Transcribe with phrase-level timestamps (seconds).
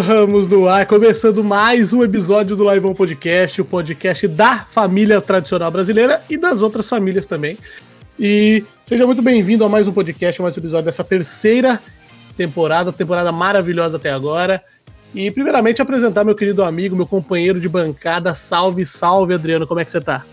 [0.00, 5.20] Estamos no ar, começando mais um episódio do Live On Podcast, o podcast da família
[5.20, 7.58] tradicional brasileira e das outras famílias também.
[8.18, 11.82] E seja muito bem-vindo a mais um podcast, mais um episódio dessa terceira
[12.34, 14.64] temporada, temporada maravilhosa até agora.
[15.14, 18.34] E primeiramente apresentar meu querido amigo, meu companheiro de bancada.
[18.34, 20.24] Salve, salve, Adriano, como é que você tá?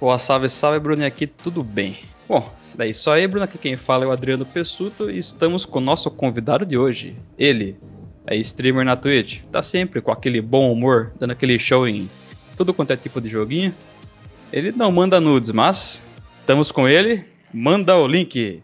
[0.00, 1.98] Boa, salve, salve, Bruno, aqui tudo bem.
[2.26, 5.78] Bom, Daí só aí, Bruno, aqui quem fala é o Adriano Pessuto e estamos com
[5.78, 7.16] o nosso convidado de hoje.
[7.38, 7.74] Ele
[8.26, 12.10] é streamer na Twitch, tá sempre com aquele bom humor, dando aquele show em
[12.56, 13.74] tudo quanto é tipo de joguinho.
[14.52, 16.02] Ele não manda nudes, mas
[16.40, 17.24] estamos com ele.
[17.52, 18.62] Manda o link.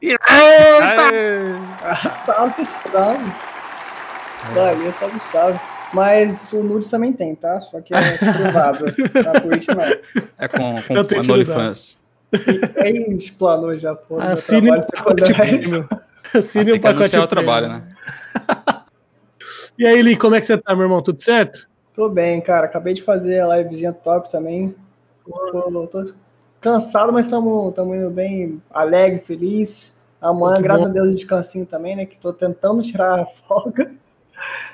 [2.27, 3.33] salve, salve.
[4.55, 5.61] Valeu, salve, salve.
[5.93, 7.61] Mas o nudes também tem, tá?
[7.61, 8.87] Só que é privado.
[9.25, 9.83] na Twitch não.
[10.39, 11.99] É com, com a OnlyFans.
[12.81, 14.19] Quem explanou já, pô.
[14.19, 15.87] Assine o pacote premium.
[16.35, 17.83] Assine o pacote o trabalho, né?
[19.79, 21.03] E aí, Lee, como é que você tá, meu irmão?
[21.03, 21.69] Tudo certo?
[21.95, 22.67] Tô bem, cara.
[22.67, 24.75] Acabei de fazer a livezinha top também.
[25.25, 26.13] Tô, tô
[26.61, 29.99] cansado, mas estamos indo bem alegre, feliz.
[30.21, 30.91] Amanhã, Muito graças bom.
[30.91, 32.07] a Deus, descansinho também, né?
[32.07, 33.93] Que tô tentando tirar a folga.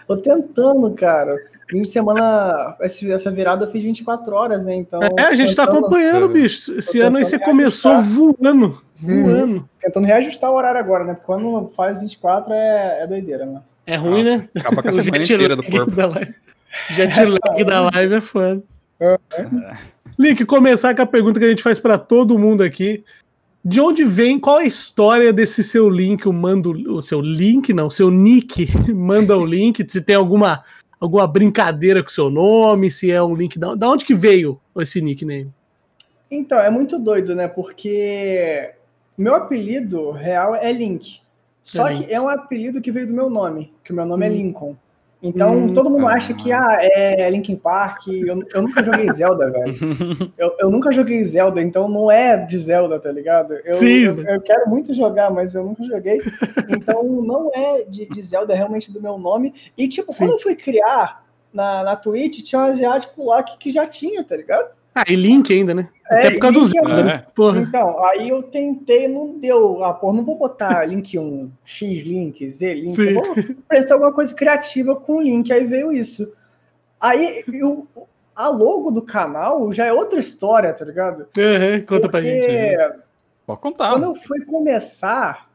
[0.06, 1.36] Tô tentando, cara.
[1.68, 4.74] Fim de semana, essa virada eu fiz 24 horas, né?
[4.74, 5.00] Então.
[5.02, 6.78] É, a gente tá acompanhando, bicho.
[6.78, 8.80] Esse ano aí você começou voando.
[9.02, 9.22] Uhum.
[9.22, 9.56] Voando.
[9.60, 11.12] Hum, tentando reajustar o horário agora, né?
[11.12, 13.60] Porque quando faz 24 é, é doideira, né?
[13.88, 14.48] É ruim, Nossa, né?
[14.54, 15.90] Acaba com essa semana inteira do corpo.
[15.92, 16.34] Da live.
[16.90, 18.62] Jet lag da live é foda.
[19.00, 19.18] É.
[20.18, 23.02] Link, começar com a pergunta que a gente faz para todo mundo aqui.
[23.64, 27.72] De onde vem, qual é a história desse seu link, o mando, o seu link,
[27.72, 30.62] não, seu nick, manda o link, se tem alguma
[31.00, 33.58] alguma brincadeira com seu nome, se é um link.
[33.58, 35.50] Da, da onde que veio esse nickname?
[36.30, 37.48] Então, é muito doido, né?
[37.48, 38.74] Porque
[39.16, 41.22] meu apelido real é Link.
[41.68, 44.30] Só que é um apelido que veio do meu nome, que o meu nome é
[44.30, 44.32] hum.
[44.32, 44.76] é Lincoln.
[45.20, 48.06] Então, hum, todo mundo acha que ah, é Linkin Park.
[48.06, 49.74] Eu, eu nunca joguei Zelda, velho.
[50.38, 53.54] Eu, eu nunca joguei Zelda, então não é de Zelda, tá ligado?
[53.64, 54.04] Eu, Sim.
[54.04, 56.20] Eu, eu, quero muito jogar, mas eu nunca joguei.
[56.68, 59.52] Então, não é de, de Zelda, é realmente do meu nome.
[59.76, 60.18] E, tipo, Sim.
[60.20, 64.22] quando eu fui criar na, na Twitch, tinha um asiático lá que, que já tinha,
[64.22, 64.77] tá ligado?
[64.94, 65.88] Ah, e Link ainda, né?
[66.10, 67.24] É, Até por causa do Zelda, né?
[67.34, 67.60] Porra.
[67.60, 69.84] Então, aí eu tentei, não deu.
[69.84, 72.96] Ah, porra, não vou botar Link 1, X Link, Z Link.
[72.96, 73.14] Sim.
[73.14, 73.34] Vou
[73.68, 75.52] pensar alguma coisa criativa com Link.
[75.52, 76.34] Aí veio isso.
[77.00, 77.86] Aí eu,
[78.34, 81.28] a logo do canal já é outra história, tá ligado?
[81.36, 83.00] Uhum, conta Porque, pra gente.
[83.46, 83.90] Pode contar.
[83.92, 85.48] Quando eu fui começar,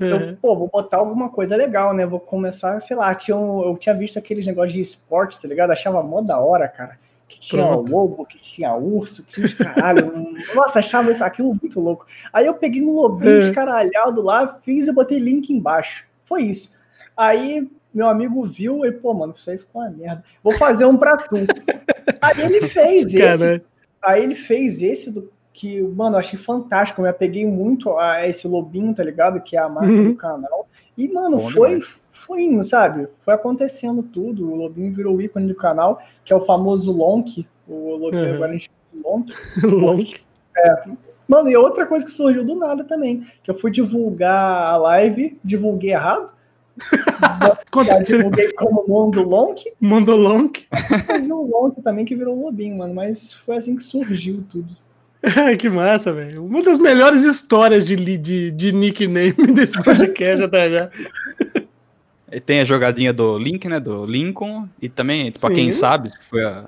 [0.00, 0.06] uhum.
[0.06, 2.04] eu, pô, vou botar alguma coisa legal, né?
[2.04, 5.70] Vou começar, sei lá, tinha um, eu tinha visto aqueles negócios de esportes, tá ligado?
[5.70, 7.01] Achava mó da hora, cara
[7.32, 7.90] que tinha Pronto.
[7.90, 10.12] lobo, que tinha urso, que tinha os caralho.
[10.54, 12.06] Nossa, achava isso, aquilo muito louco.
[12.32, 13.48] Aí eu peguei um lobinho é.
[13.48, 16.04] escaralhado lá, fiz e botei link embaixo.
[16.24, 16.80] Foi isso.
[17.16, 20.24] Aí meu amigo viu e, pô, mano, isso aí ficou uma merda.
[20.42, 21.36] Vou fazer um pra tu.
[22.20, 23.62] aí ele fez esse.
[24.02, 27.00] Aí ele fez esse do que, mano, eu achei fantástico.
[27.00, 29.40] Eu me apeguei muito a esse lobinho, tá ligado?
[29.40, 30.04] Que é a marca uhum.
[30.04, 30.68] do canal.
[30.96, 31.80] E, mano, Bom foi,
[32.10, 33.08] foi indo, sabe?
[33.24, 34.50] Foi acontecendo tudo.
[34.50, 37.46] O Lobinho virou o ícone do canal, que é o famoso Lonk.
[37.66, 38.34] O Lobinho uhum.
[38.34, 38.70] agora a gente
[39.04, 39.32] Lonk.
[39.62, 40.20] Lonk.
[40.56, 40.84] É.
[41.26, 45.38] Mano, e outra coisa que surgiu do nada também, que eu fui divulgar a live,
[45.42, 46.32] divulguei errado.
[47.84, 49.64] Já divulguei como Mondo Lonk.
[49.80, 50.66] Mondo Lonk.
[51.22, 52.94] E o Lonk também que virou o Lobinho, mano.
[52.94, 54.76] Mas foi assim que surgiu tudo.
[55.58, 56.44] que massa, velho.
[56.44, 60.90] Uma das melhores histórias de, de, de nickname desse podcast até já.
[62.30, 63.78] E tem a jogadinha do Link, né?
[63.78, 64.68] Do Lincoln.
[64.80, 66.64] E também, tipo, a quem sabe, que foi a,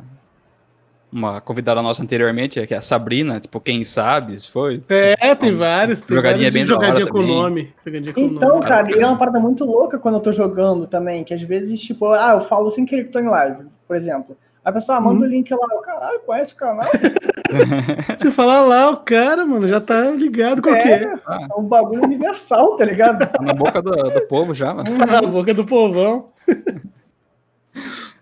[1.10, 4.82] uma convidada nossa anteriormente, que é a Sabrina, tipo, quem sabe, se foi.
[4.88, 6.02] É, tem vários.
[6.02, 7.72] Tem jogadinha vários bem jogadinha com nome.
[7.84, 8.66] Jogadinha com então, nome.
[8.66, 11.80] cara, e é uma parada muito louca quando eu tô jogando também, que às vezes,
[11.80, 14.36] tipo, ah, eu falo sem querer que tô em live, por exemplo.
[14.64, 15.26] A pessoa manda uhum.
[15.26, 16.88] o link lá, caralho, conhece o canal?
[18.18, 20.88] Você fala lá, o cara, mano, já tá ligado com o quê?
[20.88, 23.18] É, é um bagulho universal, tá ligado?
[23.18, 24.98] Tá na boca do, do povo já, mano.
[24.98, 26.30] Tá na boca do povão.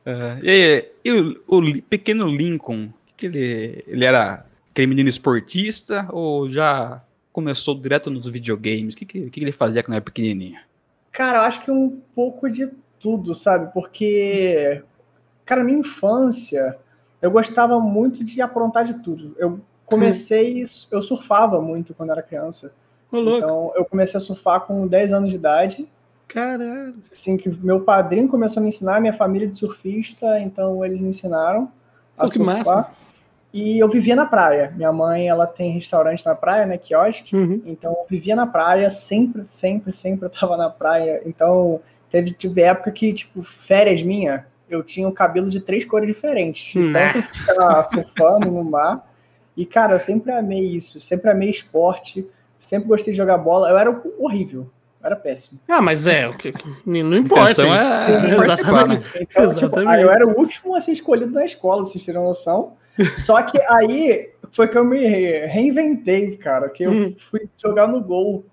[0.04, 6.08] Uh, e, aí, e o, o, pequeno Lincoln, que ele, ele era aquele menino esportista
[6.10, 7.00] ou já
[7.32, 8.94] começou direto nos videogames?
[8.94, 10.58] O que, que, que ele fazia quando era pequenininho?
[11.12, 12.68] Cara, eu acho que um pouco de
[12.98, 13.72] tudo, sabe?
[13.72, 14.82] Porque
[15.44, 16.78] Cara, minha infância,
[17.20, 19.34] eu gostava muito de aprontar de tudo.
[19.38, 22.72] Eu comecei, eu surfava muito quando era criança.
[23.10, 25.88] Ô, então, eu comecei a surfar com 10 anos de idade.
[26.26, 26.94] Caralho.
[27.10, 31.08] Assim, que meu padrinho começou a me ensinar, minha família de surfista, então eles me
[31.08, 31.70] ensinaram
[32.16, 32.64] a Pô, surfar.
[32.64, 32.90] Massa.
[33.52, 34.72] E eu vivia na praia.
[34.74, 37.36] Minha mãe, ela tem restaurante na praia, né, quiosque.
[37.36, 37.60] Uhum.
[37.66, 41.20] Então, eu vivia na praia, sempre, sempre, sempre eu tava na praia.
[41.26, 46.06] Então, teve, teve época que, tipo, férias minha, eu tinha o cabelo de três cores
[46.06, 46.74] diferentes.
[46.74, 47.12] Né.
[47.12, 49.08] tanto ficar surfando no mar.
[49.56, 51.00] E, cara, eu sempre amei isso.
[51.00, 52.26] Sempre amei esporte.
[52.60, 53.68] Sempre gostei de jogar bola.
[53.68, 54.70] Eu era horrível.
[55.00, 55.58] Eu era péssimo.
[55.68, 56.54] Ah, mas é, o que-
[56.86, 57.62] não importa.
[57.62, 59.02] é participar, né?
[59.20, 60.02] Então, tipo, Exatamente.
[60.02, 62.74] eu era o último a ser escolhido na escola, pra vocês terem noção.
[63.18, 64.98] Só que aí foi que eu me
[65.46, 66.68] reinventei, cara.
[66.68, 67.14] Que eu Hum.
[67.18, 68.44] fui jogar no gol.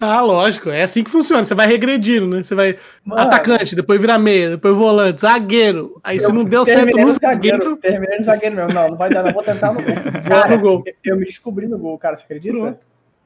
[0.00, 1.44] Ah, lógico, é assim que funciona.
[1.44, 2.42] Você vai regredindo, né?
[2.42, 2.74] Você vai
[3.04, 6.00] Mano, atacante, depois vira meia, depois volante, zagueiro.
[6.02, 7.12] Aí se não deu certo no zagueiro.
[7.12, 8.72] zagueiro, Terminei no zagueiro mesmo.
[8.72, 9.32] Não, não vai dar, não.
[9.32, 9.94] Vou tentar no gol.
[10.26, 10.84] Cara, no gol.
[11.04, 12.16] eu me descobri no gol, cara.
[12.16, 12.56] Você acredita?
[12.56, 12.78] Pronto.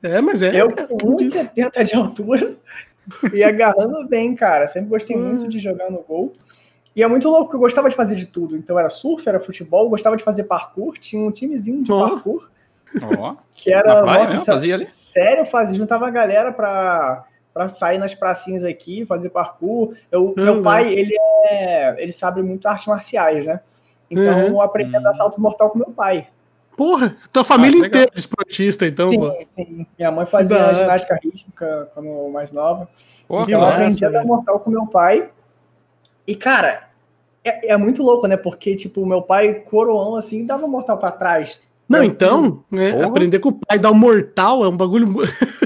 [0.03, 0.61] É, mas é.
[0.61, 2.57] Eu é, com 1,70 de altura
[3.33, 4.67] e agarrando bem, cara.
[4.67, 5.23] Sempre gostei Hum.
[5.29, 6.35] muito de jogar no gol.
[6.97, 8.57] E é muito louco, porque eu gostava de fazer de tudo.
[8.57, 10.95] Então era surf, era futebol, gostava de fazer parkour.
[10.99, 12.09] Tinha um timezinho de Ó.
[12.11, 12.49] parkour,
[13.55, 13.95] Que era.
[13.97, 14.87] Na praia nossa, Fazia ali?
[14.87, 19.95] Sério, fazia, juntava a galera pra, pra sair nas pracinhas aqui, fazer parkour.
[20.11, 20.35] Eu, Uhum.
[20.37, 21.15] Meu pai, ele
[21.49, 22.03] é.
[22.03, 23.61] Ele sabe muito artes marciais, né?
[24.11, 24.47] Então Uhum.
[24.49, 26.29] eu aprendi a dar salto mortal com meu pai.
[26.77, 29.33] Porra, tua família Ah, inteira é esportista, então, sim, pô.
[29.55, 29.87] sim.
[29.97, 32.87] Minha mãe fazia Da ginástica rítmica quando mais nova.
[32.97, 35.31] Que Então eu massa, aprendi a dar mortal com meu pai.
[36.27, 36.89] E, cara,
[37.45, 38.37] é, é muito louco, né?
[38.37, 41.61] Porque, tipo, meu pai, coroão, assim, dava mortal pra trás.
[41.87, 45.07] Não, Eu- então, né, aprender com o pai dar um mortal é um bagulho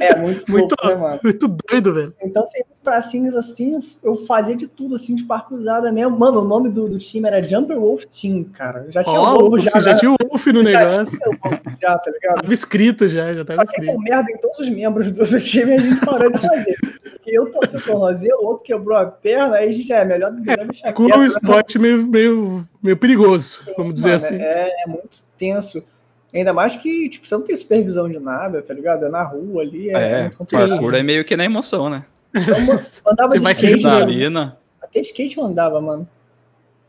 [0.00, 2.14] É muito, Muito louco, né, muito doido, velho.
[2.20, 6.18] Então, sempre pracinhas assim, eu fazia de tudo, assim, de parcuzada mesmo.
[6.18, 8.84] Mano, o nome do, do time era Jumper Wolf Team, cara.
[8.86, 9.98] Eu Já tinha Ó, o Wolf, já, já, né?
[9.98, 11.06] tinha o Wolf no Já negócio.
[11.06, 12.40] tinha o logo já, tá ligado?
[12.42, 14.00] Tava escrito já, já tava Só que escrito.
[14.00, 16.76] merda em todos os membros do seu time e a gente parou de fazer.
[17.12, 20.32] Porque eu torci o tornozelo, o outro quebrou a perna, aí a gente é melhor,
[20.32, 21.28] melhor deixar Com quieto, um né?
[21.28, 24.34] esporte meio, meio, meio perigoso, vamos dizer Mano, assim.
[24.36, 25.86] É, é muito tenso.
[26.34, 29.06] Ainda mais que, tipo, você não tem supervisão de nada, tá ligado?
[29.06, 32.04] É na rua ali, é, É, parkour é meio que na emoção, né?
[32.34, 34.02] Eu ma- andava Você de vai se skate, ajudar mano.
[34.04, 34.58] Adrenalina.
[34.82, 36.06] até skate eu andava, mano.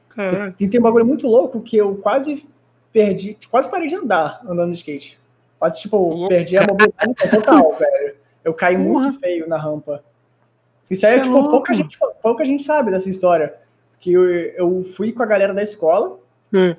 [0.09, 0.53] Caralho.
[0.59, 2.45] E tem um bagulho muito louco que eu quase
[2.91, 5.17] perdi, quase parei de andar andando de skate.
[5.57, 6.27] Quase, tipo, louco.
[6.29, 8.15] perdi a mobilidade total, velho.
[8.43, 8.87] Eu caí Porra.
[9.03, 10.03] muito feio na rampa.
[10.89, 11.49] Isso aí, Você é tipo, louco.
[11.49, 13.53] pouca gente, pouca gente sabe dessa história.
[13.99, 16.17] Que eu, eu fui com a galera da escola,
[16.53, 16.75] É.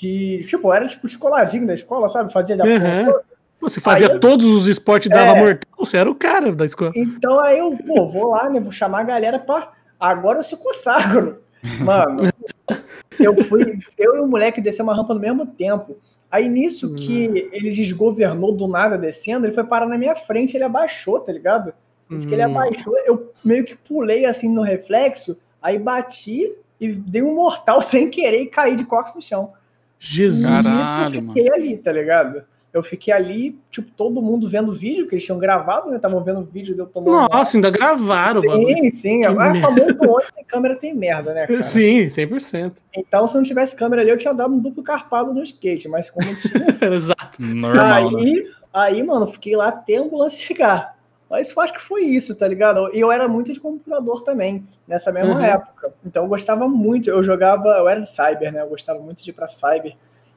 [0.00, 2.32] de, tipo, era tipo descoladinho da escola, sabe?
[2.32, 3.14] Fazia da Uhum.
[3.60, 5.40] Você fazia todos os esportes dava É.
[5.40, 6.92] mortal, você era o cara da escola.
[6.96, 8.58] Então aí eu, pô, vou lá, né?
[8.58, 9.72] Vou chamar a galera pra.
[9.98, 11.42] Agora eu se consagro.
[11.80, 12.22] Mano,
[13.20, 13.78] eu fui.
[13.98, 15.98] Eu e o moleque descemos uma rampa no mesmo tempo.
[16.30, 20.64] Aí nisso que ele desgovernou do nada descendo, ele foi parar na minha frente, ele
[20.64, 21.74] abaixou, tá ligado?
[22.10, 22.56] Isso que ele Hum.
[22.58, 26.50] abaixou, eu meio que pulei assim no reflexo, aí bati
[26.80, 29.52] e dei um mortal sem querer e caí de costas no chão.
[30.00, 30.46] Jesus.
[30.46, 32.42] Caralho, eu fiquei ali, tá ligado?
[32.72, 35.96] Eu fiquei ali, tipo, todo mundo vendo o vídeo, que eles tinham gravado, né?
[35.96, 37.28] Estavam vendo o vídeo de eu tomando.
[37.28, 38.76] Nossa, ainda gravaram o bagulho.
[38.78, 39.20] Sim, sim.
[39.20, 41.62] Que É famoso onde tem câmera tem merda, né, cara?
[41.64, 42.74] Sim, 100%.
[42.96, 46.08] Então, se não tivesse câmera ali, eu tinha dado um duplo carpado no skate, mas
[46.08, 46.78] como não tinha.
[46.94, 47.42] Exato.
[47.42, 48.22] Normal, né?
[48.22, 50.96] aí, aí, mano, fiquei lá até a ambulância chegar.
[51.30, 52.90] Mas eu acho que foi isso, tá ligado?
[52.92, 55.40] E eu era muito de computador também, nessa mesma Uhum.
[55.44, 55.92] época.
[56.04, 58.60] Então eu gostava muito, eu jogava, eu era de cyber, né?
[58.60, 59.94] Eu gostava muito de ir pra cyber.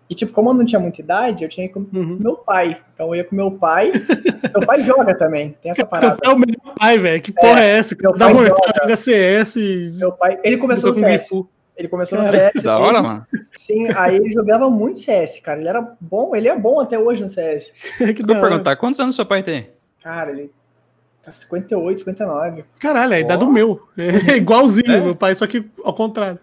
[0.10, 2.18] E, tipo, como eu não tinha muita idade, eu tinha que ir com Uhum.
[2.20, 2.80] meu pai.
[2.94, 3.92] Então eu ia com meu pai.
[3.92, 6.18] meu pai joga também, tem essa parada.
[6.24, 6.48] É o meu
[6.80, 7.22] pai, velho.
[7.24, 7.96] Que porra é, essa?
[8.00, 8.74] meu mortal, joga.
[8.82, 9.92] joga CS e.
[9.98, 11.24] Meu pai, ele começou no com CS.
[11.24, 11.50] Gifu.
[11.76, 12.62] Ele começou no CS.
[12.62, 13.26] Da hora, ele- mano.
[13.58, 15.60] Sim, aí ele jogava muito CS, cara.
[15.60, 17.72] Ele era bom, ele é bom até hoje no CS.
[17.98, 19.70] que Eu da perguntar, quantos anos seu pai tem?
[20.04, 20.52] Cara, ele
[21.24, 22.66] tá 58, 59.
[22.80, 23.46] Caralho, é a idade Ó.
[23.46, 23.88] do meu.
[23.98, 25.02] É igualzinho, É?
[25.02, 26.40] meu pai, só que ao contrário.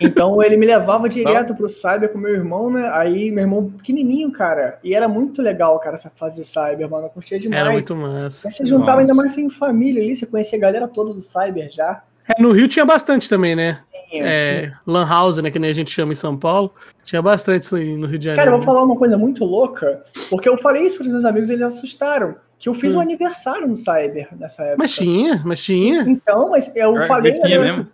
[0.00, 2.90] Então ele me levava direto pro Cyber com meu irmão, né?
[2.92, 4.78] Aí meu irmão pequenininho, cara.
[4.84, 7.06] E era muito legal, cara, essa fase de Cyber, mano.
[7.06, 7.60] Eu curtia demais.
[7.60, 8.48] Era muito massa.
[8.48, 9.00] Aí você juntava Nossa.
[9.00, 12.02] ainda mais sem família ali, você conhecia a galera toda do Cyber já.
[12.28, 13.80] É, no Rio tinha bastante também, né?
[14.10, 14.24] Tinha.
[14.26, 15.50] É, Lan House, né?
[15.50, 16.72] Que nem a gente chama em São Paulo.
[17.02, 18.44] Tinha bastante isso aí no Rio de Janeiro.
[18.44, 18.66] Cara, eu vou né?
[18.66, 22.36] falar uma coisa muito louca, porque eu falei isso pros meus amigos e eles assustaram.
[22.58, 22.98] Que eu fiz Hum.
[22.98, 24.78] um aniversário no Cyber nessa época.
[24.78, 26.02] Mas tinha, mas tinha.
[26.02, 27.86] Então, mas eu falei, que a tinha mesmo.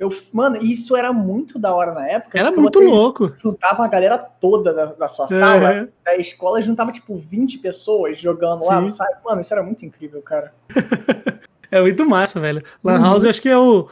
[0.00, 2.36] eu, mano, isso era muito da hora na época.
[2.38, 3.32] Era muito louco.
[3.40, 8.18] Juntava a galera toda da, da sua sala, É, da escola, juntava tipo 20 pessoas
[8.18, 8.84] jogando lá Sim.
[8.84, 9.16] no site.
[9.24, 10.52] Mano, isso era muito incrível, cara.
[11.70, 12.62] é muito massa, velho.
[12.82, 13.02] Lan Uhum.
[13.04, 13.88] House, acho que é o.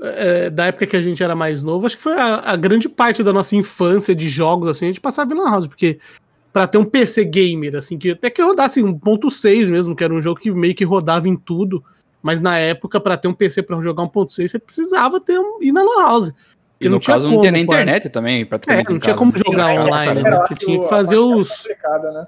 [0.00, 2.88] é, da época que a gente era mais novo, acho que foi a, a grande
[2.88, 5.98] parte da nossa infância de jogos, assim, a gente passava em Lan House, porque
[6.52, 10.20] pra ter um PC gamer, assim, que até que rodasse 1.6 mesmo, que era um
[10.20, 11.82] jogo que meio que rodava em tudo,
[12.22, 15.72] mas na época, pra ter um PC pra jogar 1.6, você precisava ter um, ir
[15.72, 16.32] na Lan House.
[16.80, 17.72] E não no tinha caso não tinha nem pô.
[17.72, 18.88] internet também, É, praticamente.
[18.88, 20.38] não em tinha como jogar cara, online, cara.
[20.38, 20.46] né?
[20.46, 21.48] Você tinha que fazer os.
[22.14, 22.26] né?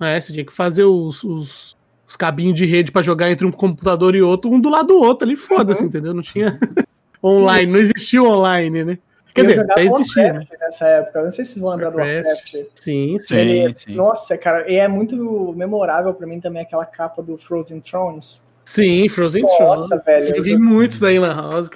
[0.00, 1.76] É, você tinha que fazer os, os,
[2.08, 4.96] os cabinhos de rede para jogar entre um computador e outro, um do lado do
[4.96, 5.88] outro ali, foda-se, uhum.
[5.88, 6.14] entendeu?
[6.14, 6.58] Não tinha
[7.22, 8.98] online, não existia online, né?
[9.34, 10.32] Quer dizer, até existia.
[10.34, 10.46] Né?
[10.60, 12.56] Nessa época, não sei se vocês vão lembrar do Warcraft.
[12.74, 13.94] Sim, sim, Ele, sim.
[13.94, 18.46] Nossa, cara, e é muito memorável para mim também aquela capa do Frozen Thrones.
[18.64, 19.80] Sim, Frozen Nossa, Thrones.
[19.80, 20.28] Nossa, velho.
[20.28, 21.70] Eu joguei muito daí na House.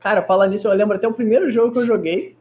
[0.00, 2.36] Cara, fala nisso, eu lembro até o primeiro jogo que eu joguei.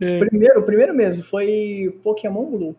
[0.00, 0.18] É.
[0.18, 2.76] Primeiro, o primeiro mesmo foi Pokémon Blue.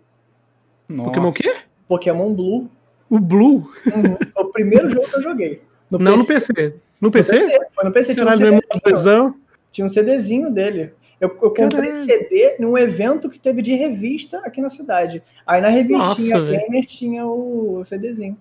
[0.87, 1.09] Nossa.
[1.09, 1.53] Pokémon o quê?
[1.87, 2.69] Pokémon Blue.
[3.09, 3.71] O Blue?
[3.87, 4.17] Uhum.
[4.35, 5.61] o primeiro jogo que eu joguei.
[5.89, 6.53] No Não PC.
[6.53, 6.75] no PC.
[7.01, 7.35] No PC?
[7.39, 7.59] No PC?
[7.73, 9.35] Foi no PC, tinha Caralho, um CDzinho.
[9.71, 10.93] Tinha um CDzinho dele.
[11.19, 15.23] Eu, eu comprei CD num evento que teve de revista aqui na cidade.
[15.45, 18.37] Aí na revistinha Nossa, Gamer tinha o CDzinho.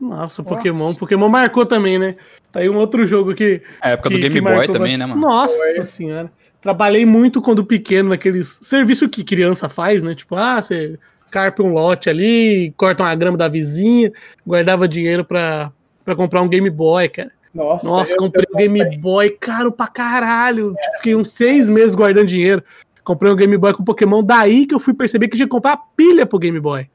[0.00, 0.86] Nossa, Pokémon.
[0.86, 0.98] Nossa.
[0.98, 2.16] Pokémon marcou também, né?
[2.50, 3.60] Tá aí um outro jogo que.
[3.82, 5.20] A época que, do Game Boy também, né, mano?
[5.20, 5.82] Nossa Foi.
[5.82, 6.32] senhora.
[6.58, 10.14] Trabalhei muito quando pequeno naqueles serviço que criança faz, né?
[10.14, 10.98] Tipo, ah, você
[11.30, 14.10] carpe um lote ali, corta uma grama da vizinha,
[14.46, 15.70] guardava dinheiro pra,
[16.04, 17.30] pra comprar um Game Boy, cara.
[17.52, 20.72] Nossa, Nossa comprei um Game Boy caro pra caralho.
[20.76, 20.80] É.
[20.80, 22.62] Tipo, fiquei uns seis meses guardando dinheiro.
[23.02, 25.78] Comprei um Game Boy com Pokémon, daí que eu fui perceber que tinha que comprar
[25.96, 26.88] pilha pro Game Boy.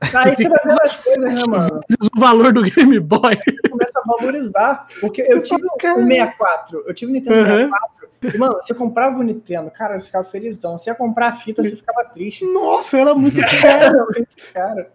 [0.00, 1.80] Aí você vai ver as coisas, né, mano?
[2.14, 3.36] O valor do Game Boy.
[3.44, 4.86] Você começa a valorizar.
[5.00, 7.70] Porque você eu tive o 64, eu tive o Nintendo uhum.
[7.70, 8.08] 64.
[8.22, 10.78] E, mano, você comprava o Nintendo, cara, você ficava felizão.
[10.78, 12.44] Você ia comprar a fita, você ficava triste.
[12.46, 13.96] Nossa, era muito caro.
[13.96, 14.86] era muito caro.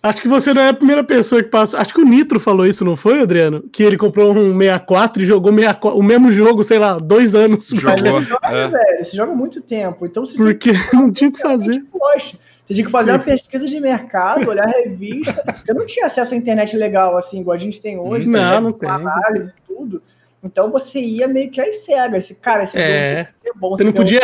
[0.00, 1.78] Acho que você não é a primeira pessoa que passou.
[1.78, 3.62] Acho que o Nitro falou isso, não foi, Adriano?
[3.72, 7.68] Que ele comprou um 64 e jogou 64, o mesmo jogo, sei lá, dois anos.
[7.68, 8.22] Jogou.
[8.22, 8.68] Joga, é.
[8.68, 10.06] velho, você joga muito tempo.
[10.06, 11.82] Então você Porque não tinha que fazer.
[12.64, 13.16] Você tinha que fazer Sim.
[13.16, 15.42] uma pesquisa de mercado, olhar revista.
[15.66, 18.28] Eu não tinha acesso à internet legal, assim, igual a gente tem hoje.
[18.28, 18.60] Não, né?
[18.60, 18.88] não tem.
[18.88, 20.00] Análise e tudo.
[20.44, 22.24] Então você ia meio que às cegas.
[22.24, 23.24] Esse, cara, esse é.
[23.24, 23.70] jogo ser bom.
[23.70, 24.20] Você não podia,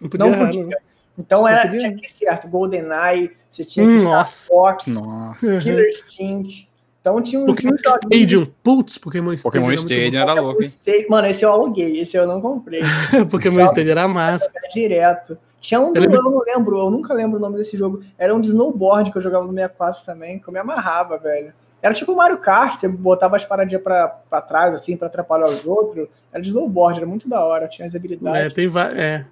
[0.00, 0.26] não podia.
[0.26, 0.78] Não podia.
[1.18, 2.48] Então era, tinha que ir certo.
[2.48, 4.48] GoldenEye, você tinha que hum, nossa.
[4.48, 5.60] Fox, nossa.
[5.60, 6.68] Killer Instinct.
[7.00, 8.46] Então tinha um Pokémon Stadium.
[8.62, 9.62] Putz, Pokémon Stadium.
[9.62, 10.60] Pokémon Stadium era, era louco.
[11.08, 12.80] Mano, esse eu aluguei, esse eu não comprei.
[13.30, 14.50] Pokémon Stadium era massa.
[14.54, 15.38] Era direto.
[15.60, 18.02] Tinha um, eu, eu não lembro, eu nunca lembro o nome desse jogo.
[18.18, 21.52] Era um de snowboard que eu jogava no 64 também, que eu me amarrava, velho.
[21.82, 25.46] Era tipo o Mario Kart, você botava as paradinhas pra, pra trás, assim, pra atrapalhar
[25.46, 26.08] os outros.
[26.32, 28.52] Era de snowboard, era muito da hora, tinha as habilidades.
[28.52, 29.24] É, tem é.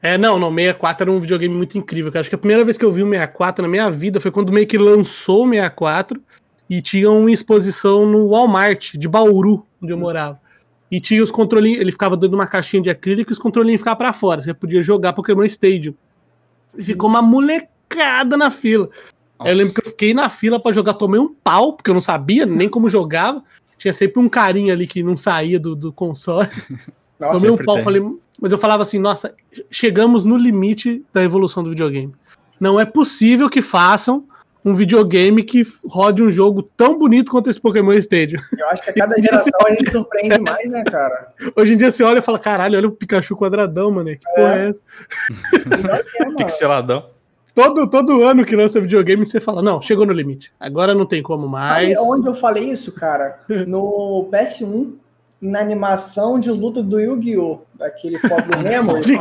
[0.00, 2.12] É, não, não, 64 era um videogame muito incrível.
[2.12, 2.20] Cara.
[2.20, 4.52] Acho que a primeira vez que eu vi o 64 na minha vida foi quando
[4.52, 6.22] meio que lançou o 64
[6.70, 10.40] e tinha uma exposição no Walmart de Bauru, onde eu morava.
[10.90, 13.80] E tinha os controlinhos, ele ficava dentro de uma caixinha de acrílico e os controlinhos
[13.80, 14.40] ficavam para fora.
[14.40, 15.94] Você podia jogar Pokémon Stadium.
[16.76, 18.88] E ficou uma molecada na fila.
[19.44, 22.00] Eu lembro que eu fiquei na fila para jogar, tomei um pau, porque eu não
[22.00, 23.42] sabia nem como jogava.
[23.76, 26.48] Tinha sempre um carinha ali que não saía do, do console.
[27.18, 27.84] Nossa, tomei um pau, tem.
[27.84, 28.02] falei,
[28.40, 29.34] mas eu falava assim, nossa,
[29.70, 32.14] chegamos no limite da evolução do videogame.
[32.60, 34.24] Não é possível que façam
[34.64, 38.40] um videogame que rode um jogo tão bonito quanto esse Pokémon Stadium.
[38.58, 41.32] Eu acho que a cada geração a gente surpreende mais, né, cara?
[41.56, 44.10] Hoje em dia você olha e fala, caralho, olha o Pikachu quadradão, mano.
[44.10, 44.34] Que é.
[44.34, 44.80] porra é essa?
[46.20, 47.06] É, Pixeladão.
[47.54, 50.52] Todo, todo ano que lança videogame, você fala, não, chegou no limite.
[50.60, 51.98] Agora não tem como mais.
[51.98, 53.40] Sabe onde eu falei isso, cara?
[53.66, 54.92] No PS1,
[55.40, 57.60] na animação de luta do Yu-Gi-Oh!
[57.74, 59.18] Daquele Pobre Memory.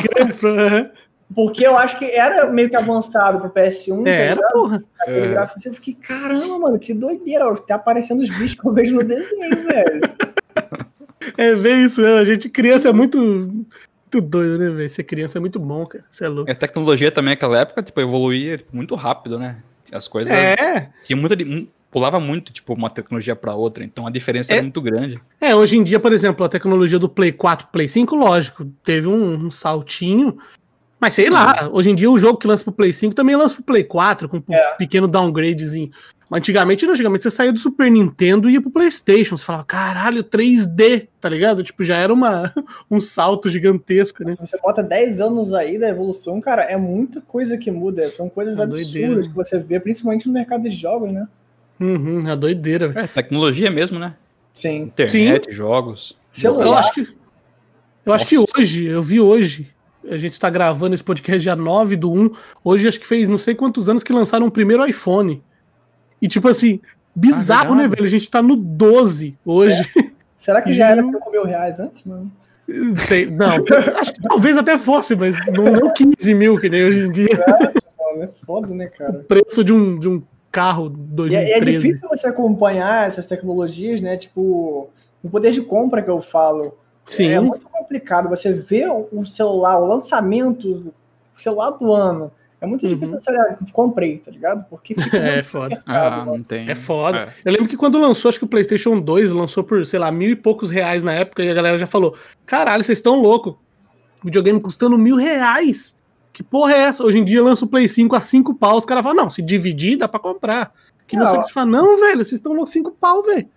[1.34, 4.04] Porque eu acho que era meio que avançado pro PS1.
[4.04, 4.84] Tá é, era, porra.
[5.00, 5.30] Aquele é.
[5.30, 7.54] gráfico assim, eu fiquei, caramba, mano, que doideira.
[7.56, 10.02] Tá aparecendo os bichos que eu vejo no desenho, velho.
[11.38, 12.20] É, vê isso, né?
[12.20, 14.90] A gente, criança, é muito, muito doido, né, velho?
[14.90, 16.06] Ser criança é muito bom, cara.
[16.10, 16.50] Você é louco.
[16.50, 19.58] A tecnologia também naquela época, tipo, evoluía muito rápido, né?
[19.92, 20.34] As coisas.
[20.34, 20.90] É.
[21.04, 21.36] Tinha muita,
[21.92, 25.20] pulava muito, tipo, uma tecnologia para outra, então a diferença é, muito grande.
[25.40, 29.08] É, hoje em dia, por exemplo, a tecnologia do Play 4, Play 5, lógico, teve
[29.08, 30.38] um, um saltinho,
[31.00, 33.56] mas sei lá, hoje em dia o jogo que lança pro Play 5 também lança
[33.56, 34.74] pro Play 4, com um é.
[34.74, 35.92] pequeno downgradezinho.
[36.30, 39.38] Mas antigamente, não, antigamente você saía do Super Nintendo e ia pro Playstation.
[39.38, 41.64] Você falava, caralho, 3D, tá ligado?
[41.64, 42.52] Tipo, já era uma,
[42.92, 44.34] um salto gigantesco, né?
[44.34, 48.10] Se você bota 10 anos aí da evolução, cara, é muita coisa que muda.
[48.10, 49.22] São coisas é absurdas doideira.
[49.22, 51.28] que você vê, principalmente no mercado de jogos, né?
[51.80, 52.92] Uhum, a doideira.
[52.96, 54.16] É, tecnologia mesmo, né?
[54.54, 54.84] Sim.
[54.84, 55.52] Internet, Sim.
[55.52, 56.18] jogos.
[56.32, 56.66] Celular.
[56.66, 57.08] Eu acho que,
[58.06, 59.74] eu acho que hoje, eu vi hoje,
[60.10, 62.32] a gente está gravando esse podcast dia 9 do 1.
[62.64, 65.44] Hoje acho que fez não sei quantos anos que lançaram o primeiro iPhone.
[66.22, 66.80] E tipo assim,
[67.16, 68.06] bizarro, ah, né, velho?
[68.06, 69.82] A gente tá no 12 hoje.
[69.98, 70.18] É.
[70.38, 72.32] Será que já era 5 mil reais antes, mano?
[72.98, 73.56] Sei, não,
[74.00, 77.30] acho que talvez até fosse, mas não, não 15 mil, que nem hoje em dia.
[77.32, 79.20] É, é foda, né, cara?
[79.20, 80.22] O preço de um, de um
[80.58, 81.32] carro 2013.
[81.32, 84.18] E é, é difícil você acompanhar essas tecnologias, né?
[84.18, 84.90] Tipo,
[85.22, 86.76] o poder de compra que eu falo.
[87.06, 87.28] Sim.
[87.28, 88.28] É muito complicado.
[88.30, 90.92] Você vê o celular, o lançamento,
[91.36, 92.90] o celular do ano, É muito uhum.
[92.90, 93.32] difícil você
[93.72, 94.66] comprei, tá ligado?
[94.68, 95.80] Porque fica É foda.
[95.86, 96.68] Ah, não tem.
[96.68, 97.20] É foda.
[97.20, 97.30] É.
[97.46, 100.32] Eu lembro que quando lançou, acho que o PlayStation 2 lançou por, sei lá, mil
[100.32, 102.16] e poucos reais na época, e a galera já falou:
[102.48, 103.54] caralho, vocês estão loucos.
[104.24, 105.97] Videogame custando mil reais.
[106.38, 107.04] Que porra é essa?
[107.04, 108.78] Hoje em dia lança o Play 5 a 5 pau.
[108.78, 110.72] Os caras falam, não, se dividir, dá pra comprar.
[111.08, 113.24] Que não, não sei o que você fala, não, velho, vocês estão loucos 5 pau,
[113.24, 113.50] velho.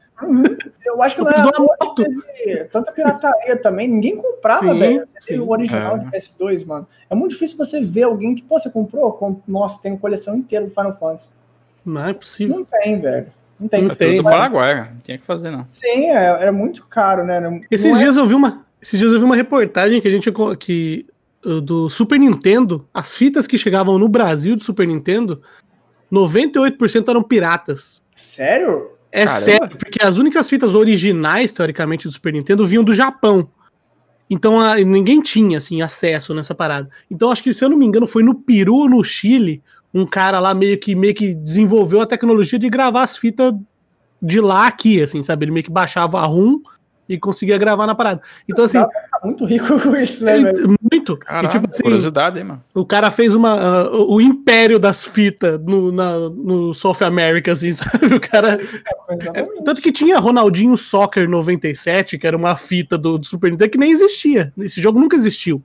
[0.83, 3.87] Eu acho que não é tanta pirataria também.
[3.87, 5.05] Ninguém comprava, sim, velho.
[5.19, 5.41] Sim.
[5.41, 5.99] O original é.
[5.99, 6.89] de PS2, mano.
[7.11, 9.13] É muito difícil você ver alguém que, pô, você comprou?
[9.13, 9.43] Com...
[9.47, 11.33] Nossa, tem uma coleção inteira do Final Fantasy.
[11.85, 12.61] Não é possível.
[12.61, 13.27] Não tem, velho.
[13.61, 13.83] Não tem.
[13.83, 14.17] Não tem.
[14.17, 15.67] do Paraguai, não tinha que fazer, não.
[15.69, 17.41] Sim, é, é muito caro, né?
[17.41, 18.21] Não esses dias é...
[18.21, 18.65] eu vi uma.
[18.81, 21.05] Esses dias eu vi uma reportagem que a gente que
[21.43, 25.41] do Super Nintendo, as fitas que chegavam no Brasil do Super Nintendo,
[26.13, 28.03] 98% eram piratas.
[28.15, 28.91] Sério?
[29.11, 29.45] É Caramba.
[29.45, 33.49] sério, porque as únicas fitas originais, teoricamente, do Super Nintendo vinham do Japão.
[34.29, 36.89] Então a, ninguém tinha assim acesso nessa parada.
[37.11, 39.61] Então acho que se eu não me engano foi no Peru ou no Chile,
[39.93, 43.53] um cara lá meio que meio que desenvolveu a tecnologia de gravar as fitas
[44.23, 45.45] de lá aqui, assim, sabe?
[45.45, 46.61] Ele meio que baixava a ROM
[47.09, 48.23] e conseguia gravar na parada.
[48.49, 48.79] Então, assim.
[49.21, 50.39] Tá muito rico com isso, né?
[50.39, 51.17] Ele, muito.
[51.19, 52.65] Caraca, e, tipo, assim, curiosidade, hein, mano.
[52.75, 57.73] O cara fez uma, uh, o império das fitas no, na, no South America, assim,
[57.73, 58.15] sabe?
[58.15, 58.59] O cara.
[59.35, 63.71] É, tanto que tinha Ronaldinho Soccer 97, que era uma fita do, do Super Nintendo,
[63.71, 64.53] que nem existia.
[64.59, 65.63] Esse jogo nunca existiu.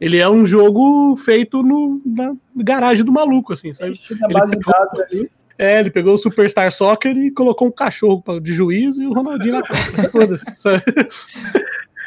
[0.00, 3.98] Ele é um jogo feito no, na garagem do maluco, assim, sabe?
[4.20, 5.30] Na base de dados ali.
[5.58, 9.54] É, ele pegou o Superstar Soccer e colocou um cachorro de juiz e o Ronaldinho
[9.54, 10.08] na cara.
[10.12, 10.44] Foda-se.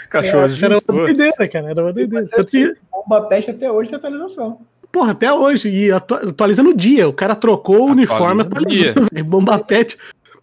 [0.09, 0.65] Cachorro é, de.
[0.65, 1.69] Era uma doideira, cara.
[1.69, 2.25] Era uma doideira.
[2.27, 2.75] Tanto que...
[2.91, 4.59] Bomba peste até hoje tem atualização.
[4.91, 5.69] Porra, até hoje.
[5.69, 7.07] E atualiza no dia.
[7.07, 8.93] O cara trocou o uniforme, atualizou.
[9.25, 9.97] Bomba Pet,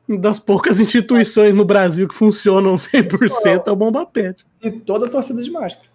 [0.08, 4.44] das poucas instituições no Brasil que funcionam 100% é o Bomba Pet.
[4.62, 5.88] E toda torcida de máscara.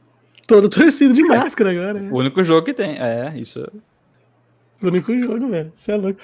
[0.47, 2.00] Toda torcida de máscara agora.
[2.00, 2.12] É.
[2.12, 2.97] O único jogo que tem.
[3.00, 3.65] É, isso.
[4.82, 5.72] O único jogo, velho.
[5.76, 6.20] Você é louco.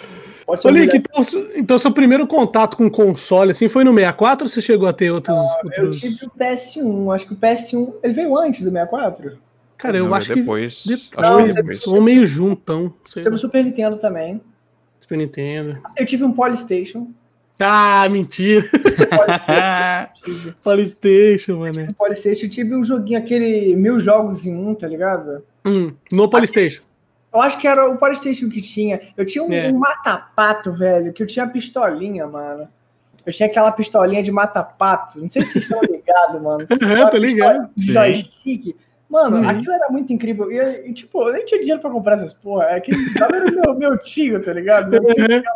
[0.47, 4.61] Ô, Link, então, então, seu primeiro contato com console assim foi no 64 ou você
[4.61, 5.35] chegou a ter outros.
[5.35, 5.77] Não, outros...
[5.77, 7.15] Eu tive o PS1.
[7.15, 7.93] Acho que o PS1.
[8.03, 9.37] Ele veio antes do 64?
[9.77, 10.89] Cara, eu acho depois, que.
[10.89, 11.29] Depois.
[11.29, 11.87] Não, depois.
[11.87, 12.91] Ou meio juntão.
[13.13, 14.41] Teve o Super Nintendo também.
[14.99, 15.77] Super Nintendo.
[15.95, 17.07] Eu tive um Polystation.
[17.59, 18.63] Ah, mentira!
[19.09, 21.93] Polystation, Polystation mano.
[21.95, 25.43] Polystation, eu tive um joguinho, aquele mil jogos em um, tá ligado?
[25.65, 26.83] Hum, no Polystation.
[27.33, 29.01] Eu acho que era o PlayStation que tinha.
[29.15, 29.67] Eu tinha um, é.
[29.69, 32.67] um mata-pato, velho, que eu tinha pistolinha, mano.
[33.25, 35.19] Eu tinha aquela pistolinha de mata-pato.
[35.19, 36.67] Não sei se vocês estão ligados, mano.
[36.71, 37.69] Uhum, tô ligado.
[37.77, 38.75] Joystick.
[39.09, 39.45] Mano, Sim.
[39.45, 40.51] aquilo era muito incrível.
[40.51, 42.65] E, e, tipo, eu nem tinha dinheiro pra comprar essas porra.
[42.65, 44.95] É que era meu, meu tio, tá ligado?
[44.95, 45.03] Eu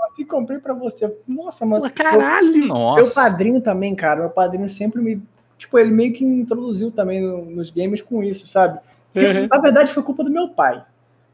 [0.09, 1.13] assim, comprei pra você.
[1.27, 1.89] Nossa, mano.
[1.91, 2.63] Caralho!
[2.63, 3.03] Eu, Nossa.
[3.03, 4.21] Meu padrinho também, cara.
[4.21, 5.21] Meu padrinho sempre me.
[5.57, 8.79] Tipo, ele meio que me introduziu também no, nos games com isso, sabe?
[9.13, 9.47] Porque, uhum.
[9.47, 10.81] Na verdade, foi culpa do meu pai.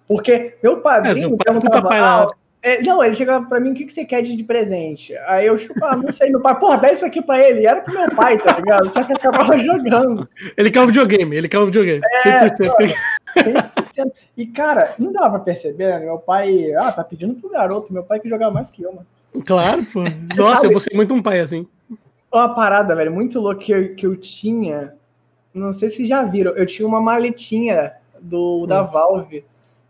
[0.08, 1.90] Porque meu padrinho é, perguntava.
[1.92, 5.16] Ah, é, não, ele chegava pra mim, o que, que você quer de, de presente?
[5.28, 7.62] Aí eu, ah, não sei, meu pai, porra, dá isso aqui pra ele.
[7.62, 8.92] E era pro meu pai, tá ligado?
[8.92, 10.28] Só que acabava jogando.
[10.56, 12.02] Ele quer um videogame, ele quer um videogame.
[12.26, 12.94] É, 100%.
[13.38, 14.12] 100%.
[14.36, 16.06] E, cara, não dava pra perceber, né?
[16.06, 19.08] Meu pai, ah, tá pedindo pro garoto, meu pai que jogava mais que eu, mano.
[19.46, 20.04] Claro, pô.
[20.36, 21.68] Nossa, eu vou ser muito um pai assim.
[22.32, 24.94] Uma parada, velho, muito louca que eu, que eu tinha,
[25.54, 28.88] não sei se já viram, eu tinha uma maletinha do, da hum.
[28.88, 29.46] Valve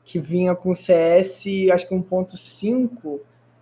[0.07, 3.19] que vinha com CS, acho que 1.5,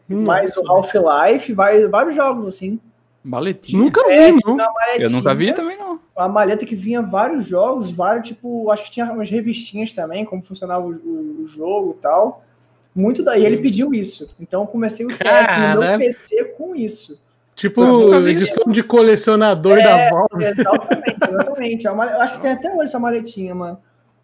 [0.07, 2.79] hum, mais o Half-Life, vários jogos assim.
[3.23, 3.81] Maletinha.
[3.81, 4.57] Nunca é, vi, não.
[4.99, 5.99] Eu nunca vi também, não.
[6.15, 10.43] A maleta que vinha vários jogos, vários, tipo, acho que tinha umas revistinhas também, como
[10.43, 12.43] funcionava o, o, o jogo e tal.
[12.93, 13.61] Muito daí ele hum.
[13.63, 14.35] pediu isso.
[14.39, 15.73] Então eu comecei o CS Cara.
[15.73, 17.19] no meu PC com isso.
[17.55, 20.45] Tipo, edição de colecionador é, da Valve.
[20.45, 21.85] Exatamente, exatamente.
[21.85, 23.79] Eu acho que tem até hoje essa maletinha, mano.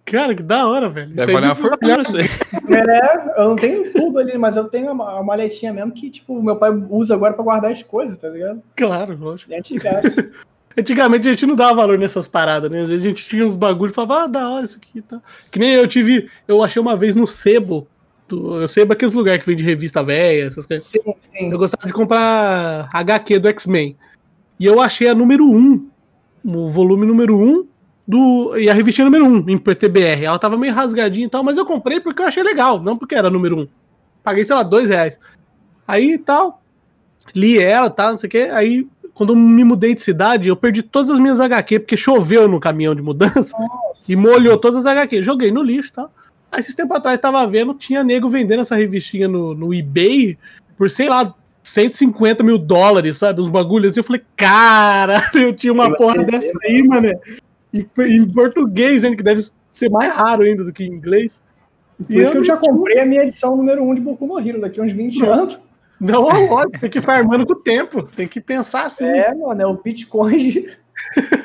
[0.05, 1.13] Cara, que da hora, velho.
[1.13, 2.25] Deve valer uma fortuna isso aí.
[2.25, 6.55] É, eu não tenho tudo ali, mas eu tenho uma maletinha mesmo que, tipo, meu
[6.55, 8.61] pai usa agora pra guardar as coisas, tá ligado?
[8.75, 9.53] Claro, lógico.
[9.53, 10.17] É antigaço.
[10.77, 12.81] Antigamente a gente não dava valor nessas paradas, né?
[12.81, 15.21] Às vezes a gente tinha uns bagulhos e falava, ah, da hora isso aqui tá.
[15.51, 17.87] Que nem eu tive, eu achei uma vez no Sebo.
[18.31, 20.87] Eu Sebo é aqueles lugares que vende revista velha, essas coisas.
[20.87, 21.51] Sim, sim.
[21.51, 23.97] Eu gostava de comprar HQ do X-Men.
[24.57, 25.89] E eu achei a número 1,
[26.45, 27.67] o volume número 1,
[28.11, 28.57] do.
[28.57, 30.25] E a revistinha número 1 em PTBR.
[30.25, 33.15] Ela tava meio rasgadinha e tal, mas eu comprei porque eu achei legal, não porque
[33.15, 33.67] era número 1.
[34.21, 35.17] Paguei, sei lá, dois reais.
[35.87, 36.61] Aí tal.
[37.33, 38.49] Li ela, tá, não sei o quê.
[38.51, 42.47] Aí, quando eu me mudei de cidade, eu perdi todas as minhas HQ, porque choveu
[42.49, 44.11] no caminhão de mudança Nossa.
[44.11, 45.23] e molhou todas as HQ.
[45.23, 46.13] Joguei no lixo e tal.
[46.51, 50.37] Aí, esses tempos atrás, tava vendo, tinha nego vendendo essa revistinha no, no eBay
[50.77, 53.39] por, sei lá, 150 mil dólares, sabe?
[53.39, 53.95] Os bagulhos.
[53.95, 57.07] E eu falei, cara, eu tinha uma porra dessa aí, mano
[57.73, 61.43] em, em português, ainda, que deve ser mais raro ainda do que em inglês.
[62.05, 64.39] Por isso que eu já comprei a minha edição número 1 um de Boku no
[64.39, 65.59] Hero daqui a uns 20 anos.
[65.99, 68.03] Não, lógico, tem que ir farmando com o tempo.
[68.03, 69.05] Tem que pensar assim.
[69.05, 70.37] É, mano, é o Bitcoin.
[70.37, 70.77] De...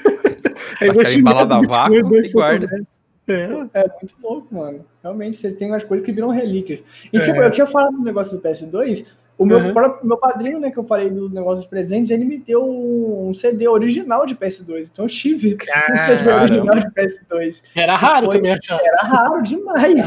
[0.80, 1.36] é investimento.
[1.36, 2.86] a vácuo e guarda.
[3.28, 3.48] É.
[3.74, 4.84] é muito louco, mano.
[5.02, 6.80] Realmente, você tem umas coisas que viram relíquias.
[7.12, 7.46] E, tipo, é.
[7.46, 9.04] eu tinha falado do negócio do PS2,
[9.38, 9.74] o meu, uhum.
[9.74, 13.34] próprio, meu padrinho, né, que eu falei do negócio dos presentes, ele me deu um
[13.34, 14.88] CD original de PS2.
[14.90, 17.62] Então eu tive um CD original de PS2.
[17.74, 20.06] Era raro foi, também, Era raro demais.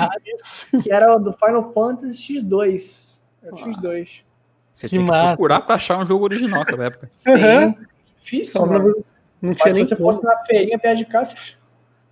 [0.82, 3.20] que era do Final Fantasy X2.
[3.44, 4.22] É o X2.
[4.74, 7.08] Você que tinha que procurar pra achar um jogo original naquela época.
[7.12, 7.32] Sim.
[7.32, 7.76] Uhum.
[8.18, 9.06] Difícil, mano.
[9.42, 11.36] Não tinha Mas nem se você fosse na feirinha perto de casa,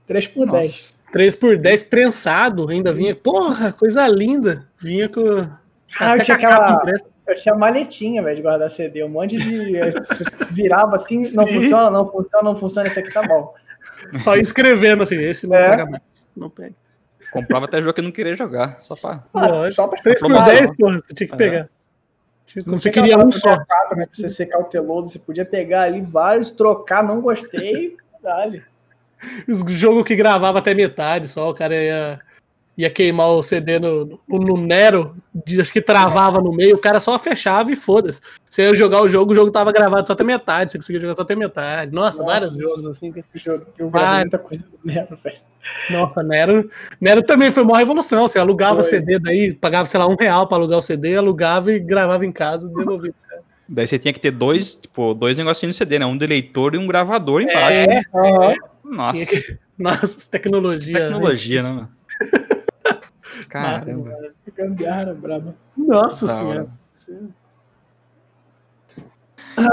[0.05, 0.59] 3 por Nossa.
[0.59, 0.97] 10.
[1.11, 3.15] 3 por 10 prensado, ainda vinha.
[3.15, 4.67] Porra, coisa linda.
[4.79, 5.49] Vinha com
[5.99, 6.81] ah, eu tinha aquela.
[7.27, 9.03] Eu tinha maletinha, velho, de guardar CD.
[9.03, 9.73] Um monte de.
[10.51, 11.35] virava assim, Sim.
[11.35, 13.53] não funciona, não funciona, não funciona, esse aqui tá bom.
[14.19, 15.69] Só escrevendo assim, esse não é.
[15.69, 16.29] pega mais.
[16.35, 16.73] Não pega.
[17.31, 19.23] Comprava até jogo que não queria jogar, só pra.
[19.33, 21.69] Ah, só pra 3 por 10, porra, você tinha que pegar.
[22.45, 23.57] Tipo, você queria um só.
[23.65, 28.63] Quatro, né, pra você ser cauteloso, você podia pegar ali vários, trocar, não gostei, dale.
[29.47, 32.19] Os jogos que gravava até metade só, o cara ia
[32.77, 35.15] ia queimar o CD no, no, no Nero,
[35.59, 38.21] acho que travava no meio, o cara só fechava e foda-se.
[38.47, 41.15] Você ia jogar o jogo, o jogo tava gravado só até metade, você conseguia jogar
[41.15, 41.91] só até metade.
[41.91, 43.11] Nossa, Nossa vários jogos assim.
[43.11, 43.23] Que...
[43.79, 45.37] Eu muita coisa do Nero, velho.
[45.89, 46.69] Nossa, Nero,
[47.01, 48.27] Nero também foi uma revolução.
[48.27, 48.91] Você alugava foi.
[48.91, 52.31] CD daí, pagava, sei lá, um real para alugar o CD, alugava e gravava em
[52.31, 53.13] casa e devolvia.
[53.67, 56.05] Daí você tinha que ter dois, tipo, dois negocinhos no CD, né?
[56.05, 57.71] Um de leitor e um gravador embaixo.
[57.71, 58.95] É, uhum.
[58.95, 59.25] Nossa.
[59.25, 59.57] Que...
[59.77, 60.97] Nossa, tecnologia.
[60.97, 61.91] Tecnologia, né, mano?
[63.49, 64.11] Caramba.
[64.11, 65.55] Massa, gambiarra braba.
[65.75, 66.67] Nossa senhora.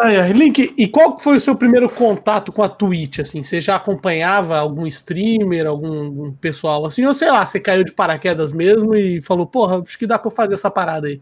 [0.01, 3.43] Ai, ai, Link, e qual foi o seu primeiro contato com a Twitch, assim?
[3.43, 7.05] Você já acompanhava algum streamer, algum, algum pessoal assim?
[7.05, 10.31] Ou sei lá, você caiu de paraquedas mesmo e falou, porra, acho que dá pra
[10.31, 11.21] fazer essa parada aí?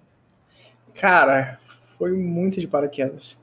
[0.94, 1.58] Cara,
[1.98, 3.36] foi muito de paraquedas.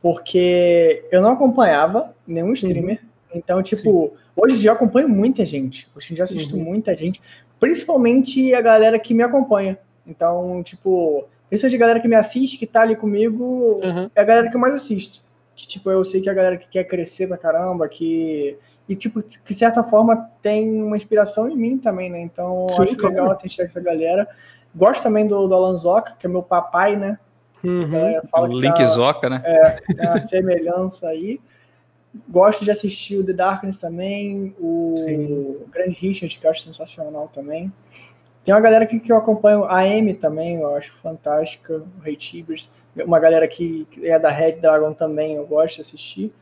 [0.00, 2.98] Porque eu não acompanhava nenhum streamer.
[3.02, 3.38] Uhum.
[3.38, 4.22] Então, tipo, Sim.
[4.34, 5.86] hoje em dia eu acompanho muita gente.
[5.94, 6.64] Hoje em dia eu assisto uhum.
[6.64, 7.20] muita gente
[7.62, 9.78] principalmente a galera que me acompanha.
[10.04, 14.10] Então, tipo, principalmente a galera que me assiste, que tá ali comigo, uhum.
[14.16, 15.22] é a galera que eu mais assisto.
[15.54, 18.58] Que, tipo, eu sei que é a galera que quer crescer pra caramba, que.
[18.88, 22.20] E, tipo, que de certa forma tem uma inspiração em mim também, né?
[22.20, 24.26] Então, Sim, acho legal assistir essa galera.
[24.74, 27.16] Gosto também do, do Alan Zoca, que é meu papai, né?
[27.62, 27.94] Uhum.
[27.94, 29.40] É, o Link tá, Zoca, né?
[29.44, 31.38] É, tem uma semelhança aí.
[32.28, 35.56] Gosto de assistir o The Darkness também, o Sim.
[35.70, 37.72] Grand Richard, que eu acho sensacional também.
[38.44, 42.16] Tem uma galera que, que eu acompanho, a Amy também, eu acho fantástica, o Ray
[42.16, 46.32] Tibers, uma galera que, que é da Red Dragon também, eu gosto de assistir.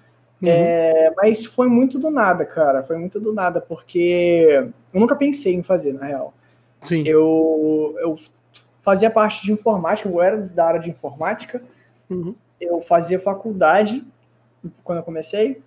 [0.41, 0.49] Uhum.
[0.49, 5.55] É, mas foi muito do nada, cara, foi muito do nada, porque eu nunca pensei
[5.55, 6.33] em fazer, na real.
[6.81, 7.07] Sim.
[7.07, 8.19] Eu, eu
[8.79, 11.63] fazia parte de informática, eu era da área de informática,
[12.09, 12.35] uhum.
[12.59, 14.03] eu fazia faculdade
[14.85, 15.63] quando eu comecei,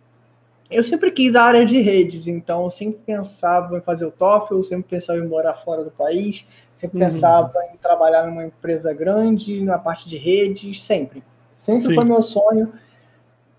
[0.69, 4.61] eu sempre quis a área de redes, então eu sempre pensava em fazer o TOEFL,
[4.63, 7.05] sempre pensava em morar fora do país, sempre uhum.
[7.05, 11.23] pensava em trabalhar numa empresa grande, na parte de redes, sempre.
[11.55, 11.95] Sempre Sim.
[11.95, 12.73] foi meu sonho.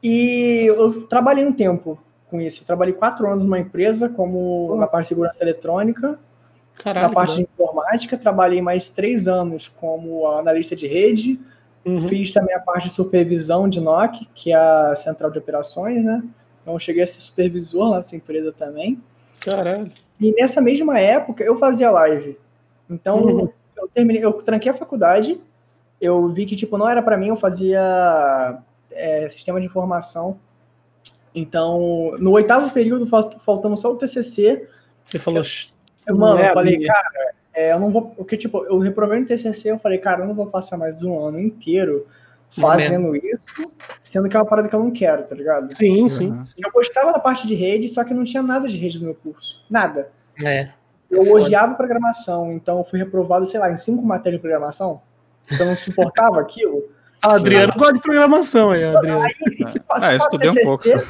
[0.03, 2.63] E eu trabalhei um tempo com isso.
[2.63, 4.77] Eu trabalhei quatro anos numa empresa, como uhum.
[4.77, 6.19] na parte de segurança eletrônica,
[6.77, 11.41] Caralho, na parte de informática, trabalhei mais três anos como analista de rede,
[11.85, 12.09] Uhum.
[12.09, 16.23] Fiz também a parte de supervisão de NOC, que é a central de operações, né?
[16.63, 19.01] Então cheguei a ser supervisor lá nessa empresa também.
[19.41, 19.91] Caralho.
[20.19, 22.39] E nessa mesma época eu fazia live.
[22.89, 23.49] Então uhum.
[23.77, 25.39] eu terminei, eu tranquei a faculdade,
[26.01, 28.59] eu vi que tipo não era para mim, eu fazia
[28.91, 30.39] é, sistema de informação.
[31.35, 34.69] Então, no oitavo período, faltando só o TCC.
[35.05, 35.43] Você falou.
[36.07, 38.03] Eu, mano, eu falei, cara, é, eu não vou.
[38.03, 41.19] Porque, tipo, eu reprovei no TCC, eu falei, cara, eu não vou passar mais um
[41.19, 42.07] ano inteiro
[42.61, 45.75] fazendo isso, sendo que é uma parada que eu não quero, tá ligado?
[45.75, 46.31] Sim, sim.
[46.31, 46.43] Uhum.
[46.57, 49.15] Eu gostava da parte de rede, só que não tinha nada de rede no meu
[49.15, 49.65] curso.
[49.69, 50.11] Nada.
[50.43, 50.71] É.
[51.11, 51.43] Eu Foda.
[51.43, 55.01] odiava programação, então eu fui reprovado, sei lá, em cinco matérias de programação.
[55.59, 56.85] Eu não suportava aquilo.
[57.23, 59.23] A Adriano gosta de programação aí, Adriano.
[59.23, 59.33] Aí,
[59.73, 60.85] tipo, ah, eu estudei TCC, um pouco.
[60.85, 61.03] Só.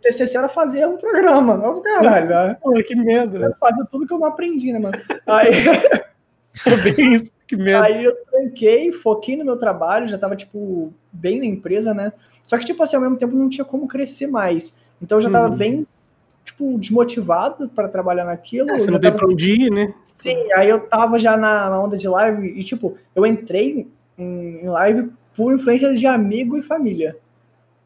[0.00, 1.58] O TCC era fazer um programa.
[1.58, 2.28] Não, caralho.
[2.28, 2.56] Né?
[2.62, 3.36] Pô, que medo.
[3.36, 4.98] Eu fazia tudo que eu não aprendi, né, mano?
[5.26, 5.50] Aí.
[6.66, 7.82] É bem isso, que medo.
[7.82, 12.12] Aí eu tranquei, foquei no meu trabalho, já tava, tipo, bem na empresa, né?
[12.44, 14.76] Só que, tipo assim, ao mesmo tempo não tinha como crescer mais.
[15.00, 15.56] Então eu já tava hum.
[15.56, 15.86] bem,
[16.44, 18.72] tipo, desmotivado para trabalhar naquilo.
[18.72, 19.94] É, você não tem pra onde ir, né?
[20.08, 23.86] Sim, aí eu tava já na, na onda de live e, tipo, eu entrei
[24.18, 27.16] em, em live por influência de amigo e família.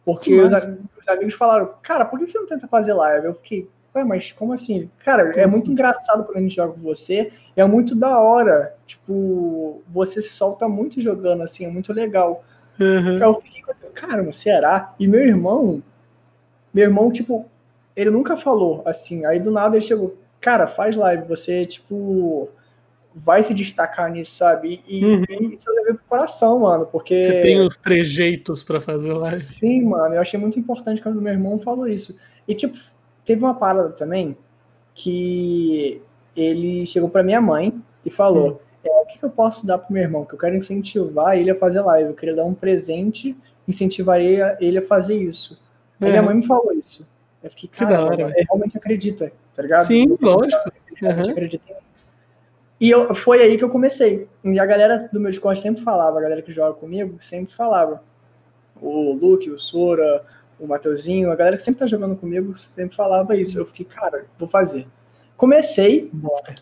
[0.04, 3.26] Porque os, os, amigos falaram, cara, por que você não tenta fazer live?
[3.26, 4.90] Eu fiquei, Ué, mas como assim?
[5.04, 7.32] Cara, é muito engraçado quando a gente joga com você.
[7.54, 8.74] É muito da hora.
[8.86, 12.44] Tipo, você se solta muito jogando, assim, é muito legal.
[12.78, 13.18] Uhum.
[13.18, 13.62] Eu fiquei,
[13.94, 14.92] cara, será?
[14.98, 15.80] E meu irmão,
[16.72, 17.46] meu irmão, tipo,
[17.94, 19.24] ele nunca falou assim.
[19.24, 22.48] Aí do nada ele chegou, cara, faz live, você, tipo,
[23.14, 24.82] vai se destacar nisso, sabe?
[24.88, 25.24] E, uhum.
[25.28, 27.22] e isso eu levei pro coração, mano, porque.
[27.22, 29.36] Você tem os trejeitos para fazer live.
[29.36, 32.18] Sim, mano, eu achei muito importante quando meu irmão falou isso.
[32.48, 32.76] E, tipo,
[33.24, 34.36] teve uma parada também
[34.94, 36.02] que
[36.36, 37.72] ele chegou para minha mãe
[38.04, 38.58] e falou: uhum.
[38.84, 40.24] é, o que, que, eu posso dar pro meu irmão?
[40.24, 42.10] Que eu quero incentivar ele a fazer live.
[42.10, 43.36] Eu queria dar um presente,
[43.68, 45.62] incentivaria ele a fazer isso.
[46.00, 47.08] Aí minha mãe me falou isso.
[47.42, 49.82] Eu fiquei, cara, ele realmente acredita, tá ligado?
[49.82, 50.72] Sim, lógico.
[50.96, 51.32] Realmente uhum.
[51.32, 51.74] acredita em
[52.80, 54.28] e eu, foi aí que eu comecei.
[54.44, 58.02] E a galera do meu Discord sempre falava, a galera que joga comigo sempre falava.
[58.80, 60.24] O Luke, o Sora,
[60.58, 63.58] o Mateuzinho, a galera que sempre tá jogando comigo sempre falava isso.
[63.58, 64.86] Eu fiquei, cara, vou fazer.
[65.36, 66.54] Comecei, Bora.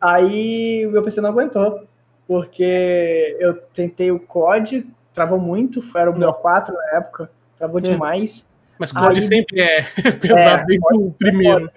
[0.00, 1.86] aí o meu PC não aguentou,
[2.26, 7.82] porque eu tentei o COD, travou muito, era o meu 4 na época, travou é.
[7.82, 8.46] demais.
[8.78, 9.82] Mas COD aí, sempre é
[10.20, 11.70] pesado é, desde o primeiro.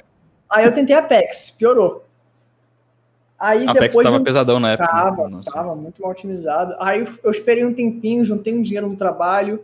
[0.50, 2.07] Aí eu tentei Apex, piorou.
[3.39, 4.89] Aí Apex depois tava pesadão na época.
[4.89, 5.52] Tava, Nossa.
[5.52, 6.76] tava muito mal otimizado.
[6.80, 9.62] Aí eu esperei um tempinho, juntei um dinheiro no trabalho,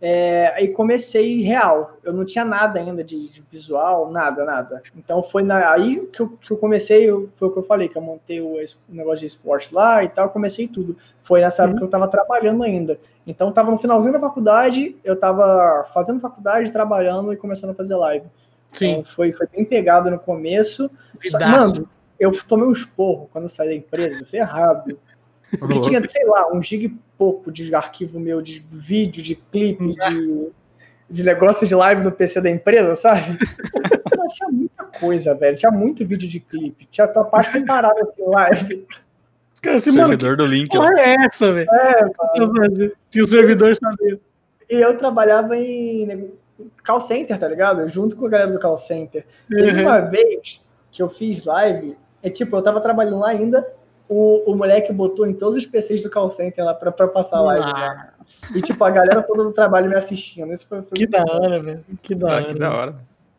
[0.00, 1.96] é, aí comecei real.
[2.02, 4.82] Eu não tinha nada ainda de, de visual, nada, nada.
[4.94, 7.96] Então foi na, aí que eu, que eu comecei, foi o que eu falei, que
[7.96, 10.94] eu montei o, o negócio de esporte lá e tal, comecei tudo.
[11.22, 11.78] Foi nessa época uhum.
[11.78, 12.98] que eu tava trabalhando ainda.
[13.26, 17.96] Então tava no finalzinho da faculdade, eu tava fazendo faculdade, trabalhando e começando a fazer
[17.96, 18.26] live.
[18.72, 18.90] Sim.
[18.90, 20.90] Então foi, foi bem pegado no começo.
[21.22, 24.98] Só, mano, eu tomei um esporro quando eu saí da empresa, ferrado.
[25.52, 29.94] E tinha, sei lá, um gig e pouco de arquivo meu de vídeo, de clipe,
[29.94, 30.48] de,
[31.08, 33.38] de negócio de live no PC da empresa, sabe?
[34.34, 35.56] tinha muita coisa, velho.
[35.56, 36.86] Tinha muito vídeo de clipe.
[36.90, 38.86] Tinha tua parte separada assim, live.
[39.62, 40.68] Cara, assim, servidor mano, do link.
[40.70, 41.68] Porra é essa, velho?
[41.70, 44.20] É, Tinha o servidor sabendo.
[44.68, 46.32] E eu trabalhava em
[46.84, 47.88] call center, tá ligado?
[47.88, 49.24] Junto com a galera do call center.
[49.48, 53.64] Teve uma vez que eu fiz live é tipo, eu tava trabalhando lá ainda,
[54.08, 57.38] o, o moleque botou em todos os PCs do call center lá pra, pra passar
[57.38, 57.66] a live.
[57.66, 58.08] Né?
[58.54, 60.50] E tipo, a galera toda do trabalho me assistindo.
[60.50, 61.84] Isso foi, foi que da hora, velho.
[62.02, 62.44] Que da ah, hora.
[62.44, 62.96] Que da hora.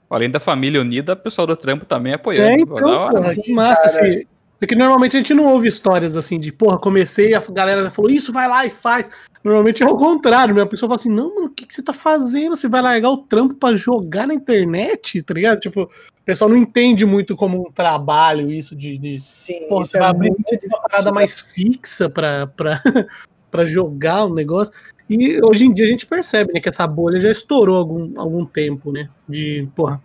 [0.07, 2.47] Além da família unida, o pessoal do trampo também apoiando.
[2.47, 4.25] É, então, porra, que massa, assim.
[4.59, 8.31] Porque normalmente a gente não ouve histórias assim de, porra, comecei, a galera falou, isso,
[8.31, 9.09] vai lá e faz.
[9.43, 10.61] Normalmente é o contrário, né?
[10.61, 12.55] A pessoa fala assim, não, mano, o que, que você tá fazendo?
[12.55, 15.59] Você vai largar o trampo para jogar na internet, tá ligado?
[15.59, 15.89] Tipo,
[16.25, 18.97] o pessoal não entende muito como um trabalho isso de.
[18.97, 20.33] de Sim, pô, você é vai abrir
[20.65, 22.49] uma parada mais fixa pra
[23.65, 24.73] jogar o um negócio.
[25.07, 28.43] E hoje em dia a gente percebe, né, que essa bolha já estourou algum, algum
[28.43, 29.07] tempo, né?
[29.29, 30.01] De, porra,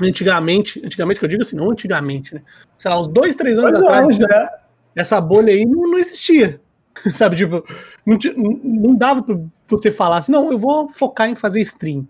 [0.00, 2.40] antigamente, antigamente que eu digo assim, não antigamente, né?
[2.78, 4.48] Sei lá, uns dois, três anos pois atrás, né?
[4.96, 6.62] essa bolha aí não, não existia.
[7.12, 7.62] Sabe, tipo,
[8.06, 8.18] não,
[8.64, 9.38] não dava pra
[9.68, 12.08] você falar assim, não, eu vou focar em fazer stream.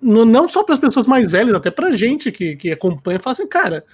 [0.00, 3.32] Não, não só para as pessoas mais velhas, até pra gente que, que acompanha, fala
[3.32, 3.84] assim, cara,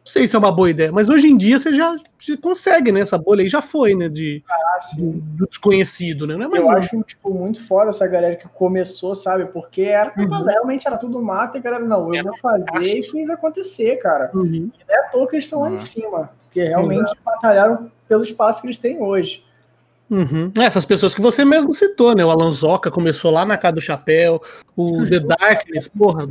[0.00, 1.94] não sei se é uma boa ideia, mas hoje em dia você já
[2.40, 3.00] consegue, né?
[3.00, 4.08] Essa bolha aí já foi, né?
[4.08, 6.34] De, ah, do desconhecido, né?
[6.34, 6.72] É eu um...
[6.72, 9.44] acho, tipo, muito foda essa galera que começou, sabe?
[9.46, 10.44] Porque era, uhum.
[10.44, 14.30] realmente era tudo mato e a galera, não, eu vou fazer e fiz acontecer, cara.
[14.34, 14.46] Uhum.
[14.46, 15.66] E não é à toa que eles estão uhum.
[15.66, 16.30] lá em cima.
[16.44, 17.20] Porque realmente Exato.
[17.24, 19.44] batalharam pelo espaço que eles têm hoje.
[20.10, 20.50] Uhum.
[20.58, 22.24] É, essas pessoas que você mesmo citou, né?
[22.24, 24.42] O Alanzoca começou lá na casa do chapéu,
[24.76, 26.26] o The Darkness, porra,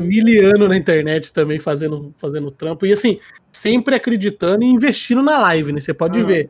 [0.00, 2.86] miliano na internet também fazendo, fazendo trampo.
[2.86, 3.18] E assim,
[3.50, 5.80] sempre acreditando e investindo na live, né?
[5.80, 6.48] Você pode ver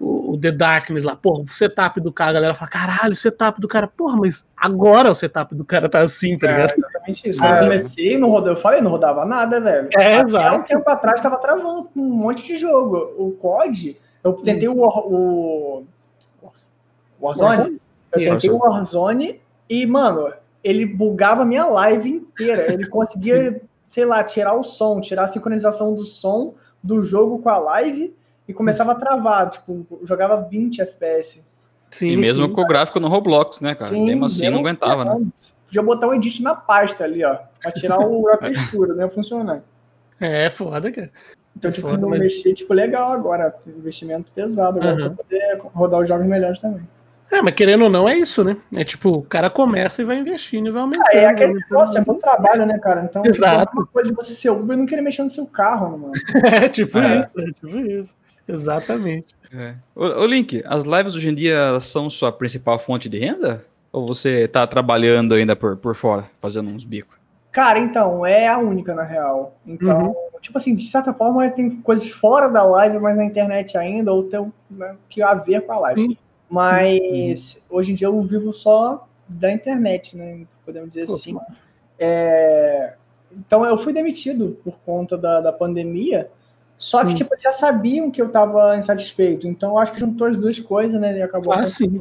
[0.00, 3.60] o, The Darkness lá, porra, o setup do cara, a galera fala, caralho, o setup
[3.60, 6.70] do cara, porra, mas agora o setup do cara tá assim, tá é, ligado?
[6.70, 7.38] É, exatamente isso.
[7.40, 9.88] Quando eu comecei, não rodava, eu falei, não rodava nada, velho.
[9.96, 10.56] É, Até exato.
[10.56, 13.14] um tempo atrás tava travando com um monte de jogo.
[13.16, 14.78] O COD, eu tentei hum.
[14.78, 15.86] o, o
[17.20, 17.80] Warzone?
[18.12, 22.72] Eu tentei o Warzone e, mano, ele bugava a minha live inteira.
[22.72, 27.48] Ele conseguia, sei lá, tirar o som, tirar a sincronização do som do jogo com
[27.48, 28.14] a live
[28.46, 31.44] e começava a travar, tipo, jogava 20 FPS.
[31.90, 33.90] Sim, e mesmo sim, com o gráfico no Roblox, né, cara?
[33.90, 35.26] Sim, mesmo assim não aguentava, né?
[35.66, 39.10] Podia botar um edit na pasta ali, ó, pra tirar o, a textura, não ia
[39.10, 39.62] funcionar.
[40.20, 41.10] É, foda, cara.
[41.56, 42.20] Então, tipo, foda, não mas...
[42.20, 43.54] mexer, tipo, legal agora.
[43.66, 45.14] Investimento pesado agora uhum.
[45.14, 46.86] pra poder rodar os jogos melhores também.
[47.30, 48.56] É, mas querendo ou não, é isso, né?
[48.74, 51.06] É tipo, o cara começa e vai investindo e vai aumentando.
[51.06, 51.60] Ah, é aquele né?
[51.68, 53.04] negócio, é bom trabalho, né, cara?
[53.04, 53.66] Então, tipo, Exato.
[53.66, 56.12] Tipo, uma coisa de você ser Uber e não querer mexer no seu carro, mano.
[56.44, 57.20] é, tipo é.
[57.20, 58.16] isso, é tipo isso.
[58.48, 59.36] Exatamente.
[59.52, 59.74] É.
[59.94, 63.64] Ô, ô, Link, as lives hoje em dia são sua principal fonte de renda?
[63.92, 67.16] Ou você tá trabalhando ainda por, por fora, fazendo uns bicos?
[67.52, 69.56] Cara, então, é a única, na real.
[69.66, 70.40] Então, uhum.
[70.40, 74.24] tipo assim, de certa forma, tem coisas fora da live, mas na internet ainda, ou
[74.24, 76.02] tem né, que a ver com a live.
[76.02, 76.16] Sim.
[76.48, 77.76] Mas uhum.
[77.78, 80.46] hoje em dia eu vivo só da internet, né?
[80.64, 81.36] Podemos dizer Pô, assim.
[81.98, 82.94] É...
[83.30, 86.30] Então eu fui demitido por conta da, da pandemia.
[86.78, 87.14] Só que, hum.
[87.14, 89.46] tipo, já sabiam que eu tava insatisfeito.
[89.48, 91.18] Então eu acho que juntou as duas coisas, né?
[91.18, 91.52] E acabou.
[91.52, 92.00] Ah, sim.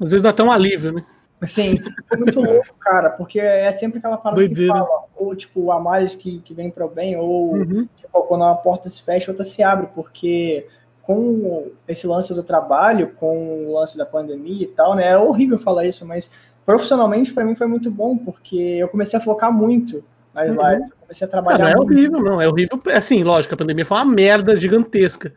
[0.00, 1.04] Às vezes dá até um alívio, né?
[1.46, 4.72] Sim, foi muito louco, cara, porque é sempre aquela parada Doideira.
[4.72, 7.86] que fala, ou tipo, há males que, que vem para o bem, ou uhum.
[7.96, 10.66] tipo, quando uma porta se fecha, outra se abre, porque
[11.06, 15.10] com esse lance do trabalho, com o lance da pandemia e tal, né?
[15.10, 16.30] É horrível falar isso, mas
[16.64, 20.02] profissionalmente para mim foi muito bom, porque eu comecei a focar muito
[20.34, 20.68] nas uhum.
[20.68, 21.58] lives, eu comecei a trabalhar.
[21.58, 22.82] Não, não é horrível, não, é horrível.
[22.92, 25.32] Assim, lógico, a pandemia foi uma merda gigantesca.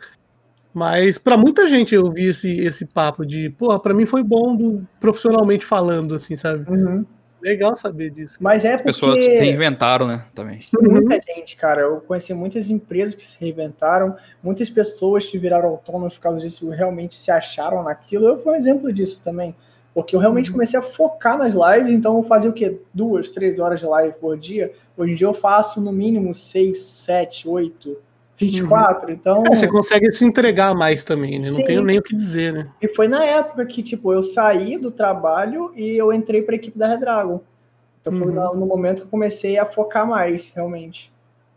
[0.73, 4.55] Mas para muita gente eu vi esse, esse papo de, porra, para mim foi bom
[4.55, 6.69] do, profissionalmente falando, assim, sabe?
[6.69, 7.05] Uhum.
[7.41, 8.37] Legal saber disso.
[8.41, 8.89] Mas é porque...
[8.89, 10.59] As pessoas se reinventaram, né, também.
[10.81, 11.21] Muita uhum.
[11.35, 11.81] gente, cara.
[11.81, 16.69] Eu conheci muitas empresas que se reinventaram, muitas pessoas que viraram autônomos por causa disso,
[16.69, 18.27] realmente se acharam naquilo.
[18.27, 19.55] Eu fui um exemplo disso também.
[19.93, 20.53] Porque eu realmente uhum.
[20.53, 22.79] comecei a focar nas lives, então eu fazia o quê?
[22.93, 24.71] Duas, três horas de live por dia.
[24.95, 27.97] Hoje em dia eu faço no mínimo seis, sete, oito
[28.39, 29.13] 24, uhum.
[29.13, 29.43] então...
[29.45, 31.39] É, você consegue se entregar mais também, né?
[31.39, 31.57] Sim.
[31.57, 32.67] Não tenho nem o que dizer, né?
[32.81, 36.57] E foi na época que, tipo, eu saí do trabalho e eu entrei para a
[36.57, 37.41] equipe da Redragon.
[37.99, 38.55] Então foi uhum.
[38.55, 41.11] no momento que eu comecei a focar mais, realmente.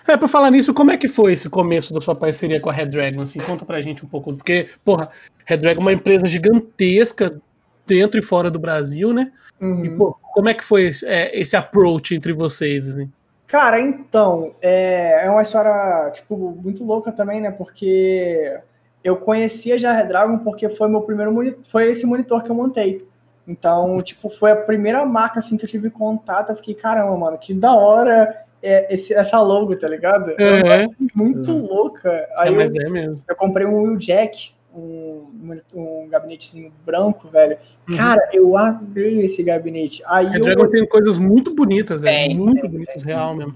[0.07, 2.73] É, pra falar nisso, como é que foi esse começo da sua parceria com a
[2.73, 3.23] Red Dragon?
[3.23, 5.09] Assim, conta pra gente um pouco, porque, porra,
[5.45, 7.41] Red Dragon é uma empresa gigantesca
[7.87, 9.31] dentro e fora do Brasil, né?
[9.61, 9.85] Uhum.
[9.85, 13.09] E, pô, como é que foi é, esse approach entre vocês, assim?
[13.53, 17.51] Cara, então, é, é uma história, tipo, muito louca também, né?
[17.51, 18.59] Porque
[19.05, 22.55] eu conhecia já a Redragon porque foi meu primeiro monitor, foi esse monitor que eu
[22.55, 23.07] montei.
[23.47, 26.49] Então, tipo, foi a primeira marca, assim, que eu tive contato.
[26.49, 30.31] Eu fiquei, caramba, mano, que da hora é esse, essa logo, tá ligado?
[30.41, 31.67] É, muito uhum.
[31.67, 32.27] louca.
[32.39, 33.23] Aí é, mas eu, é mesmo.
[33.29, 35.27] Eu comprei um Wheeljack, um,
[35.75, 37.59] um gabinetezinho branco, velho.
[37.89, 37.97] Uhum.
[37.97, 40.03] Cara, eu amei esse gabinete.
[40.07, 40.71] Aí a Dragon eu...
[40.71, 42.37] tem coisas muito bonitas, velho.
[42.37, 43.55] muito bonitas, real mesmo.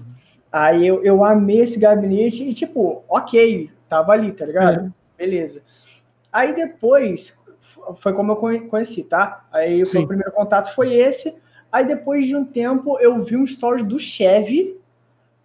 [0.51, 4.81] Aí eu, eu amei esse gabinete e, tipo, ok, tava ali, tá ligado?
[4.81, 4.91] Uhum.
[5.17, 5.61] Beleza.
[6.31, 7.43] Aí depois,
[7.95, 9.45] foi como eu conheci, tá?
[9.51, 11.35] Aí o meu primeiro contato foi esse.
[11.71, 14.77] Aí depois de um tempo, eu vi um story do Chevy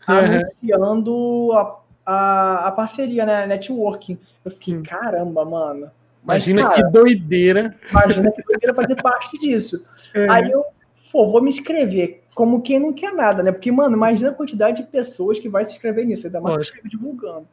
[0.08, 0.14] uhum.
[0.14, 3.46] anunciando a, a, a parceria, né?
[3.46, 4.18] Networking.
[4.44, 5.90] Eu fiquei, caramba, mano.
[6.22, 7.76] Mas, imagina cara, que doideira.
[7.90, 9.86] Imagina que doideira fazer parte disso.
[10.14, 10.28] É.
[10.28, 10.62] Aí eu,
[11.10, 12.24] pô, vou me inscrever.
[12.34, 13.50] Como quem não quer nada, né?
[13.50, 16.26] Porque, mano, imagina a quantidade de pessoas que vai se inscrever nisso.
[16.26, 17.46] Ainda mais que divulgando.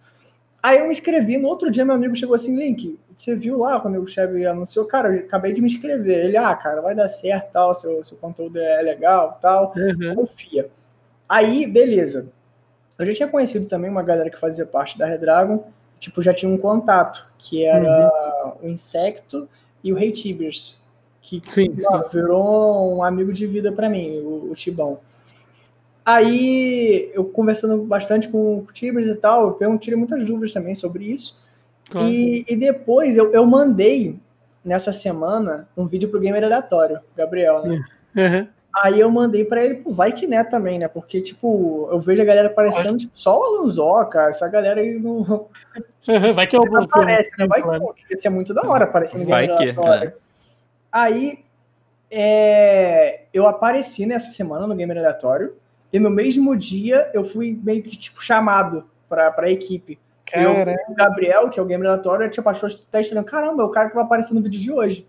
[0.62, 3.80] Aí eu me inscrevi, no outro dia meu amigo chegou assim, Link, você viu lá
[3.80, 6.26] quando o chefe anunciou, cara, eu acabei de me inscrever.
[6.26, 10.16] Ele, ah, cara, vai dar certo, tal, seu, seu conteúdo é legal, tal, uhum.
[10.16, 10.70] confia.
[11.28, 12.30] Aí, beleza.
[12.98, 15.64] Eu já tinha conhecido também uma galera que fazia parte da Redragon,
[16.00, 18.10] tipo, já tinha um contato, que era
[18.62, 18.70] uhum.
[18.70, 19.48] o Insecto
[19.84, 20.82] e o Rei Tibers,
[21.22, 22.02] que sim, sim.
[22.12, 25.00] virou um amigo de vida para mim, o, o, Tibão.
[26.06, 31.06] Aí, eu conversando bastante com o Tibers e tal, eu perguntei muitas dúvidas também sobre
[31.06, 31.44] isso.
[31.90, 32.08] Claro.
[32.08, 34.18] E, e, depois eu, eu mandei,
[34.64, 37.84] nessa semana, um vídeo pro Gamer Aleatório, Gabriel, né?
[38.16, 38.48] Uhum.
[38.76, 40.88] Aí eu mandei para ele, pô, vai que né também, né?
[40.88, 45.48] Porque, tipo, eu vejo a galera aparecendo, tipo, só o Lanzoca, essa galera aí não.
[46.36, 46.84] vai que eu vou.
[46.84, 47.48] Aparece, né?
[47.48, 49.70] Vai que ia ser muito da hora aparecendo Vai que.
[49.70, 50.14] É.
[50.92, 51.44] Aí
[52.12, 55.56] é, eu apareci nessa semana no Gamer Aleatório,
[55.92, 60.00] e no mesmo dia eu fui meio que, tipo, chamado pra, pra equipe.
[60.32, 60.52] Eu,
[60.88, 63.24] o Gabriel, que é o Gamer Aleatório, tipo, achou estranho.
[63.24, 65.08] Caramba, é o cara que vai aparecer no vídeo de hoje.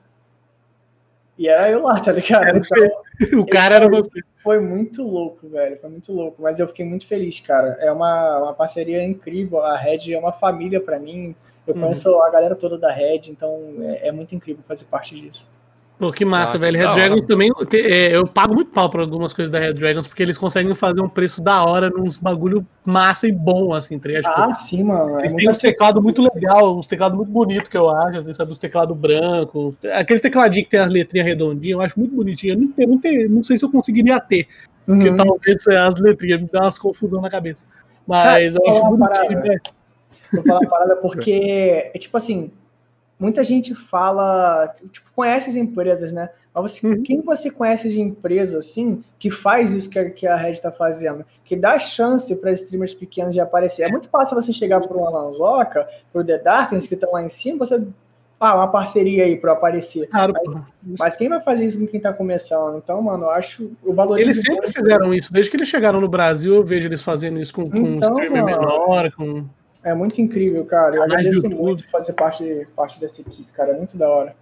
[1.40, 2.58] E era eu lá, tá ligado?
[2.58, 3.02] Então,
[3.40, 4.10] o cara era você.
[4.42, 5.80] Foi muito louco, velho.
[5.80, 6.42] Foi muito louco.
[6.42, 7.78] Mas eu fiquei muito feliz, cara.
[7.80, 9.62] É uma, uma parceria incrível.
[9.62, 11.34] A Red é uma família para mim.
[11.66, 11.80] Eu uhum.
[11.80, 15.50] conheço a galera toda da Red, então é, é muito incrível fazer parte disso.
[16.00, 16.78] Pô, que massa, ah, velho.
[16.78, 17.50] Red Dragons também.
[17.74, 21.02] É, eu pago muito pau pra algumas coisas da Red Dragons, porque eles conseguem fazer
[21.02, 24.22] um preço da hora nos bagulho massa e bom, assim, tá ligado?
[24.22, 25.20] Tipo, ah, sim, mano.
[25.20, 28.24] É eles têm uns teclados muito legal, uns teclados muito bonitos que eu acho, às
[28.24, 29.78] vezes, sabe, os teclados brancos.
[29.92, 32.54] Aquele tecladinho que tem as letrinhas redondinhas, eu acho muito bonitinho.
[32.54, 34.48] Eu não, tenho, não, tenho, não sei se eu conseguiria ter,
[34.88, 34.98] uhum.
[34.98, 37.66] porque talvez as letrinhas me dão umas confusão na cabeça.
[38.06, 39.60] Mas ah, eu acho bonitinho, velho.
[40.32, 42.50] Vou falar uma parada porque, é tipo assim,
[43.20, 46.30] muita gente fala, tipo, conhece as empresas, né?
[46.52, 47.02] Mas você, uhum.
[47.02, 50.72] quem você conhece de empresa assim que faz isso que a, que a Red está
[50.72, 53.82] fazendo, que dá chance para streamers pequenos de aparecer?
[53.82, 57.22] É muito fácil você chegar para uma Lanzoca, para o The Darkness que estão lá
[57.22, 57.86] em cima, você
[58.40, 60.08] ah, uma parceria aí eu aparecer.
[60.08, 60.66] Claro, mas, porra.
[60.98, 62.78] mas quem vai fazer isso com quem tá começando?
[62.78, 63.70] Então, mano, eu acho.
[63.84, 67.02] Eu valorizo Eles sempre fizeram isso, desde que eles chegaram no Brasil, eu vejo eles
[67.02, 68.60] fazendo isso com, com um Então, streamer mano.
[68.60, 69.44] menor, com.
[69.82, 70.96] É muito incrível, cara.
[70.96, 73.72] Eu Canais agradeço muito por fazer parte, parte dessa equipe, cara.
[73.72, 74.36] É muito da hora.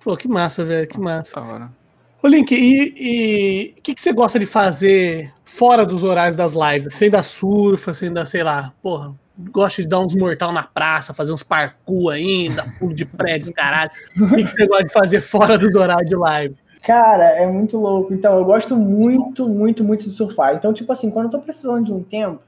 [0.00, 1.40] Pô, que massa, velho, que massa.
[1.40, 1.70] Da hora.
[2.22, 6.52] Ô, Link, e e o que, que você gosta de fazer fora dos horários das
[6.54, 6.94] lives?
[6.94, 9.12] Sem dar surfa, sem dar, sei lá, porra,
[9.50, 13.90] gosta de dar uns mortal na praça, fazer uns parkour ainda, pulo de prédios, caralho.
[14.20, 16.56] O que, que você gosta de fazer fora dos horários de live?
[16.84, 18.12] Cara, é muito louco.
[18.14, 20.54] Então, eu gosto muito, muito, muito de surfar.
[20.54, 22.40] Então, tipo assim, quando eu tô precisando de um tempo,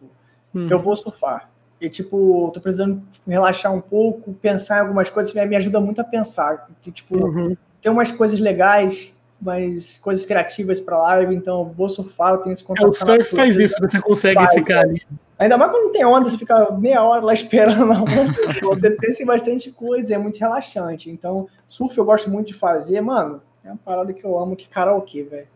[0.54, 0.68] Hum.
[0.70, 1.50] eu vou surfar.
[1.85, 6.01] E, tipo, tô precisando tipo, relaxar um pouco, pensar em algumas coisas, me ajuda muito
[6.01, 6.68] a pensar.
[6.87, 7.57] E, tipo, Uhum.
[7.82, 12.53] tem umas coisas legais, umas coisas criativas pra live, então eu vou surfar, eu tenho
[12.53, 15.03] esse É, contato o com a surf faz isso, você consegue Vai, ficar ali.
[15.39, 18.61] Ainda mais quando não tem onda, você fica meia hora lá esperando a onda.
[18.62, 21.11] Você pensa em bastante coisa, é muito relaxante.
[21.11, 23.43] Então, surf eu gosto muito de fazer, mano.
[23.64, 25.49] É uma parada que eu amo, que karaokê, velho.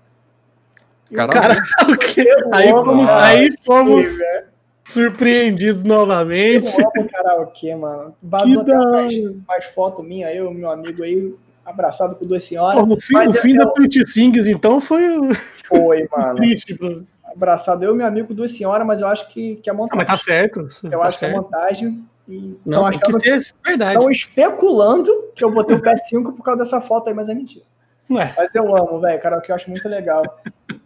[1.11, 1.14] O?
[1.14, 4.47] Eu Aí aí fomos karaokê, velho.
[4.93, 6.72] Surpreendidos novamente.
[6.80, 8.11] Eu amo karaokê, mano.
[8.20, 9.14] Que Vazou até da mais,
[9.47, 11.34] mais foto minha, eu e meu amigo aí,
[11.64, 12.82] abraçado por duas senhoras.
[12.84, 15.34] Pô, o fim, o eu- fim da eu- Twitch Sings, então, foi o-
[15.66, 16.36] Foi, mano.
[16.36, 16.74] triste.
[16.74, 17.07] Bro.
[17.24, 19.99] Abraçado eu e meu amigo, duas senhoras, mas eu acho que, que é Ah, montagem.
[19.99, 20.61] mas tá certo.
[20.84, 21.43] eu tá acho que é certo.
[21.43, 22.05] montagem.
[22.28, 23.95] E Não, tem que ser verdade.
[23.95, 27.34] Estão especulando que eu vou ter o PS5 por causa dessa foto aí, mas é
[27.34, 27.64] mentira.
[28.11, 29.20] Ué, Mas eu amo, velho.
[29.20, 30.22] Karaokê eu acho muito legal.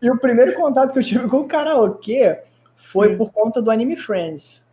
[0.00, 2.38] E o primeiro contato que eu tive com o karaokê
[2.82, 3.18] foi Hum.
[3.18, 4.70] por conta do Anime Friends.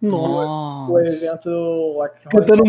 [0.00, 0.90] nossa.
[0.92, 2.64] O evento lá que Cantando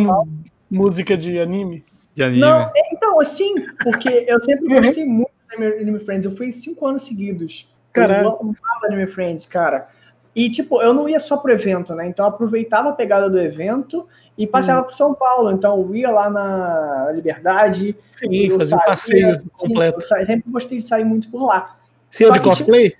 [0.69, 1.83] música de anime.
[2.15, 2.39] De anime.
[2.41, 4.81] Não, é, então, assim, porque eu sempre Uhum.
[4.81, 6.25] gostei muito do Anime- Friends.
[6.25, 7.73] Eu fui cinco anos seguidos.
[7.91, 8.27] Caralho.
[8.27, 9.87] Eu amava Anime Friends, cara.
[10.35, 12.07] E, tipo, eu não ia só pro evento, né?
[12.07, 14.85] Então eu aproveitava a pegada do evento e passeava Hum.
[14.85, 15.51] por São Paulo.
[15.51, 19.97] Então eu ia lá na Liberdade, Sim, Eu fazer um passeio sim, completo.
[19.99, 21.77] eu sa- sempre gostei de sair muito por lá.
[22.09, 22.93] Você é Só de que, cosplay?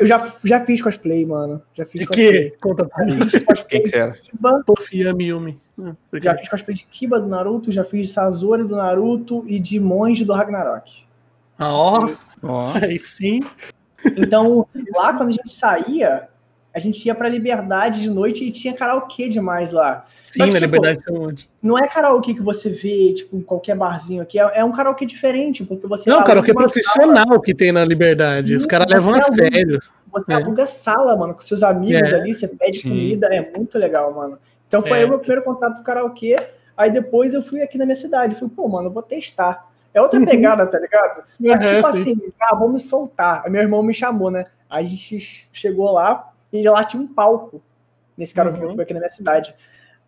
[0.00, 1.62] Eu já, já fiz cosplay, mano.
[1.74, 2.32] Já fiz De cosplay.
[2.50, 2.56] quê?
[2.60, 3.28] Conta pra mim.
[3.28, 4.12] Fiz cosplay Quem que você era?
[4.12, 5.60] Kiba, Puff Yami Yumi.
[5.78, 9.58] Hum, já fiz cosplay de Kiba do Naruto, já fiz de Sazori do Naruto e
[9.58, 11.04] de Monge do Ragnarok.
[11.58, 12.08] Ah, ó,
[12.42, 12.72] Ó.
[12.82, 13.40] aí sim.
[14.16, 16.28] Então, lá quando a gente saía,
[16.74, 20.06] a gente ia pra Liberdade de noite e tinha karaokê demais lá.
[20.32, 21.50] Sim, na tipo, Liberdade tem um monte.
[21.62, 24.38] Não é karaokê que você vê, tipo, em qualquer barzinho aqui.
[24.38, 28.54] É, é um karaokê diferente, porque você Não, que é profissional que tem na Liberdade.
[28.56, 29.78] Os Sim, caras levam a sério.
[30.12, 30.36] Você É.
[30.36, 32.16] aluga sala, mano, com seus amigos É.
[32.16, 32.88] ali, você pede Sim.
[32.90, 34.38] comida, é muito legal, mano.
[34.66, 34.94] Então foi É.
[34.96, 36.36] aí o meu primeiro contato com karaokê.
[36.76, 38.36] Aí depois eu fui aqui na minha cidade.
[38.36, 39.68] Fui, pô, mano, eu vou testar.
[39.92, 40.24] É outra Uhum.
[40.26, 41.16] pegada, tá ligado?
[41.16, 42.00] Só que, Uhum, tipo sim.
[42.00, 43.42] assim, ah, vamos soltar.
[43.44, 44.44] Aí meu irmão me chamou, né?
[44.68, 47.60] Aí a gente chegou lá e lá tinha um palco
[48.16, 48.68] nesse karaokê Uhum.
[48.68, 49.54] que foi aqui na minha cidade.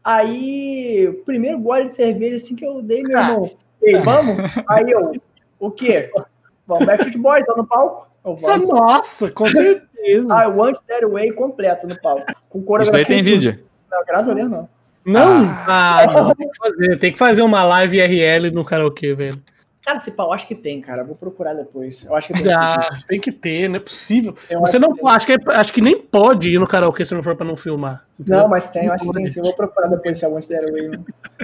[0.05, 3.23] Aí, o primeiro gole de cerveja assim que eu dei, meu Ah.
[3.31, 3.51] irmão.
[3.83, 4.37] Ei, vamos?
[4.69, 5.13] Aí eu,
[5.59, 6.11] o quê?
[6.67, 8.07] Vamos, Backstreet Boys, tá no palco?
[8.25, 8.69] Eu, vamos.
[8.69, 10.27] Nossa, com certeza.
[10.31, 12.25] Ah, o Want That Way completo no palco.
[12.49, 12.93] Com Isso coreografia.
[12.93, 13.59] daí tem vídeo.
[13.91, 14.69] Não, graças a Deus, não.
[15.05, 15.45] Não?
[15.67, 16.99] Ah, não, tem que fazer.
[17.01, 19.43] Tem que fazer uma live IRL no karaokê, velho.
[19.85, 21.03] Cara, esse pau, acho que tem, cara.
[21.03, 22.05] Vou procurar depois.
[22.05, 24.37] Eu acho que tem Ah, tem que ter, não é possível.
[24.49, 27.05] Eu Você acho não que acho que, é- acho que nem pode ir no karaokê
[27.05, 28.07] se não for pra não filmar.
[28.19, 29.41] Não, mas tem, eu acho que tem sim.
[29.41, 31.01] Eu vou procurar depois se é Want That Way.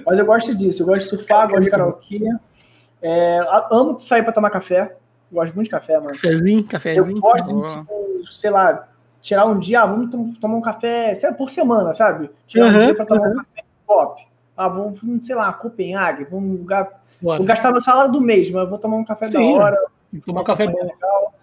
[0.07, 0.83] Mas eu gosto disso.
[0.83, 2.21] Eu gosto de surfar, gosto de karaokê.
[3.03, 4.97] É, amo sair pra tomar café.
[5.31, 6.13] Gosto muito de café, mano.
[6.13, 7.21] Cafezinho, Eu cafezinho.
[7.21, 7.69] gosto de, Boa.
[7.69, 8.89] tipo, sei lá,
[9.21, 12.31] tirar um dia, ah, vamos tom- tomar um café, sei lá, por semana, sabe?
[12.47, 13.33] Tirar um Uhum, dia pra tomar uhum.
[13.33, 14.23] um café pop.
[14.57, 16.98] Ah, vamos, vamos, sei lá, Copenhague, vamos num lugar.
[17.21, 17.39] Bora.
[17.39, 19.33] Vou gastar meu salário do mês, mas eu vou tomar um café Sim.
[19.33, 19.77] da hora.
[20.25, 20.79] Tomar um café bom.
[20.79, 21.35] legal.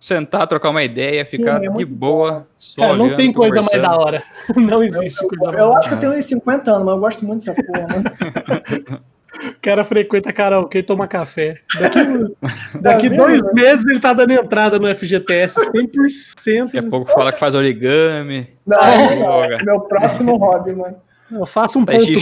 [0.00, 3.82] Sentar, trocar uma ideia, ficar é de boa, só Cara, não olhando, tem coisa mais
[3.82, 4.22] da hora.
[4.56, 6.94] Não existe Eu, coisa eu, mais da acho que eu tenho uns 50 anos, mas
[6.94, 9.02] eu gosto muito dessa porra, mano.
[9.40, 11.58] O cara frequenta karaokê e toma café.
[11.78, 11.98] Daqui,
[12.80, 13.52] daqui vendo, dois né?
[13.54, 16.64] meses ele tá dando entrada no FGTS 100%.
[16.64, 18.48] Daqui a pouco fala que faz origami.
[18.66, 19.56] Não, não, droga.
[19.60, 20.96] é meu próximo hobby, mano.
[21.30, 22.20] Eu faço um Tai ponto com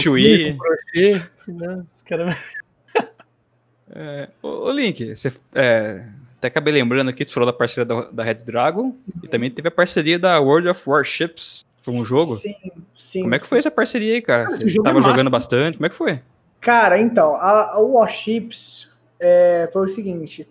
[0.57, 1.21] crochê.
[1.47, 1.83] né?
[2.07, 2.37] Cara-
[3.99, 6.03] É, ô, ô, Link, você é,
[6.37, 9.69] até acabei lembrando aqui, você falou da parceria da, da Red Dragon e também teve
[9.69, 11.65] a parceria da World of Warships.
[11.81, 12.35] Foi um jogo?
[12.35, 12.53] Sim,
[12.95, 13.21] sim.
[13.23, 14.45] Como é que foi essa parceria aí, cara?
[14.45, 15.77] Cara, Você jogo é jogando bastante?
[15.77, 16.21] Como é que foi?
[16.61, 20.47] Cara, então, a, a Warships é, foi o seguinte.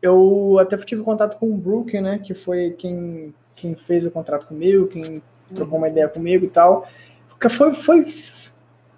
[0.00, 2.20] Eu até tive contato com o Brook, né?
[2.22, 5.20] Que foi quem, quem fez o contrato comigo, quem
[5.52, 6.86] trocou uma ideia comigo e tal.
[7.50, 8.14] Foi, foi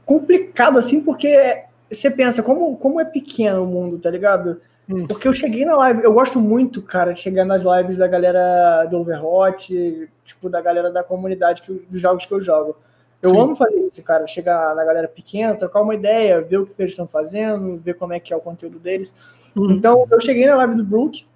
[0.04, 4.60] complicado, assim, porque você pensa, como, como é pequeno o mundo, tá ligado?
[4.88, 5.06] Hum.
[5.06, 8.86] Porque eu cheguei na live, eu gosto muito, cara, de chegar nas lives da galera
[8.86, 12.76] do Overwatch, tipo, da galera da comunidade que, dos jogos que eu jogo.
[13.20, 13.40] Eu Sim.
[13.40, 14.26] amo fazer isso, cara.
[14.26, 18.12] Chegar na galera pequena, trocar uma ideia, ver o que eles estão fazendo, ver como
[18.12, 19.14] é que é o conteúdo deles.
[19.56, 19.72] Uhum.
[19.72, 21.26] Então, eu cheguei na live do Brook,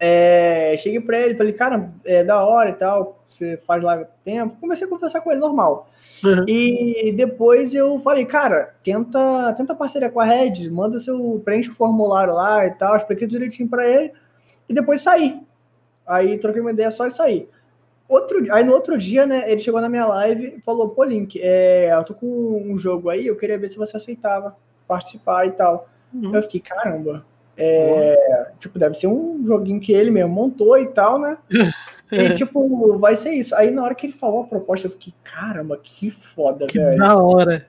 [0.00, 4.06] é, cheguei pra ele, falei, cara, é da hora e tal, você faz live há
[4.24, 4.56] tempo.
[4.60, 5.88] Comecei a conversar com ele normal.
[6.24, 6.44] Uhum.
[6.48, 11.74] E depois eu falei, cara, tenta, tenta parceria com a Red, manda seu, preenche o
[11.74, 14.12] formulário lá e tal, expliquei direitinho para ele,
[14.68, 15.40] e depois saí.
[16.06, 17.48] Aí troquei uma ideia só e saí.
[18.08, 21.38] Outro, aí no outro dia, né, ele chegou na minha live e falou, pô, Link,
[21.42, 24.56] é, eu tô com um jogo aí, eu queria ver se você aceitava
[24.86, 25.88] participar e tal.
[26.12, 26.34] Uhum.
[26.34, 31.18] Eu fiquei, caramba, é, tipo, deve ser um joguinho que ele mesmo montou e tal,
[31.18, 31.36] né?
[32.10, 33.54] E, tipo, vai ser isso.
[33.54, 36.92] Aí, na hora que ele falou a proposta, eu fiquei, caramba, que foda, que velho.
[36.92, 37.66] Que da hora.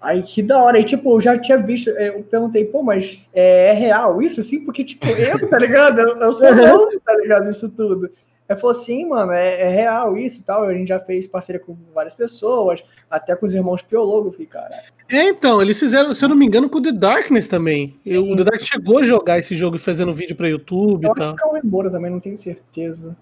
[0.00, 0.78] Aí, que da hora.
[0.78, 4.64] E, tipo, eu já tinha visto, eu perguntei, pô, mas é, é real isso, assim?
[4.64, 6.00] Porque, tipo, eu, tá ligado?
[6.00, 7.50] Eu, eu sou novo, tá ligado?
[7.50, 8.10] Isso tudo.
[8.48, 10.64] Ele falou assim, mano, é, é, real isso e tal.
[10.64, 14.82] A gente já fez parceria com várias pessoas, até com os irmãos Piologo, fiquei, caralho.
[15.08, 17.96] É, então, eles fizeram, se eu não me engano, com o The Darkness também.
[18.06, 21.14] Eu, o The Darkness chegou a jogar esse jogo fazendo vídeo pra YouTube eu e
[21.14, 21.34] tal.
[21.34, 23.16] Acho que embora também, não tenho certeza.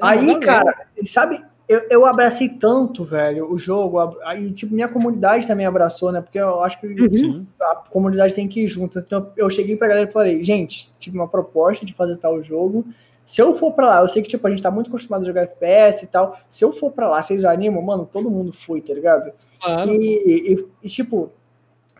[0.00, 4.16] Aí, cara, sabe, eu, eu abracei tanto, velho, o jogo.
[4.24, 6.20] Aí, tipo, minha comunidade também abraçou, né?
[6.20, 7.46] Porque eu acho que uhum.
[7.60, 8.98] a comunidade tem que ir junto.
[8.98, 12.84] Então, eu cheguei pra galera e falei, gente, tive uma proposta de fazer tal jogo
[13.26, 15.26] se eu for para lá, eu sei que tipo, a gente tá muito acostumado a
[15.26, 16.38] jogar FPS e tal.
[16.48, 19.32] Se eu for para lá, vocês animam, mano, todo mundo foi, tá ligado?
[19.60, 19.90] Claro.
[19.90, 21.32] E, e, e, tipo,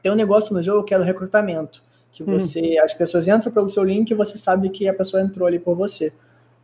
[0.00, 1.82] tem um negócio no jogo que é o recrutamento.
[2.12, 2.26] Que hum.
[2.26, 2.60] você.
[2.60, 2.84] Hum.
[2.84, 5.74] As pessoas entram pelo seu link e você sabe que a pessoa entrou ali por
[5.74, 6.12] você.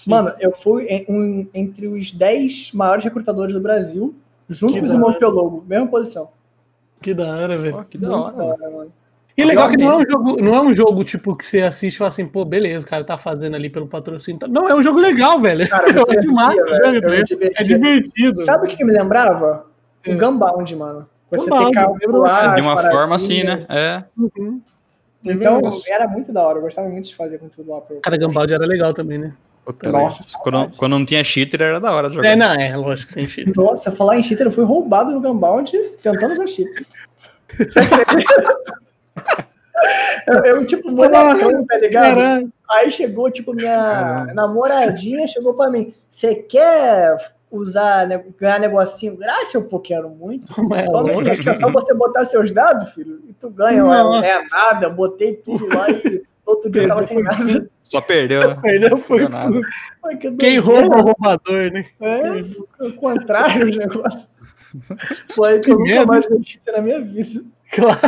[0.03, 0.11] Sim.
[0.11, 4.13] Mano, eu fui em, um, entre os 10 maiores recrutadores do Brasil,
[4.49, 6.31] junto que com os irmãos Piologo, mesma posição.
[7.01, 7.87] Que da hora, velho.
[7.89, 8.93] que da hora, da hora mano.
[9.37, 11.95] E legal que não é um jogo, não é um jogo tipo que você assiste
[11.95, 14.41] e fala assim, pô, beleza, o cara tá fazendo ali pelo patrocínio.
[14.49, 15.69] Não, é um jogo legal, velho.
[15.69, 16.57] Cara, é, demais,
[17.57, 18.43] é divertido.
[18.43, 19.67] Sabe o que, que me lembrava?
[20.05, 20.15] O é.
[20.17, 21.09] Gunbound, mano.
[21.31, 23.61] Você Gunbound, ter calcular, De uma forma assim, né?
[23.69, 24.05] É.
[24.19, 24.61] Uhum.
[25.25, 25.95] Então, Nossa.
[25.95, 26.59] era muito da hora.
[26.59, 27.81] Eu gostava muito de fazer conteúdo lá.
[27.81, 28.01] Pro...
[28.01, 29.33] Cara, Gunbound era legal também, né?
[29.85, 32.31] Nossa, quando, quando, não tinha cheater era da hora de jogar.
[32.31, 33.55] É, não, é, lógico, sem cheater.
[33.57, 35.71] Nossa, falar em cheater, eu fui roubado no Gunbound
[36.03, 36.85] tentando usar cheater.
[40.27, 42.17] eu, eu, tipo, molecão, tá ligado?
[42.17, 42.51] Caramba.
[42.71, 44.35] Aí chegou, tipo, minha Caramba.
[44.35, 45.95] namoradinha chegou pra mim.
[46.09, 47.17] Você quer
[47.51, 49.55] usar, né, ganhar negocinho grátis?
[49.55, 50.53] Eu, pô, quero muito.
[50.69, 54.03] Mas, Toma, acho que é só você botar seus dados, filho, e tu ganha lá.
[54.03, 57.71] Não é nada, botei tudo lá e outro dia tava sem nada.
[57.83, 58.43] Só perdeu.
[58.51, 58.59] Né?
[58.63, 59.61] Perdeu foi tudo.
[60.05, 61.87] Ai, que Quem rouba é o roubador, né?
[62.01, 64.29] É, o contrário o negócio.
[65.35, 67.45] Foi que, que eu nunca mais vi na minha vida.
[67.73, 67.99] Claro.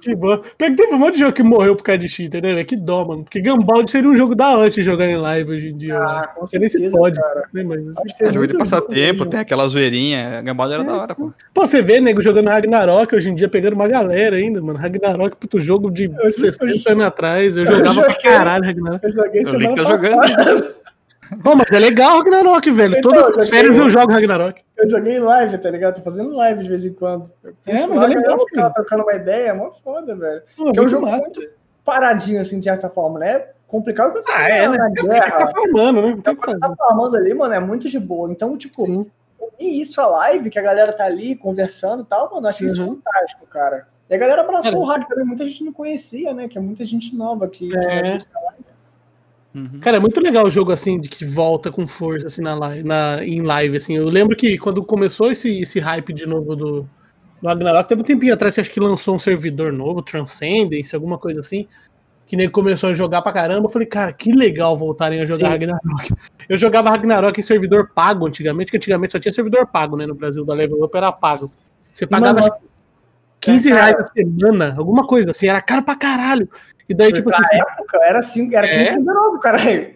[0.00, 0.40] que bom.
[0.56, 2.62] Teve um monte de jogo que morreu por causa de cheater, né?
[2.62, 3.24] Que dó, mano.
[3.24, 5.98] Porque Gambald seria um jogo da hora de jogar em live hoje em dia.
[5.98, 7.20] Ah, com certeza, nem se pode.
[7.20, 7.48] Cara.
[7.52, 7.64] Né,
[8.20, 10.40] é jogo de passatempo, tem aquela zoeirinha.
[10.42, 10.86] Gambald era é.
[10.86, 11.32] da hora, pô.
[11.52, 14.78] Pô, você vê, nego, jogando Ragnarok hoje em dia, pegando uma galera ainda, mano.
[14.78, 17.56] Ragnarok, puto jogo de eu 60 anos atrás.
[17.56, 19.04] Eu, eu jogava joguei, pra caralho Ragnarok.
[19.04, 20.74] Eu joguei eu semana tá jogando.
[21.36, 22.98] Bom, mas é legal Ragnarok, velho.
[22.98, 24.62] Então, Todas as férias eu jogo Ragnarok.
[24.76, 25.96] Eu joguei live, tá ligado?
[25.96, 27.30] Tô fazendo live de vez em quando.
[27.66, 28.38] É, mas é legal.
[28.38, 30.42] Eu ficar trocando uma ideia, é mó foda, velho.
[30.56, 31.18] Pô, Porque é um jogo massa.
[31.18, 31.40] muito
[31.84, 33.30] paradinho, assim, de certa forma, né?
[33.30, 34.76] É complicado quando você ah, tá é, né?
[34.76, 35.12] na guerra.
[35.12, 36.10] Você tá farmando, né?
[36.10, 38.30] Então, quando você tá farmando ali, mano, é muito de boa.
[38.30, 39.06] Então, tipo, Sim.
[39.58, 42.66] e isso a live, que a galera tá ali conversando e tal, mano, eu achei
[42.66, 42.72] uhum.
[42.72, 43.86] isso fantástico, cara.
[44.08, 44.76] E a galera abraçou é.
[44.76, 46.46] o rádio também, muita gente não conhecia, né?
[46.46, 48.18] Que é muita gente nova que é.
[49.54, 49.78] Uhum.
[49.80, 52.82] Cara, é muito legal o jogo assim, de que volta com força assim na live,
[52.82, 53.76] na, em live.
[53.76, 53.96] Assim.
[53.96, 56.88] Eu lembro que quando começou esse, esse hype de novo do,
[57.40, 61.38] do Ragnarok, teve um tempinho atrás, acho que lançou um servidor novo, Transcendence, alguma coisa
[61.38, 61.68] assim.
[62.26, 63.66] Que nem começou a jogar pra caramba.
[63.66, 65.52] Eu falei, cara, que legal voltarem a jogar Sim.
[65.52, 66.14] Ragnarok.
[66.48, 70.04] Eu jogava Ragnarok em servidor pago antigamente, que antigamente só tinha servidor pago, né?
[70.04, 71.46] No Brasil, da Level Up era pago.
[71.92, 72.50] Você pagava Mas,
[73.40, 76.48] 15 é, reais a semana, alguma coisa assim, era caro pra caralho.
[76.88, 77.42] E daí, tipo assim.
[77.42, 78.96] Na época era assim, era 15 é,
[79.40, 79.94] caralho.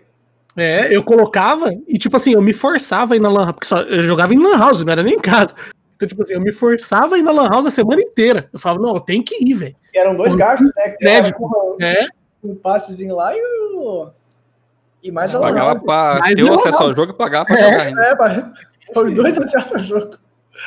[0.57, 3.67] É, eu colocava e, tipo assim, eu me forçava a ir na Lan House, porque
[3.69, 5.55] só, eu jogava em Lan House, não era nem em casa.
[5.95, 8.49] Então, tipo assim, eu me forçava a ir na Lan House a semana inteira.
[8.53, 9.77] Eu falava, não, eu tenho que ir, velho.
[9.95, 10.91] Eram dois gastos, né?
[10.91, 11.39] Crédito.
[11.81, 12.07] É.
[12.43, 14.11] Um passezinho lá e o.
[15.03, 17.83] E mais a Pagava pra ter o acesso ao jogo e pagar pra é, jogar
[17.83, 18.03] ainda.
[18.03, 20.19] É, os dois acessos ao jogo.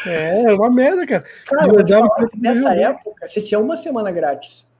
[0.06, 1.26] É, é uma merda, cara.
[1.46, 4.71] Cara, eu nessa época, você tinha uma semana grátis.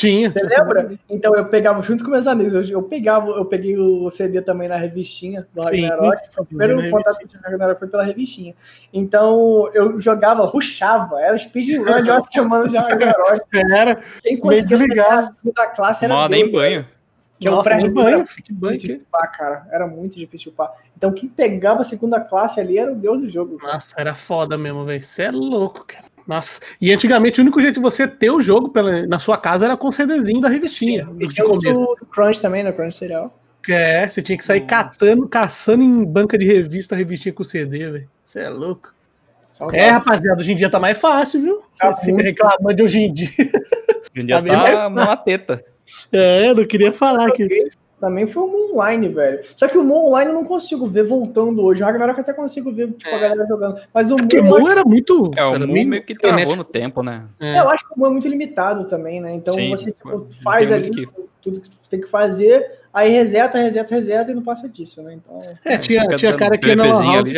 [0.00, 0.30] Tinha.
[0.30, 0.98] Você lembra?
[1.10, 2.54] Então eu pegava junto com meus amigos.
[2.54, 6.24] Eu, eu, pegava, eu peguei o CD também na revistinha do Ragnarok.
[6.24, 8.54] Sim, o primeiro contato com o Ragnarok foi pela revistinha.
[8.94, 11.20] Então eu jogava, ruxava.
[11.20, 13.42] Era speedrun de uma semana de Ragnarok.
[13.52, 14.00] Era.
[14.22, 16.14] Quem conseguia pegar da classe era.
[16.14, 16.86] Moda em banho.
[17.38, 18.74] Que é um banho, fique banho.
[18.74, 19.66] Difícil de upar, cara.
[19.70, 20.72] Era muito difícil upar.
[20.96, 23.56] Então quem pegava a segunda classe ali era o deus do jogo.
[23.56, 23.74] Cara.
[23.74, 25.02] Nossa, era foda mesmo, velho.
[25.02, 26.04] Você é louco, cara.
[26.30, 26.60] Nossa.
[26.80, 29.76] E antigamente o único jeito de você ter o jogo pela, na sua casa era
[29.76, 31.04] com o CDzinho da revistinha.
[31.04, 32.70] Sim, e tinha o Crunch também, né?
[32.70, 33.36] Crunch Serial.
[33.68, 34.70] É, você tinha que sair Nossa.
[34.70, 38.08] catando, caçando em banca de revista, revistinha com CD, velho.
[38.24, 38.94] Você é louco.
[39.48, 39.82] Saudade.
[39.82, 41.62] É, rapaziada, hoje em dia tá mais fácil, viu?
[41.76, 43.28] Tá você fica reclamando de hoje em dia.
[43.28, 45.64] Hoje em dia tá, tá teta.
[46.12, 47.72] É, eu não queria falar aqui.
[48.00, 49.40] Também foi o Moon Online, velho.
[49.54, 51.82] Só que o Moon Online eu não consigo ver voltando hoje.
[51.82, 53.14] O Ragnarok até consigo ver, tipo, é.
[53.14, 53.78] a galera jogando.
[53.92, 55.30] Mas o é Moon, era muito.
[55.36, 57.24] É, o Moon meio que travou no tempo, né?
[57.38, 57.58] É.
[57.58, 59.34] eu acho que o Moon é muito limitado também, né?
[59.34, 61.08] Então Sim, você tipo, faz ali que...
[61.42, 65.14] tudo que tem que fazer, aí reseta, reseta, reseta e não passa disso, né?
[65.14, 65.42] Então.
[65.64, 67.30] É, tinha, tinha cara que na House,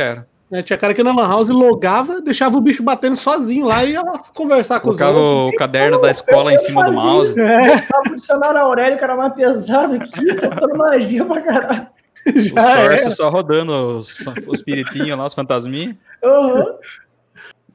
[0.53, 0.61] já era.
[0.61, 3.93] É, tinha cara que na Lan House logava, deixava o bicho batendo sozinho lá e
[3.93, 4.03] ia
[4.35, 5.55] conversar com Colocava os outros.
[5.55, 7.41] o caderno da escola em cima do mouse.
[7.41, 7.77] É.
[7.77, 11.87] Botava o dicionário Aurélio, que era mais pesado que soltando magia pra caralho.
[12.37, 15.97] Já o Source só rodando os, os espiritinhos lá, os fantasminhas.
[16.23, 16.79] Uhum.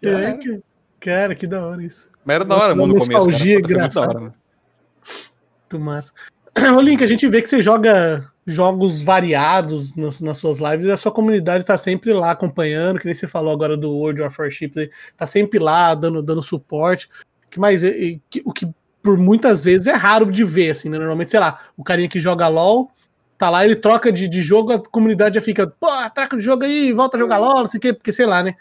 [0.01, 0.61] É, que,
[0.99, 2.09] cara, que da hora isso.
[2.23, 3.11] Mas era da hora, mano, no começo.
[3.11, 4.19] Nostalgia engraçada.
[4.19, 6.13] Muito massa.
[6.77, 10.91] Ô, Link, a gente vê que você joga jogos variados nas, nas, suas lives e
[10.91, 14.39] a sua comunidade tá sempre lá acompanhando, que nem você falou agora do World of
[14.39, 17.09] Warships, tá sempre lá dando, dando suporte.
[17.51, 18.65] Que mais, e, que, o que
[19.03, 20.97] por muitas vezes é raro de ver, assim, né?
[20.97, 22.89] Normalmente, sei lá, o carinha que joga LOL,
[23.37, 26.63] tá lá, ele troca de, de jogo, a comunidade já fica, pô, troca de jogo
[26.63, 28.55] aí, volta a jogar LOL, não sei o quê, porque sei lá, né?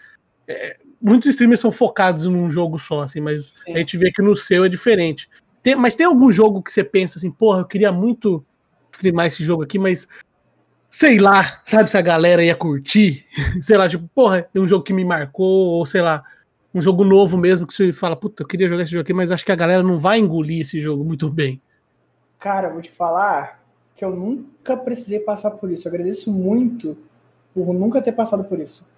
[0.48, 3.74] É, muitos streamers são focados num jogo só, assim, mas Sim.
[3.74, 5.28] a gente vê que no seu é diferente.
[5.62, 8.44] Tem, mas tem algum jogo que você pensa assim, porra, eu queria muito
[8.96, 10.08] streamar esse jogo aqui, mas
[10.90, 13.24] sei lá, sabe se a galera ia curtir?
[13.60, 16.24] sei lá, tipo, porra, é um jogo que me marcou, ou sei lá,
[16.74, 19.30] um jogo novo mesmo que você fala, puta, eu queria jogar esse jogo aqui, mas
[19.30, 21.60] acho que a galera não vai engolir esse jogo muito bem.
[22.38, 23.62] Cara, vou te falar
[23.96, 25.88] que eu nunca precisei passar por isso.
[25.88, 26.96] Eu agradeço muito
[27.54, 28.90] por nunca ter passado por isso.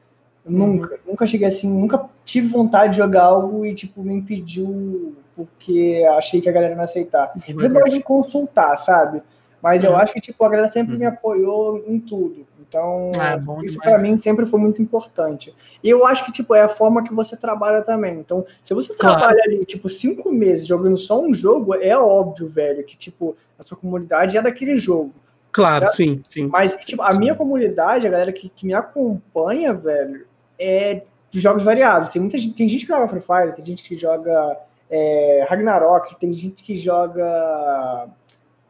[0.45, 1.01] Nunca, uhum.
[1.09, 6.41] nunca cheguei assim, nunca tive vontade de jogar algo e tipo me impediu porque achei
[6.41, 7.33] que a galera não ia aceitar.
[7.47, 9.23] Você pode consultar, sabe?
[9.63, 9.97] Mas eu uhum.
[9.97, 11.13] acho que tipo, a galera sempre me uhum.
[11.13, 12.47] apoiou em tudo.
[12.69, 15.55] Então, ah, isso para mim sempre foi muito importante.
[15.83, 18.19] E eu acho que tipo, é a forma que você trabalha também.
[18.19, 19.19] Então, se você claro.
[19.19, 23.63] trabalha ali, tipo, cinco meses jogando só um jogo, é óbvio, velho, que tipo, a
[23.63, 25.13] sua comunidade é daquele jogo.
[25.51, 25.93] Claro, tá?
[25.93, 26.47] sim, sim.
[26.47, 30.27] Mas, tipo, a minha comunidade, a galera que, que me acompanha, velho,
[30.59, 32.11] é de jogos variados.
[32.11, 34.59] Tem muita gente, tem gente que joga Free Fire, tem gente que joga
[34.91, 38.09] é, Ragnarok, tem gente que joga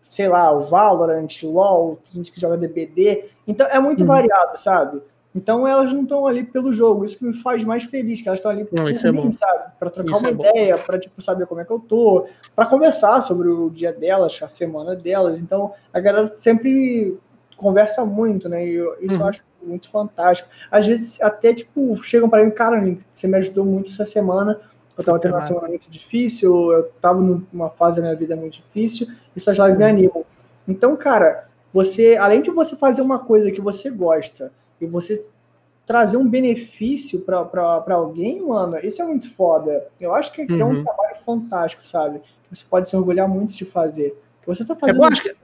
[0.09, 3.27] sei lá, o Valorant, o LoL, gente que joga DBD.
[3.47, 4.07] Então é muito uhum.
[4.07, 5.03] variado, sabe?
[5.35, 8.41] Então elas não estão ali pelo jogo, isso que me faz mais feliz, que elas
[8.41, 9.73] estão ali por não, é mim, sabe?
[9.79, 12.67] Para trocar isso uma é ideia, para tipo saber como é que eu tô, para
[12.67, 15.41] conversar sobre o dia delas, a semana delas.
[15.41, 17.17] Então a galera sempre
[17.57, 18.67] conversa muito, né?
[18.67, 19.21] E eu, isso uhum.
[19.21, 20.49] eu acho muito fantástico.
[20.71, 22.83] Às vezes até tipo chegam para mim, cara,
[23.13, 24.59] você me ajudou muito essa semana
[24.99, 28.55] eu estava tendo uma semana muito difícil, eu estava numa fase da minha vida muito
[28.55, 30.25] difícil, e essas lives me animam.
[30.67, 35.25] Então, cara, você, além de você fazer uma coisa que você gosta e você
[35.87, 39.87] trazer um benefício para alguém, mano, isso é muito foda.
[40.01, 40.61] Eu acho que, uhum.
[40.61, 40.85] é um uhum.
[40.85, 42.21] trabalho fantástico, sabe?
[42.51, 44.21] Você pode se orgulhar muito de fazer.
[44.45, 45.05] Você tá fazendo.
[45.05, 45.37] É, acho, que,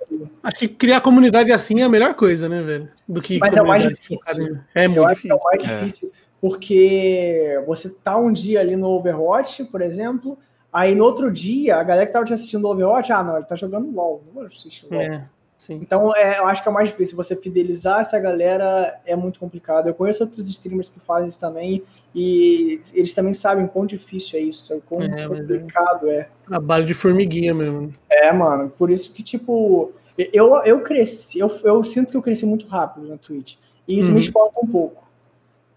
[0.42, 2.88] acho que criar comunidade assim é a melhor coisa, né, velho?
[3.06, 4.58] Do que Mas é o mais difícil.
[4.74, 5.30] É muito difícil.
[5.30, 5.78] é o mais é.
[5.78, 6.12] difícil
[6.44, 10.36] porque você tá um dia ali no Overwatch, por exemplo,
[10.70, 13.46] aí no outro dia, a galera que tava te assistindo no Overwatch, ah, não, ele
[13.46, 15.00] tá jogando LOL, não vou assistir LOL.
[15.00, 15.26] É,
[15.70, 17.16] então, é, eu acho que é mais difícil.
[17.16, 19.86] Você fidelizar essa galera é muito complicado.
[19.86, 21.82] Eu conheço outros streamers que fazem isso também,
[22.14, 26.28] e eles também sabem quão difícil é isso, quão é, é, complicado é.
[26.46, 27.90] Trabalho de formiguinha mesmo.
[28.10, 32.44] É, mano, por isso que, tipo, eu, eu cresci, eu, eu sinto que eu cresci
[32.44, 33.56] muito rápido na Twitch,
[33.88, 34.16] e isso uhum.
[34.16, 35.03] me espanta um pouco.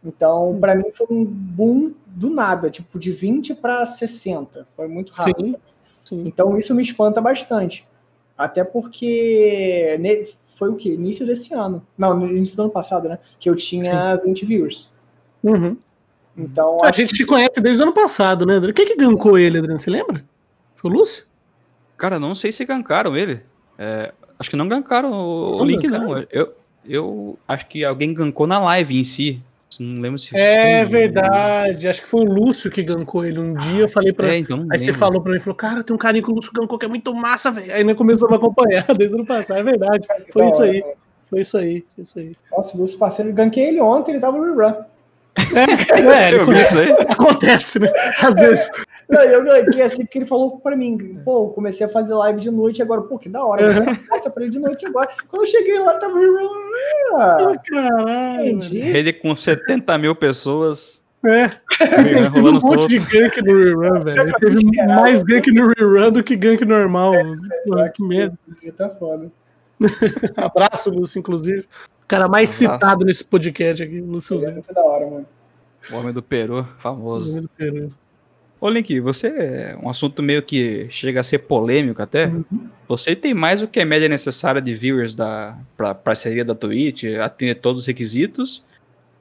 [0.04, 5.12] Então, para mim foi um boom do nada, tipo de 20 para 60, foi muito
[5.12, 5.44] rápido.
[5.44, 5.56] Sim,
[6.04, 6.24] sim.
[6.26, 7.86] Então isso me espanta bastante.
[8.38, 10.00] Até porque
[10.46, 10.90] foi o que?
[10.90, 11.86] Início desse ano.
[11.98, 13.18] Não, no início do ano passado, né?
[13.40, 14.28] Que eu tinha sim.
[14.28, 14.92] 20 viewers.
[15.44, 15.78] Uhum.
[16.38, 17.18] Então, a gente que...
[17.18, 18.74] te conhece desde o ano passado, né, Adriano?
[18.76, 19.80] Quem que gancou ele, Adriano?
[19.80, 20.24] Você lembra?
[20.76, 21.26] Foi o Lúcio?
[21.98, 23.42] Cara, não sei se gancaram ele.
[23.78, 26.20] É, acho que não gancaram o, o link, não.
[26.32, 26.54] Eu,
[26.86, 29.42] eu acho que alguém gancou na live em si.
[29.80, 31.88] Não lembro se É verdade.
[31.88, 33.82] Acho que foi o Lúcio que gancou ele um dia.
[33.82, 34.34] Eu falei pra.
[34.34, 36.52] É, então aí você falou pra mim, falou, cara, tem um carinho que o Lúcio
[36.54, 37.74] gancou que é muito massa, velho.
[37.74, 39.60] Aí nós começamos a acompanhar desde o ano passado.
[39.60, 40.08] É verdade.
[40.32, 40.84] Foi isso aí.
[41.30, 41.86] Foi isso aí.
[41.96, 42.32] Foi isso aí.
[42.52, 44.74] Nossa, o Lúcio parceiro, ganquei ele ontem, ele tava no rerun.
[45.38, 46.92] É, é, eu vi isso aí.
[46.92, 47.92] Acontece, né?
[48.22, 48.72] Às vezes.
[49.10, 52.52] Não, eu ganhei assim porque ele falou pra mim, pô, comecei a fazer live de
[52.52, 54.34] noite agora, pô, que da hora, eu uhum.
[54.38, 55.10] ele de noite agora.
[55.30, 56.20] Quando eu cheguei lá, tava.
[57.16, 58.60] Ah, caralho.
[58.60, 61.02] Rede com 70 mil pessoas.
[61.26, 61.48] É,
[61.78, 62.88] teve um monte todo.
[62.88, 64.22] de gank no rerun, velho.
[64.22, 67.16] Ele teve mais gank no rerun do que gank normal.
[67.16, 67.22] É,
[67.80, 68.38] é, que medo.
[68.78, 69.32] Tá foda.
[70.36, 71.62] Abraço, Lúcio, inclusive.
[72.04, 72.80] O cara mais Abraço.
[72.80, 75.26] citado nesse podcast aqui, Lúcio É muito da hora, mano.
[75.92, 77.30] O homem do Peru, famoso.
[77.30, 77.92] O homem do Peru.
[78.60, 82.28] Ô, Link, você é um assunto meio que chega a ser polêmico até.
[82.28, 82.70] Uhum.
[82.88, 87.04] Você tem mais do que a média necessária de viewers da pra parceria da Twitch,
[87.22, 88.64] atender todos os requisitos.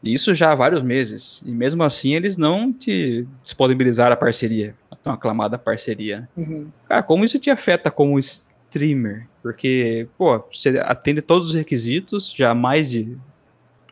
[0.03, 1.43] Isso já há vários meses.
[1.45, 6.29] E mesmo assim, eles não te disponibilizaram a parceria, a tão aclamada parceria.
[6.37, 6.69] Uhum.
[6.89, 9.27] Cara, como isso te afeta como streamer?
[9.43, 13.17] Porque, pô, você atende todos os requisitos já há mais de.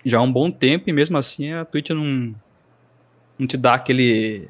[0.04, 2.34] Já há um bom tempo, e mesmo assim a Twitch não,
[3.38, 4.48] não te dá aquele.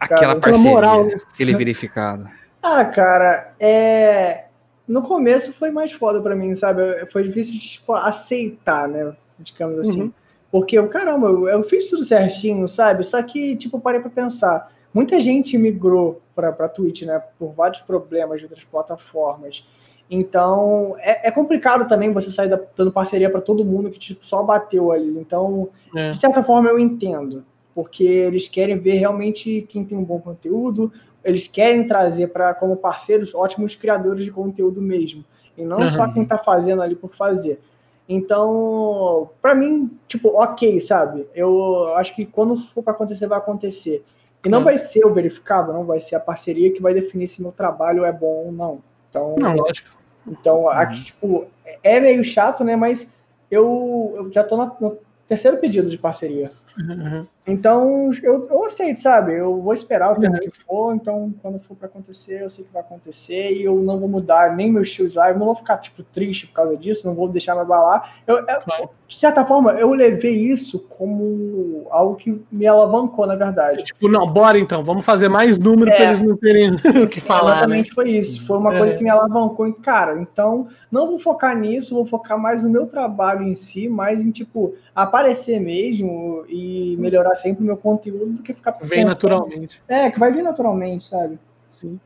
[0.00, 1.20] Aquela parceria, moral, né?
[1.32, 2.28] aquele verificado.
[2.62, 4.44] Ah, cara, é.
[4.86, 6.82] No começo foi mais foda para mim, sabe?
[7.12, 9.14] Foi difícil de tipo, aceitar, né?
[9.38, 10.02] Digamos assim.
[10.04, 10.12] Uhum.
[10.50, 13.04] Porque eu, caramba, eu, eu fiz tudo certinho, sabe?
[13.04, 14.72] Só que, tipo, parei para pensar.
[14.92, 17.22] Muita gente migrou para a Twitch, né?
[17.38, 19.68] Por vários problemas de outras plataformas.
[20.10, 24.24] Então, é, é, complicado também você sair da, dando parceria para todo mundo que tipo,
[24.24, 25.18] só bateu ali.
[25.18, 26.12] Então, é.
[26.12, 27.44] de certa forma, eu entendo.
[27.78, 32.76] Porque eles querem ver realmente quem tem um bom conteúdo, eles querem trazer para como
[32.76, 35.24] parceiros ótimos criadores de conteúdo mesmo.
[35.56, 35.88] E não uhum.
[35.92, 37.60] só quem está fazendo ali por fazer.
[38.08, 41.28] Então, para mim, tipo, ok, sabe?
[41.32, 44.04] Eu acho que quando for para acontecer, vai acontecer.
[44.44, 44.64] E não é.
[44.64, 48.04] vai ser o verificado, não vai ser a parceria que vai definir se meu trabalho
[48.04, 48.80] é bom ou não.
[49.08, 49.96] Então, não, lógico.
[50.26, 50.68] Então, uhum.
[50.70, 51.46] aqui, tipo,
[51.84, 52.74] é meio chato, né?
[52.74, 53.16] Mas
[53.48, 54.98] eu, eu já tô no
[55.28, 56.50] terceiro pedido de parceria.
[56.76, 57.26] Uhum.
[57.48, 59.34] Então, eu, eu aceito, sabe?
[59.34, 60.40] Eu vou esperar o tempo uhum.
[60.40, 63.98] que for, então, quando for para acontecer, eu sei que vai acontecer e eu não
[63.98, 67.06] vou mudar nem meu estilo de live, não vou ficar, tipo, triste por causa disso,
[67.06, 68.18] não vou deixar me abalar.
[68.26, 73.82] Eu, eu, de certa forma, eu levei isso como algo que me alavancou, na verdade.
[73.84, 76.68] Tipo, não, bora então, vamos fazer mais número é, para eles não terem
[77.02, 77.52] o que falar.
[77.52, 77.94] Exatamente né?
[77.94, 78.46] foi isso.
[78.46, 78.78] Foi uma é.
[78.78, 79.66] coisa que me alavancou.
[79.66, 83.88] E, cara, então, não vou focar nisso, vou focar mais no meu trabalho em si,
[83.88, 89.06] mais em, tipo, aparecer mesmo e melhorar sempre o meu conteúdo do que ficar Vem
[89.06, 89.08] pensando.
[89.08, 89.82] naturalmente.
[89.88, 91.38] É, que vai vir naturalmente, sabe?
[91.70, 91.98] Sim.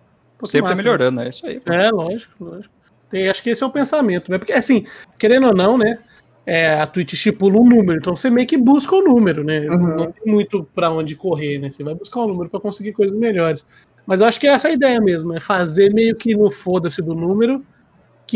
[0.45, 1.27] sempre massa, melhorando, né?
[1.27, 1.61] É isso aí.
[1.61, 1.73] Pô.
[1.73, 2.75] É, lógico, lógico.
[3.11, 4.39] Tem, acho que esse é o pensamento, né?
[4.39, 4.87] Porque, assim,
[5.19, 5.99] querendo ou não, né?
[6.45, 9.61] É, a Twitch estipula um número, então você meio que busca o número, né?
[9.69, 9.97] Uhum.
[9.97, 11.71] Não tem muito para onde correr, né?
[11.71, 13.65] Você vai buscar o um número para conseguir coisas melhores.
[14.05, 17.01] Mas eu acho que é essa a ideia mesmo, é fazer meio que no foda-se
[17.01, 17.65] do número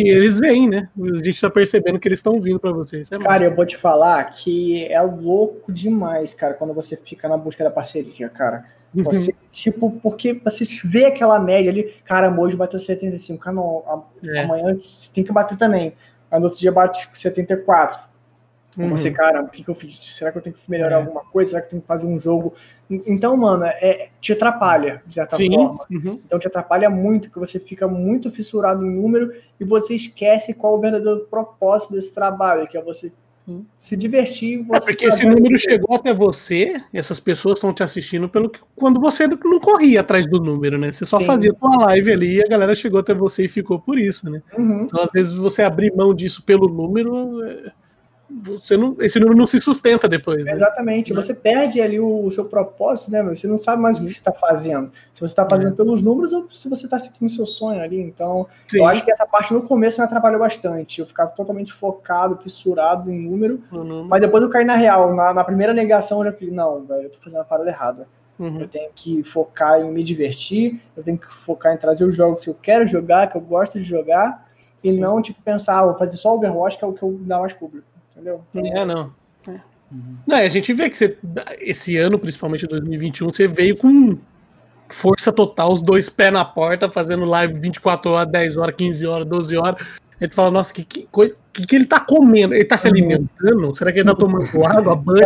[0.02, 0.88] que eles vêm, né?
[1.00, 3.10] A gente tá percebendo que eles estão vindo para vocês.
[3.10, 7.36] É cara, eu vou te falar que é louco demais, cara, quando você fica na
[7.38, 8.66] busca da parceria, cara.
[8.94, 14.40] Você, tipo, porque você vê aquela média ali, cara, hoje bateu 75, cara, não, é.
[14.40, 14.76] amanhã
[15.12, 15.94] tem que bater também.
[16.30, 17.98] Aí no outro dia bate 74.
[18.78, 18.90] Uhum.
[18.90, 19.96] Você, cara, o que, que eu fiz?
[19.96, 20.98] Será que eu tenho que melhorar é.
[20.98, 21.50] alguma coisa?
[21.50, 22.54] Será que eu tenho que fazer um jogo?
[22.88, 25.54] Então, mano, é, te atrapalha, de certa Sim.
[25.54, 25.84] forma.
[25.90, 26.20] Uhum.
[26.24, 30.74] Então te atrapalha muito, que você fica muito fissurado em número e você esquece qual
[30.74, 33.12] o verdadeiro propósito desse trabalho, que é você
[33.78, 34.66] se divertir.
[34.72, 39.00] é porque esse número chegou até você, essas pessoas estão te assistindo pelo que quando
[39.00, 40.90] você não corria atrás do número, né?
[40.90, 41.26] Você só Sim.
[41.26, 44.42] fazia tua live ali e a galera chegou até você e ficou por isso, né?
[44.58, 44.82] Uhum.
[44.82, 47.42] Então, às vezes, você abrir mão disso pelo número.
[47.44, 47.85] É
[48.28, 50.44] você não, esse número não se sustenta depois.
[50.44, 50.52] Né?
[50.52, 53.22] Exatamente, você perde ali o, o, seu propósito, né?
[53.22, 54.90] Você não sabe mais o que você está fazendo.
[55.12, 55.76] Se você está fazendo é.
[55.76, 58.00] pelos números ou se você está seguindo seu sonho ali.
[58.00, 58.78] Então, Sim.
[58.78, 61.00] eu acho que essa parte no começo me atrapalhou bastante.
[61.00, 64.04] Eu ficava totalmente focado, fissurado em número, uhum.
[64.04, 65.14] mas depois eu caí na real.
[65.14, 68.08] Na, na, primeira negação, eu já falei: não, velho, eu tô fazendo a parada errada.
[68.38, 68.60] Uhum.
[68.60, 72.44] Eu tenho que focar em me divertir, eu tenho que focar em trazer os jogos
[72.44, 74.46] que eu quero jogar, que eu gosto de jogar,
[74.84, 75.00] e Sim.
[75.00, 77.54] não, tipo, pensar, ah, vou fazer só Overwatch, que é o que eu dá mais
[77.54, 78.44] público entendeu?
[78.54, 79.12] É, não.
[79.46, 79.60] É.
[79.92, 80.16] Uhum.
[80.26, 81.16] Não, a gente vê que você,
[81.60, 84.18] esse ano, principalmente 2021, você veio com
[84.90, 89.26] força total, os dois pés na porta, fazendo live 24 horas, 10 horas, 15 horas,
[89.26, 89.86] 12 horas.
[90.18, 91.06] A gente fala, nossa, que, que,
[91.52, 92.54] que, que ele tá comendo?
[92.54, 92.94] Ele tá se uhum.
[92.94, 93.74] alimentando?
[93.74, 95.20] Será que ele tá tomando água, banho?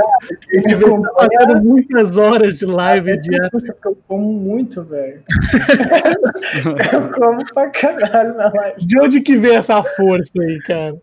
[0.48, 3.16] Ele vem tá fazendo muitas horas de live.
[3.18, 3.36] De...
[3.84, 5.22] Eu como muito, velho.
[6.92, 8.84] eu como pra caralho na live.
[8.84, 10.96] De onde que vem essa força aí, cara?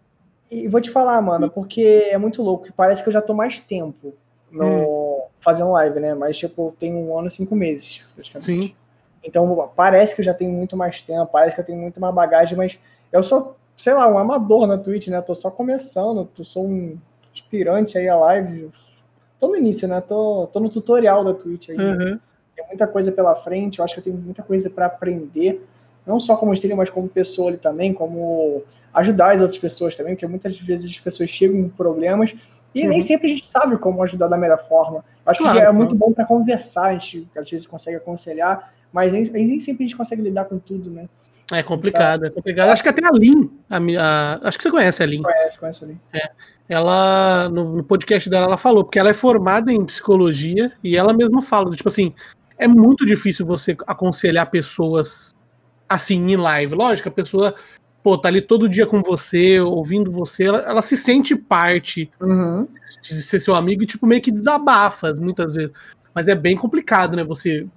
[0.50, 2.68] E vou te falar, mano, porque é muito louco.
[2.76, 4.14] Parece que eu já tô mais tempo
[4.52, 5.22] no hum.
[5.39, 6.14] fazendo live, né?
[6.14, 8.68] Mas, tipo, tem um ano e cinco meses, praticamente.
[8.68, 8.76] Sim.
[9.24, 12.16] Então, parece que eu já tenho muito mais tempo, parece que eu tenho muito mais
[12.16, 12.80] bagagem, mas
[13.12, 15.22] eu sou, sei lá, um amador na Twitch, né?
[15.22, 16.98] Tô só começando, tô, sou um
[17.34, 18.72] aspirante aí a live.
[19.38, 20.00] Tô no início, né?
[20.00, 21.78] Tô, tô no tutorial da Twitch aí.
[21.78, 22.20] Uhum.
[22.56, 25.62] Tem muita coisa pela frente, eu acho que eu tenho muita coisa para aprender,
[26.08, 30.16] não só como streamer, mas como pessoa ali também, como ajudar as outras pessoas também,
[30.16, 32.34] porque muitas vezes as pessoas chegam com problemas
[32.74, 32.89] e uhum.
[32.89, 35.03] nem sempre a gente sabe como ajudar da melhor forma.
[35.26, 39.12] Acho claro, que é muito bom para conversar, a gente às vezes consegue aconselhar, mas
[39.12, 41.08] nem, nem sempre a gente consegue lidar com tudo, né?
[41.51, 42.70] É complicado, é complicado.
[42.70, 45.22] Acho que até a Lin, a, a, acho que você conhece a Lin.
[45.22, 45.99] Conhece, conhece a Lin.
[46.14, 46.30] É,
[46.68, 51.14] ela, no, no, podcast dela, ela falou, porque ela é formada em psicologia e ela
[51.14, 52.14] mesma fala, tipo assim,
[52.58, 55.37] é muito difícil você aconselhar pessoas
[55.88, 56.76] assim em live.
[56.76, 57.56] Lógico, a pessoa,
[58.04, 62.68] pô, tá ali todo dia com você, ouvindo você, ela, ela se sente parte uhum.
[63.02, 65.72] de ser seu amigo e, tipo, meio que desabafa muitas vezes.
[66.14, 67.24] Mas é bem complicado, né?
[67.24, 67.68] Você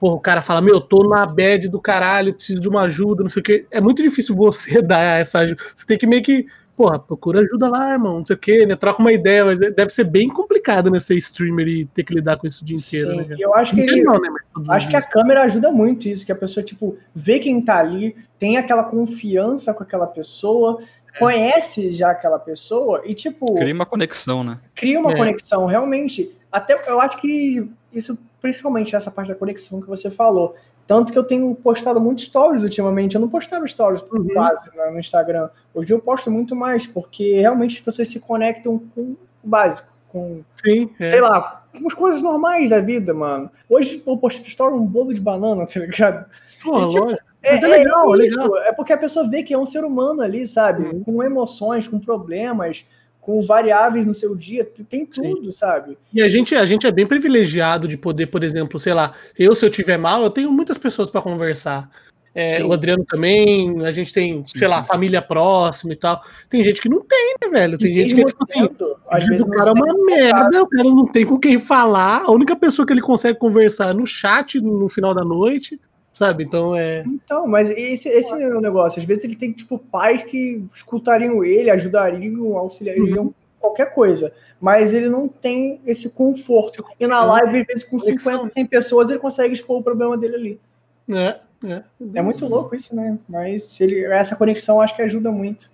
[0.00, 3.28] porra, o cara fala, meu, tô na bad do caralho, preciso de uma ajuda, não
[3.28, 3.66] sei o quê.
[3.70, 5.62] É muito difícil você dar essa ajuda.
[5.76, 6.46] Você tem que meio que,
[6.80, 8.74] porra, procura ajuda lá, irmão, não sei o quê, né?
[8.74, 12.38] Troca uma ideia, mas deve ser bem complicado, né, ser streamer e ter que lidar
[12.38, 13.36] com isso o dia inteiro, Sim, né?
[13.38, 14.30] Eu acho que, ele, não, né,
[14.70, 18.16] acho que a câmera ajuda muito isso, que a pessoa, tipo, vê quem tá ali,
[18.38, 20.80] tem aquela confiança com aquela pessoa,
[21.14, 21.18] é.
[21.18, 23.54] conhece já aquela pessoa e, tipo.
[23.56, 24.58] Cria uma conexão, né?
[24.74, 25.16] Cria uma é.
[25.16, 26.34] conexão, realmente.
[26.50, 30.56] Até eu acho que isso principalmente essa parte da conexão que você falou.
[30.90, 33.14] Tanto que eu tenho postado muitos stories ultimamente.
[33.14, 34.26] Eu não postava stories por uhum.
[34.26, 35.48] quase né, no Instagram.
[35.72, 39.88] Hoje eu posto muito mais, porque realmente as pessoas se conectam com o básico.
[40.08, 41.06] Com, Sim, é.
[41.06, 43.48] sei lá, com as coisas normais da vida, mano.
[43.68, 46.26] Hoje eu postei story um bolo de banana, tá ligado?
[46.56, 48.56] E, tipo, é, é, legal, é, isso.
[48.56, 50.88] É porque a pessoa vê que é um ser humano ali, sabe?
[50.88, 51.04] Uhum.
[51.04, 52.84] Com emoções, com problemas
[53.20, 55.52] com variáveis no seu dia, tem tudo, Sim.
[55.52, 55.98] sabe?
[56.12, 59.54] E a gente, a gente é bem privilegiado de poder, por exemplo, sei lá, eu
[59.54, 61.90] se eu tiver mal, eu tenho muitas pessoas para conversar.
[62.32, 66.22] É, o Adriano também, a gente tem, sim, sei lá, família próxima e tal.
[66.48, 67.76] Tem gente que não tem, né, velho?
[67.76, 68.68] Tem e gente que é tipo assim,
[69.08, 72.22] às vezes o cara é uma merda, o cara não tem com quem falar.
[72.22, 75.80] A única pessoa que ele consegue conversar é no chat no final da noite.
[76.12, 76.44] Sabe?
[76.44, 77.04] Então é.
[77.06, 78.98] Então, mas esse, esse é o negócio.
[78.98, 83.34] Às vezes ele tem, tipo, pais que escutariam ele, ajudariam, auxiliariam, uhum.
[83.60, 84.32] qualquer coisa.
[84.60, 86.84] Mas ele não tem esse conforto.
[86.98, 90.34] E na live, às vezes, com 50, 100 pessoas, ele consegue expor o problema dele
[90.34, 90.60] ali.
[91.08, 91.82] É, é.
[92.14, 93.18] É muito louco isso, né?
[93.28, 95.70] Mas ele, essa conexão acho que ajuda muito.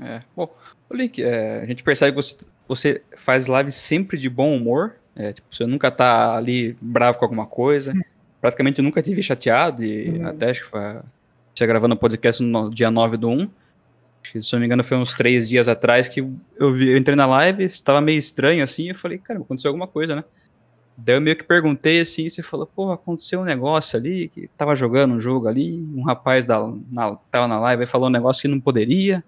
[0.00, 0.20] É.
[0.34, 0.48] Bom,
[0.88, 2.36] o Link, é, a gente percebe que você,
[2.66, 4.96] você faz live sempre de bom humor.
[5.14, 7.92] É, tipo, você nunca tá ali bravo com alguma coisa.
[8.40, 10.26] Praticamente nunca tive chateado, e uhum.
[10.26, 10.80] até acho que foi.
[11.52, 13.50] Tinha gravando o um podcast no dia 9 do 1.
[14.22, 17.16] Que, se não me engano, foi uns três dias atrás que eu, vi, eu entrei
[17.16, 20.24] na live, estava meio estranho assim, eu falei, cara, aconteceu alguma coisa, né?
[20.96, 24.48] Daí eu meio que perguntei assim, e você falou, pô, aconteceu um negócio ali, que
[24.56, 26.60] tava jogando um jogo ali, um rapaz da,
[26.90, 29.24] na, tava na live e falou um negócio que não poderia.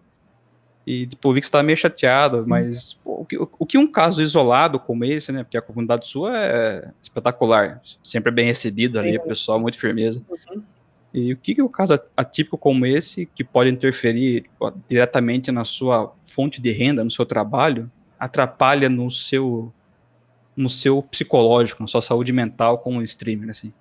[0.87, 2.45] E, tipo, eu vi que você tava meio chateado, uhum.
[2.47, 5.45] mas pô, o, que, o, o, que um caso isolado como esse, né?
[5.45, 10.21] Porque a comunidade sua é espetacular, sempre bem recebido ali, o pessoal muito firmeza.
[10.29, 10.63] Uhum.
[11.15, 15.65] E o que, que um caso atípico como esse, que pode interferir ó, diretamente na
[15.65, 19.73] sua fonte de renda, no seu trabalho, atrapalha no seu
[20.55, 23.73] no seu psicológico, na sua saúde mental como streamer, assim?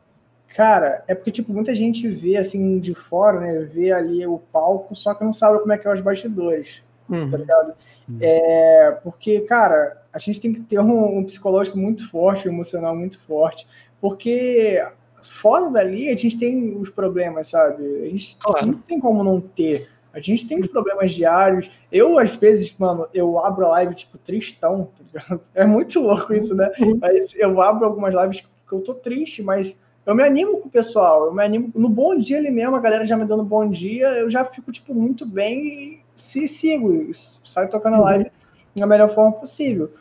[0.55, 4.95] Cara, é porque, tipo, muita gente vê, assim, de fora, né, vê ali o palco,
[4.95, 6.81] só que não sabe como é que é os bastidores
[7.15, 7.31] uhum.
[7.31, 7.73] tá ligado?
[8.09, 8.17] Uhum.
[8.21, 12.95] É, porque, cara, a gente tem que ter um, um, psicológico muito forte, um emocional
[12.95, 13.67] muito forte,
[13.99, 14.81] porque
[15.21, 17.83] fora dali a gente tem os problemas, sabe?
[18.03, 18.65] A gente claro.
[18.67, 19.89] não tem como não ter.
[20.13, 21.71] A gente tem os problemas diários.
[21.89, 25.41] Eu, às vezes, mano, eu abro a live, tipo, tristão, tá ligado?
[25.55, 26.69] É muito louco isso, né?
[26.79, 26.97] Uhum.
[26.99, 30.71] Mas eu abro algumas lives que eu tô triste, mas eu me animo com o
[30.71, 31.71] pessoal, eu me animo.
[31.75, 34.71] No bom dia ali mesmo, a galera já me dando bom dia, eu já fico,
[34.71, 37.11] tipo, muito bem se sigo,
[37.43, 38.03] saio tocando a uhum.
[38.03, 38.31] live
[38.75, 39.91] da melhor forma possível.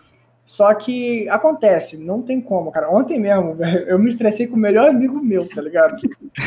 [0.45, 2.91] Só que acontece, não tem como, cara.
[2.91, 3.57] Ontem mesmo,
[3.87, 5.97] eu me estressei com o melhor amigo meu, tá ligado?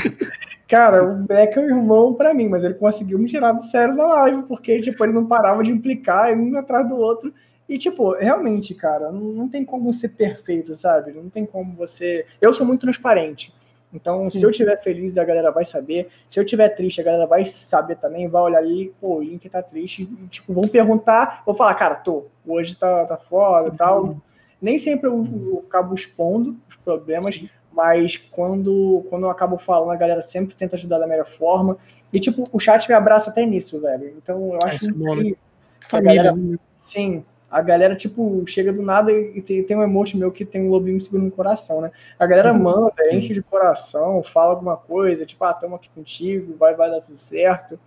[0.69, 3.95] cara, o Beck é um irmão para mim, mas ele conseguiu me tirar do sério
[3.95, 7.33] da live, porque, tipo, ele não parava de implicar, um atrás do outro.
[7.67, 11.13] E, tipo, realmente, cara, não, não tem como ser perfeito, sabe?
[11.13, 12.25] Não tem como você.
[12.39, 13.53] Eu sou muito transparente.
[13.93, 16.09] Então, se eu estiver feliz, a galera vai saber.
[16.27, 19.47] Se eu estiver triste, a galera vai saber também, vai olhar ali, pô, o Link
[19.47, 20.03] tá triste.
[20.03, 23.77] E, tipo, vão perguntar, vou falar, cara, tô, hoje tá, tá foda e uhum.
[23.77, 24.17] tal.
[24.59, 27.49] Nem sempre eu, eu, acabo expondo os problemas, Sim.
[27.71, 31.77] mas quando, quando eu acabo falando, a galera sempre tenta ajudar da melhor forma.
[32.11, 34.13] E, tipo, o chat me abraça até nisso, velho.
[34.17, 34.87] Então, eu acho que.
[34.87, 35.35] Né?
[35.81, 36.23] Família.
[36.23, 36.57] Galera, né?
[36.79, 37.23] sim,
[37.53, 40.71] a galera, tipo, chega do nada e tem, tem um emoji meu que tem um
[40.71, 41.91] lobinho seguro no coração, né?
[42.17, 42.59] A galera uhum.
[42.59, 47.01] manda, enche de coração, fala alguma coisa, tipo, ah, tamo aqui contigo, vai, vai dar
[47.01, 47.79] tudo certo.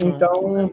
[0.00, 0.72] Ah, então,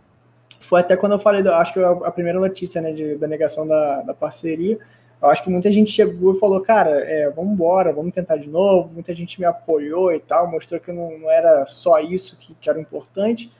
[0.60, 4.04] foi até quando eu falei, acho que a primeira notícia, né, de, da negação da,
[4.04, 4.78] da parceria,
[5.22, 8.48] Eu acho que muita gente chegou e falou, cara, é, vamos embora, vamos tentar de
[8.48, 8.90] novo.
[8.94, 12.70] Muita gente me apoiou e tal, mostrou que não, não era só isso que, que
[12.70, 13.52] era importante.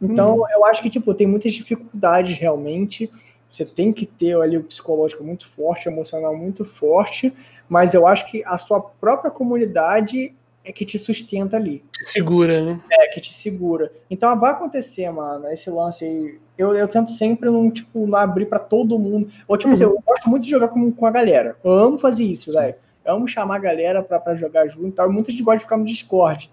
[0.00, 0.50] Então, uhum.
[0.50, 3.10] eu acho que, tipo, tem muitas dificuldades realmente.
[3.48, 7.32] Você tem que ter ali o psicológico muito forte, o emocional muito forte,
[7.68, 10.34] mas eu acho que a sua própria comunidade
[10.64, 11.82] é que te sustenta ali.
[11.92, 12.80] Te segura, né?
[12.90, 13.92] É, que te segura.
[14.10, 16.38] Então vai acontecer, mano, esse lance aí.
[16.58, 19.28] Eu, eu tento sempre não, tipo, não abrir para todo mundo.
[19.46, 19.90] Ou, tipo, assim, uhum.
[19.90, 21.56] assim, eu gosto muito de jogar com, com a galera.
[21.62, 22.74] Eu amo fazer isso, velho.
[23.04, 25.12] Eu amo chamar a galera pra, jogar junto e tal.
[25.12, 26.50] Muita gente gosta de ficar no Discord.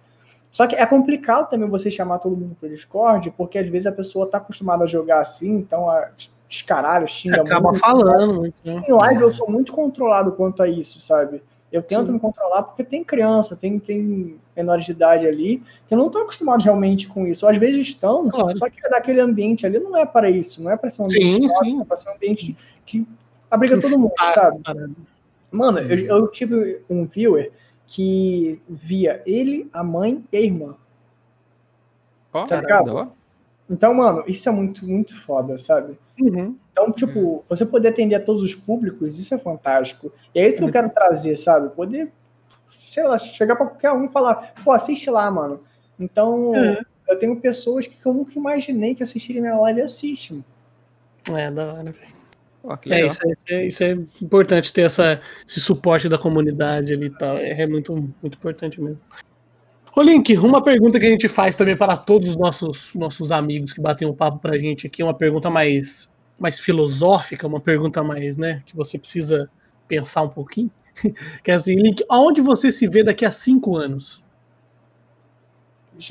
[0.51, 3.91] Só que é complicado também você chamar todo mundo pro Discord, porque às vezes a
[3.91, 6.11] pessoa tá acostumada a jogar assim, então a
[6.53, 7.83] descaralho, xinga Acaba muito.
[7.83, 8.55] Acaba falando muito.
[8.63, 8.83] Né?
[8.87, 11.41] Em live eu sou muito controlado quanto a isso, sabe?
[11.71, 12.13] Eu tento Sim.
[12.13, 16.63] me controlar porque tem criança, tem, tem menores de idade ali que não estão acostumados
[16.63, 17.45] realmente com isso.
[17.45, 18.55] Ou às vezes estão, claro.
[18.57, 21.49] só que daquele ambiente ali não é para isso, não é para ser um ambiente
[21.49, 21.81] sim, sim.
[21.81, 23.07] é para ser um ambiente que
[23.49, 24.61] abriga todo mundo, sabe?
[25.51, 27.51] Mano, eu, eu tive um viewer
[27.87, 30.75] que via ele, a mãe e a irmã.
[32.31, 33.11] Oh, tá ligado?
[33.69, 35.97] Então, mano, isso é muito, muito foda, sabe?
[36.19, 36.55] Uhum.
[36.71, 37.43] Então, tipo, uhum.
[37.47, 40.11] você poder atender a todos os públicos, isso é fantástico.
[40.33, 41.69] E é isso que eu quero trazer, sabe?
[41.69, 42.11] Poder,
[42.65, 45.61] sei lá, chegar pra qualquer um e falar, pô, assiste lá, mano.
[45.99, 46.77] Então, uhum.
[47.07, 50.43] eu tenho pessoas que eu nunca imaginei que assistirem minha live e assistem.
[51.31, 52.23] É, da hora, velho.
[52.65, 53.91] Oh, é, isso é, isso é,
[54.21, 57.37] importante ter essa, esse suporte da comunidade ali e tal.
[57.37, 59.01] É, é muito, muito importante mesmo.
[59.95, 63.73] Ô, Link, uma pergunta que a gente faz também para todos os nossos, nossos amigos
[63.73, 68.35] que batem um papo pra gente aqui, uma pergunta mais, mais filosófica, uma pergunta mais,
[68.35, 69.47] né, que você precisa
[69.87, 70.71] pensar um pouquinho.
[71.43, 74.25] que é assim, Link, aonde você se vê daqui a cinco anos?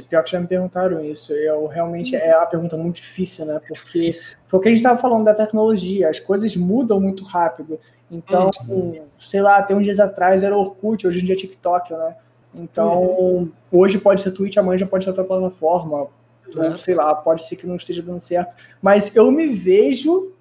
[0.08, 1.32] Pior que já me perguntaram isso.
[1.32, 3.60] Eu realmente é uma pergunta muito difícil, né?
[3.66, 4.10] Porque
[4.48, 7.80] porque a gente estava falando da tecnologia, as coisas mudam muito rápido.
[8.08, 9.06] Então, uhum.
[9.18, 12.14] sei lá, até uns dias atrás era Orkut, hoje em dia é TikTok, né?
[12.54, 13.50] Então, uhum.
[13.70, 16.08] hoje pode ser Twitch, amanhã já pode ser outra plataforma.
[16.56, 18.54] Ou, sei lá, pode ser que não esteja dando certo.
[18.80, 20.32] Mas eu me vejo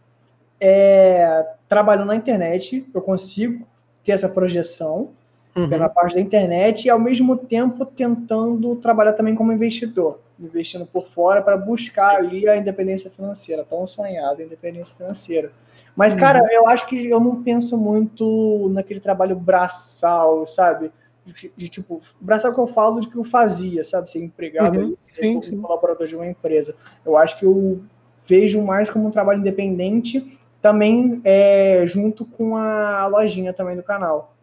[0.59, 3.66] é, trabalhando na internet, eu consigo
[4.03, 5.12] ter essa projeção
[5.55, 5.70] uhum.
[5.70, 11.07] pela parte da internet e, ao mesmo tempo, tentando trabalhar também como investidor, investindo por
[11.07, 15.51] fora para buscar ali a independência financeira, tão sonhada independência financeira.
[15.95, 16.49] Mas, cara, uhum.
[16.51, 20.91] eu acho que eu não penso muito naquele trabalho braçal, sabe?
[21.26, 24.09] De, de, tipo, braçar o que eu falo de que eu fazia, sabe?
[24.09, 25.61] Ser empregado, uhum, ser sim, sim.
[25.61, 26.76] colaborador de uma empresa.
[27.05, 27.82] Eu acho que eu
[28.28, 34.36] vejo mais como um trabalho independente, também é, junto com a lojinha também do canal.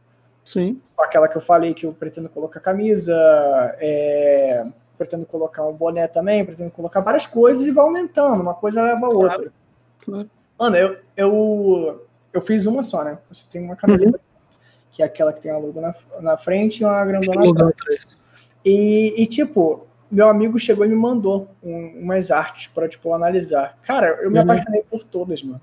[0.44, 0.80] Sim.
[0.98, 3.14] Aquela que eu falei que eu pretendo colocar camisa,
[3.80, 4.66] é,
[4.96, 9.06] pretendo colocar um boné também, pretendo colocar várias coisas e vai aumentando, uma coisa leva
[9.06, 9.36] a outra.
[9.36, 9.52] Claro.
[10.04, 10.30] Claro.
[10.58, 13.18] Mano, eu, eu, eu fiz uma só, né?
[13.28, 14.27] Você tem uma camiseta uhum
[14.98, 18.18] que é aquela que tem a logo na, na frente e uma grandona atrás.
[18.64, 23.78] E, e, tipo, meu amigo chegou e me mandou um, umas artes para tipo, analisar.
[23.86, 24.42] Cara, eu me uhum.
[24.42, 25.60] apaixonei por todas, mano.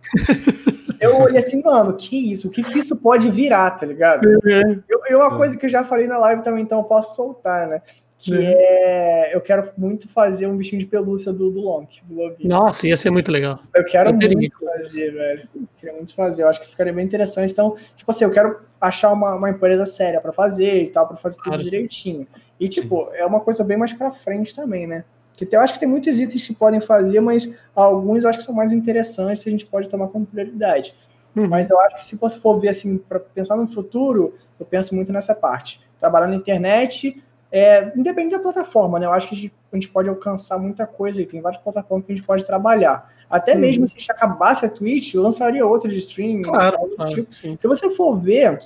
[1.01, 2.47] eu olhei assim, mano, que isso?
[2.47, 4.25] O que, que isso pode virar, tá ligado?
[4.25, 4.81] Uhum.
[4.87, 7.67] Eu, eu, uma coisa que eu já falei na live também, então eu posso soltar,
[7.67, 7.81] né?
[8.25, 9.35] Que é.
[9.35, 11.85] Eu quero muito fazer um bichinho de pelúcia do, do Long.
[12.03, 13.59] Do Nossa, ia ser muito legal.
[13.73, 15.49] Eu quero eu muito fazer, velho.
[15.55, 16.43] Eu quero muito fazer.
[16.43, 17.51] Eu acho que ficaria bem interessante.
[17.51, 21.17] Então, tipo assim, eu quero achar uma, uma empresa séria para fazer e tal, para
[21.17, 21.63] fazer tudo claro.
[21.63, 22.27] direitinho.
[22.59, 23.17] E, tipo, Sim.
[23.17, 25.03] é uma coisa bem mais para frente também, né?
[25.35, 28.45] Que eu acho que tem muitos itens que podem fazer, mas alguns eu acho que
[28.45, 30.95] são mais interessantes e a gente pode tomar como prioridade.
[31.35, 31.47] Uhum.
[31.47, 34.95] Mas eu acho que se você for ver assim, para pensar no futuro, eu penso
[34.95, 35.81] muito nessa parte.
[35.99, 37.21] Trabalhar na internet,
[37.57, 39.05] é, independente da plataforma, né?
[39.05, 42.05] Eu acho que a gente, a gente, pode alcançar muita coisa e tem várias plataformas
[42.05, 43.09] que a gente pode trabalhar.
[43.29, 43.61] Até uhum.
[43.61, 46.41] mesmo se a gente acabasse a Twitch, eu lançaria outra de streaming.
[46.41, 47.33] Claro, claro tipo.
[47.33, 48.59] Se você for ver,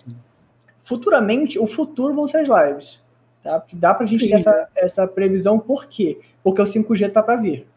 [0.84, 3.06] futuramente, o futuro vão ser as lives.
[3.44, 3.60] Tá?
[3.60, 4.30] Porque dá pra gente Sim.
[4.32, 6.20] ter essa, essa previsão, por quê?
[6.44, 7.68] Porque o 5G tá para vir.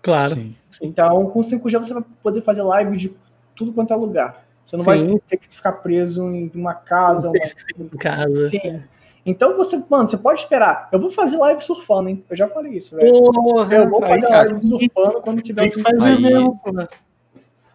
[0.00, 0.36] Claro.
[0.36, 0.56] Sim.
[0.80, 3.14] Então, com o 5G você vai poder fazer live de
[3.54, 4.42] tudo quanto é lugar.
[4.64, 5.08] Você não Sim.
[5.10, 7.28] vai ter que ficar preso em uma casa.
[7.28, 7.86] Um uma...
[7.92, 8.48] Em casa.
[8.48, 8.82] Sim.
[9.24, 10.88] Então você, mano, você pode esperar.
[10.92, 12.24] Eu vou fazer live surfando, hein?
[12.28, 13.12] Eu já falei isso, velho.
[13.12, 16.20] Porra, eu vou fazer aí, live surfando quando tiver 5G.
[16.20, 16.60] Mesmo,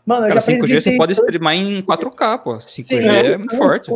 [0.05, 2.57] Mano, eu Cara, já 5G você pode streamar em 4K, pô.
[2.57, 3.91] 5G Sim, é muito forte.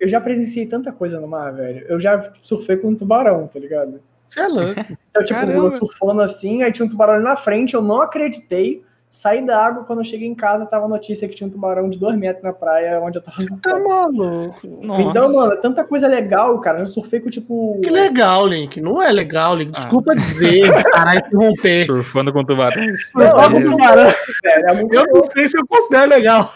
[0.00, 1.86] Eu já presenciei tanta coisa no mar, velho.
[1.88, 4.00] Eu já surfei com um tubarão, tá ligado?
[4.26, 4.80] Você é louco.
[5.10, 5.66] Então, tipo, Caramba.
[5.66, 8.82] eu surfando assim, aí tinha um tubarão ali na frente, eu não acreditei.
[9.12, 11.90] Saí da água, quando eu cheguei em casa, tava a notícia que tinha um tubarão
[11.90, 13.36] de dois metros na praia, onde eu tava.
[13.60, 14.58] Tá maluco?
[14.64, 16.80] Então, mano, é tanta coisa legal, cara.
[16.80, 17.78] Eu surfei com, tipo.
[17.82, 18.80] Que legal, Link.
[18.80, 19.72] Não é legal, Link.
[19.72, 20.14] Desculpa ah.
[20.14, 21.84] dizer, parar interromper.
[21.84, 22.82] Surfando com tubarão.
[23.14, 24.10] Não, é com tubarão.
[24.42, 26.50] Velho, é eu não sei se eu considero legal.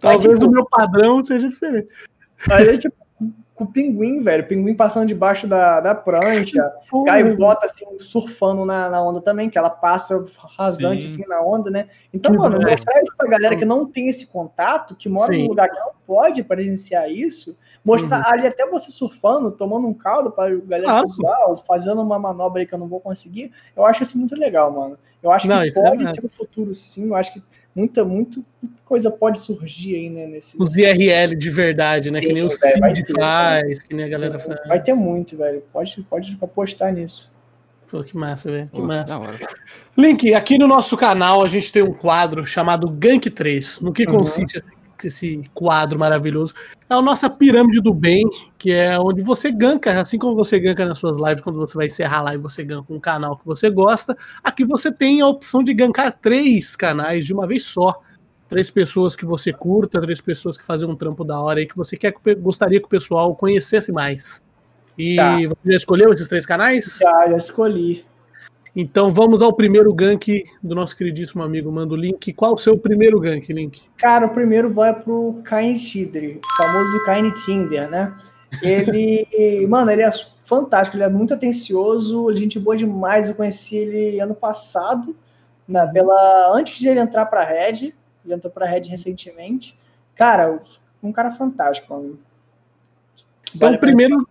[0.00, 1.88] Talvez tipo, o meu padrão seja diferente.
[2.50, 2.96] Aí é tipo
[3.64, 4.44] o pinguim, velho.
[4.44, 6.72] O pinguim passando debaixo da, da prancha.
[7.04, 10.24] Gaivota, assim, surfando na, na onda também, que ela passa
[10.56, 11.22] rasante, Sim.
[11.22, 11.88] assim, na onda, né?
[12.12, 15.42] Então, que mano, mostrar isso pra galera que não tem esse contato, que mora Sim.
[15.42, 18.32] num lugar que não pode presenciar isso, mostrar uhum.
[18.32, 22.74] ali até você surfando, tomando um caldo para galera ah, fazendo uma manobra aí que
[22.74, 24.98] eu não vou conseguir, eu acho isso muito legal, mano.
[25.22, 27.08] Eu acho não, que é pode é ser o futuro, sim.
[27.08, 27.42] Eu acho que
[27.74, 28.40] muita, muita
[28.84, 30.26] coisa pode surgir aí, né?
[30.26, 30.56] Nesse...
[30.60, 32.20] Os IRL de verdade, né?
[32.20, 34.68] Sim, que nem o Cid faz, que nem a galera sim, faz.
[34.68, 35.62] Vai ter muito, velho.
[35.72, 37.34] Pode, pode apostar nisso.
[37.88, 38.68] Pô, que massa, velho.
[38.72, 39.20] Que Pô, massa.
[39.96, 43.80] Link, aqui no nosso canal a gente tem um quadro chamado Gank 3.
[43.80, 44.18] No que uhum.
[44.18, 44.72] consiste assim,
[45.08, 46.54] esse quadro maravilhoso.
[46.88, 48.24] É a nossa pirâmide do bem,
[48.58, 51.86] que é onde você ganka, assim como você ganka nas suas lives, quando você vai
[51.86, 54.16] encerrar a live, você ganka um canal que você gosta.
[54.42, 57.94] Aqui você tem a opção de gankar três canais de uma vez só.
[58.48, 61.76] Três pessoas que você curta, três pessoas que fazem um trampo da hora e que
[61.76, 64.44] você quer gostaria que o pessoal conhecesse mais.
[64.96, 65.36] E tá.
[65.36, 66.98] você já escolheu esses três canais?
[67.00, 68.04] Já, já escolhi.
[68.76, 72.32] Então vamos ao primeiro gank do nosso queridíssimo amigo Mando Link.
[72.32, 73.82] Qual o seu primeiro gank, Link?
[73.96, 78.12] Cara, o primeiro vai pro Kain Tidri, famoso Kain Tinder, né?
[78.60, 80.10] Ele, mano, ele é
[80.42, 83.28] fantástico, ele é muito atencioso, gente boa demais.
[83.28, 85.14] Eu conheci ele ano passado,
[85.68, 87.94] na, pela, antes de ele entrar pra Red,
[88.24, 89.78] ele entrou pra Red recentemente.
[90.16, 90.60] Cara,
[91.00, 92.18] um cara fantástico, mano.
[93.54, 94.26] Então, vale primeiro,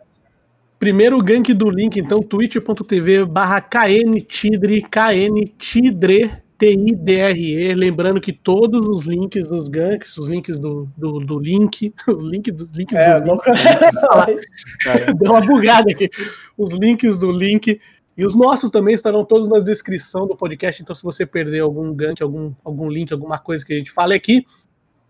[0.84, 7.74] Primeiro gank do link, então, twitch.tv barra kntidre, kntidre, T-I-D-R-E.
[7.74, 12.54] Lembrando que todos os links dos ganks, os links do, do, do link, os links
[12.54, 13.40] dos links é, do link.
[15.18, 16.10] Deu uma bugada aqui.
[16.58, 17.80] Os links do link
[18.18, 20.82] e os nossos também estarão todos na descrição do podcast.
[20.82, 24.14] Então, se você perder algum gank, algum, algum link, alguma coisa que a gente fale
[24.14, 24.46] aqui,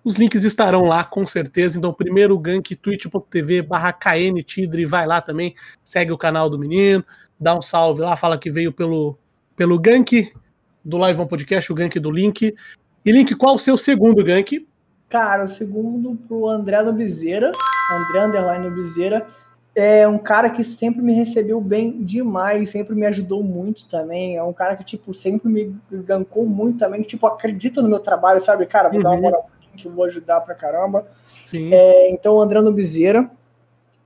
[0.04, 1.78] os links estarão lá, com certeza.
[1.78, 3.96] Então, primeiro gank, twitch.tv barra
[4.46, 7.04] Tidre, vai lá também, segue o canal do menino,
[7.40, 9.18] dá um salve lá, fala que veio pelo,
[9.56, 10.30] pelo gank
[10.84, 12.54] do Live On Podcast, o gank do Link.
[13.06, 14.68] E Link, qual o seu segundo gank?
[15.08, 17.52] Cara, o segundo pro André Nobizeira,
[17.92, 19.28] André Underline Nobizeira,
[19.76, 24.38] é um cara que sempre me recebeu bem demais, sempre me ajudou muito também.
[24.38, 28.00] É um cara que, tipo, sempre me gankou muito também, que, tipo, acredita no meu
[28.00, 28.66] trabalho, sabe?
[28.66, 29.04] Cara, vou uhum.
[29.04, 29.22] dar uma uhum.
[29.22, 31.08] moral que eu vou ajudar pra caramba.
[31.34, 31.74] Sim.
[31.74, 33.30] É, então, André Nobizeira.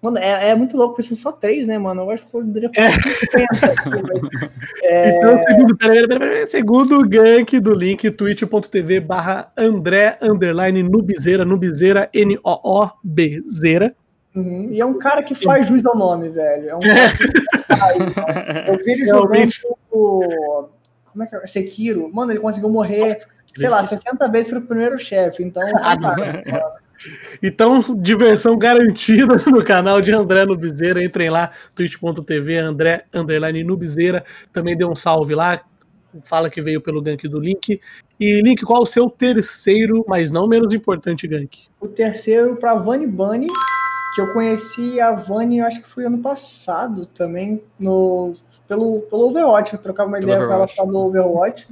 [0.01, 2.03] Mano, é, é, muito louco, porque são só três, né, mano?
[2.03, 2.91] Eu acho que poderia fazer é.
[2.91, 4.51] 50 aqui, mas,
[4.83, 5.17] é...
[5.17, 12.09] Então, segundo, pera, pera, pera, segundo gank do link twitch.tv barra André underline Nubizeira, Nubizeira,
[12.13, 13.95] N-O-O-B-Zeira.
[14.35, 14.69] Uhum.
[14.71, 16.69] E é um cara que faz juiz ao nome, velho.
[16.69, 17.97] É um cara que faz,
[18.67, 19.51] Eu vi ele jogando
[19.91, 20.69] o...
[21.11, 21.47] Como é que é?
[21.47, 22.07] Sekiro.
[22.13, 23.27] Mano, ele conseguiu morrer Nossa
[23.57, 25.43] sei lá, 60 vezes para o primeiro chefe.
[25.43, 25.63] Então,
[27.41, 31.03] então, diversão garantida no canal de André Nubizeira.
[31.03, 34.23] Entrem lá, twitch.tv, André Underline Nubizeira.
[34.53, 35.61] Também dê um salve lá.
[36.23, 37.79] Fala que veio pelo gank do Link.
[38.19, 41.67] E, Link, qual o seu terceiro, mas não menos importante, gank?
[41.79, 43.47] O terceiro para Vani Bunny,
[44.15, 48.33] que eu conheci a Vani, acho que foi ano passado também, no,
[48.67, 49.73] pelo, pelo Overwatch.
[49.73, 51.67] Eu trocava uma ideia com ela no Overwatch.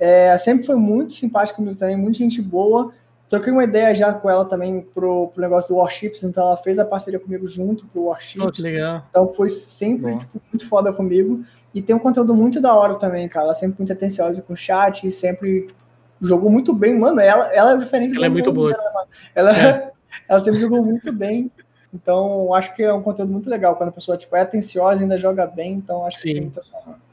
[0.00, 2.90] É, sempre foi muito simpática comigo também, muita gente boa.
[3.28, 6.78] Troquei uma ideia já com ela também pro, pro negócio do Warships, então ela fez
[6.78, 8.58] a parceria comigo junto pro Warships.
[8.58, 9.06] Oh, legal.
[9.10, 11.44] Então foi sempre tipo, muito foda comigo.
[11.72, 13.44] E tem um conteúdo muito da hora também, cara.
[13.44, 15.74] Ela é sempre muito atenciosa com o chat, sempre tipo,
[16.20, 16.98] jogou muito bem.
[16.98, 18.16] Mano, ela, ela é diferente.
[18.16, 18.72] Ela é muito boa.
[18.72, 19.92] Dela, ela, é.
[20.26, 21.52] ela sempre jogou muito bem.
[21.92, 23.76] Então, acho que é um conteúdo muito legal.
[23.76, 26.28] Quando a pessoa tipo, é atenciosa e ainda joga bem, então acho Sim.
[26.28, 27.09] que tem muita sorte.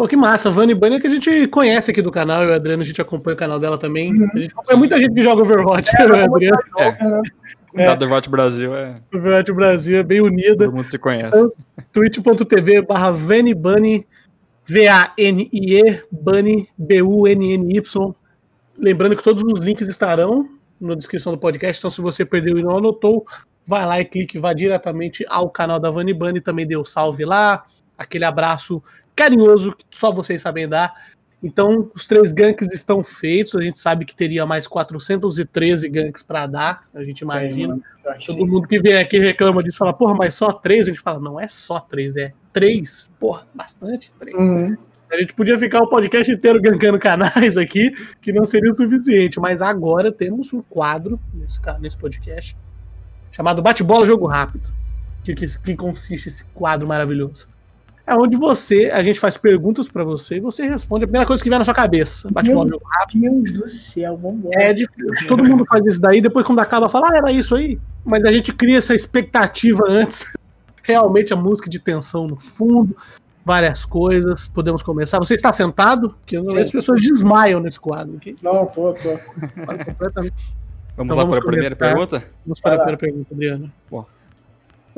[0.00, 0.48] Pô, que massa.
[0.48, 2.82] A Vani Bunny é que a gente conhece aqui do canal, eu e a Adriana,
[2.82, 4.10] a gente acompanha o canal dela também.
[4.10, 4.30] Uhum.
[4.34, 6.62] A gente acompanha muita gente que joga Overwatch, é, né, Adriana?
[7.74, 7.84] É.
[7.84, 7.92] é.
[7.92, 8.98] Overwatch Brasil é.
[9.14, 10.64] Overwatch Brasil é bem unida.
[10.64, 11.38] Todo mundo se conhece.
[11.38, 11.52] Então,
[11.92, 14.06] twitch.tv barra Vani Bunny,
[14.64, 18.14] V-A-N-I-E, Bunny, B-U-N-N-Y.
[18.78, 20.48] Lembrando que todos os links estarão
[20.80, 23.26] na descrição do podcast, então se você perdeu e não anotou,
[23.66, 26.84] vai lá e clique, vá diretamente ao canal da Vani Bunny, também dê o um
[26.86, 27.66] salve lá,
[27.98, 28.82] aquele abraço
[29.20, 30.94] carinhoso que só vocês sabem dar.
[31.42, 33.54] Então, os três ganks estão feitos.
[33.54, 36.84] A gente sabe que teria mais 413 ganks para dar.
[36.94, 37.78] A gente imagina.
[38.04, 40.86] É, Todo mundo que vem aqui reclama disso fala, porra, mas só três?
[40.86, 43.10] A gente fala, não é só três, é três.
[43.18, 44.36] Porra, bastante três.
[44.36, 44.76] Uhum.
[45.10, 47.90] A gente podia ficar o podcast inteiro gankando canais aqui,
[48.20, 49.40] que não seria o suficiente.
[49.40, 52.56] Mas agora temos um quadro nesse, nesse podcast
[53.30, 54.70] chamado Bate-Bola Jogo Rápido.
[55.24, 57.48] Que, que, que consiste esse quadro maravilhoso?
[58.06, 61.42] É onde você, a gente faz perguntas pra você e você responde a primeira coisa
[61.42, 62.28] que vier na sua cabeça.
[62.30, 63.20] Bate Meu rápido.
[63.42, 64.62] Deus do céu, vambora.
[64.62, 65.28] É difícil.
[65.28, 67.78] Todo mundo faz isso daí, depois quando acaba, fala, ah, era isso aí.
[68.04, 70.24] Mas a gente cria essa expectativa antes.
[70.82, 72.96] Realmente a música de tensão no fundo,
[73.44, 74.48] várias coisas.
[74.48, 75.18] Podemos começar.
[75.18, 76.10] Você está sentado?
[76.10, 76.58] Porque Sim.
[76.58, 78.16] as pessoas desmaiam nesse quadro.
[78.16, 78.36] aqui.
[78.42, 79.16] Não, tô, tô.
[79.84, 80.34] Completamente.
[80.96, 82.24] Vamos Então lá vamos para a primeira pergunta?
[82.44, 82.84] Vamos para a lá.
[82.84, 83.72] primeira pergunta, Adriana.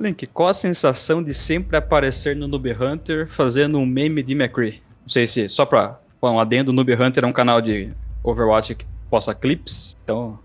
[0.03, 4.83] Link, qual a sensação de sempre aparecer no Noob Hunter fazendo um meme de McCree?
[5.03, 7.93] Não sei se, só pra falar um adendo, o Noob Hunter é um canal de
[8.23, 10.39] Overwatch que posta clips, então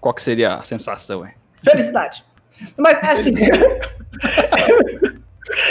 [0.00, 1.32] qual que seria a sensação, hein?
[1.62, 2.24] Felicidade.
[2.76, 3.34] Mas, assim.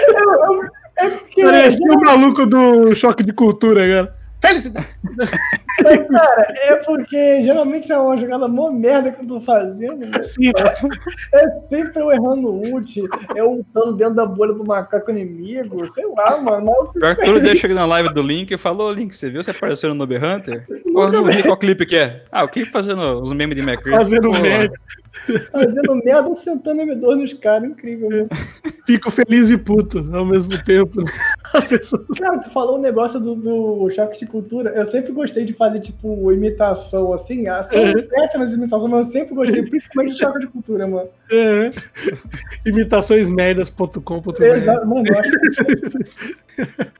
[0.07, 1.43] eu, eu, é porque.
[1.43, 4.16] Parecia o maluco do choque de cultura, cara.
[4.41, 4.87] Felicidade!
[6.11, 9.97] Cara, é porque geralmente é uma jogada mó merda que eu tô fazendo.
[10.05, 10.11] né?
[10.19, 10.51] Assim,
[11.33, 13.03] É sempre eu errando o ult,
[13.35, 16.91] eu lutando dentro da bolha do macaco inimigo, sei lá, mano.
[16.93, 19.43] Que todo dia eu chego na live do Link e falo, ô Link, você viu
[19.43, 20.65] você apareceu no Noob Hunter?
[20.67, 22.23] Vi qual clipe que é.
[22.31, 23.95] Ah, o clipe fazendo os memes de McCree.
[23.95, 24.73] Fazendo merda.
[25.51, 28.27] Fazendo merda sentando M2 nos caras, incrível, né?
[28.85, 31.03] Fico feliz e puto ao mesmo tempo.
[32.17, 34.69] Cara, tu falou o negócio do, do choque de cultura.
[34.71, 37.45] Eu sempre gostei de fazer, tipo, imitação, assim.
[37.69, 38.07] São Uhum.
[38.07, 41.09] péssimas imitações, mas eu sempre gostei, principalmente de choque de cultura, mano.
[41.31, 41.71] É.
[42.65, 46.91] Imitaçõesmerdas.com.br Exato, mano, eu acho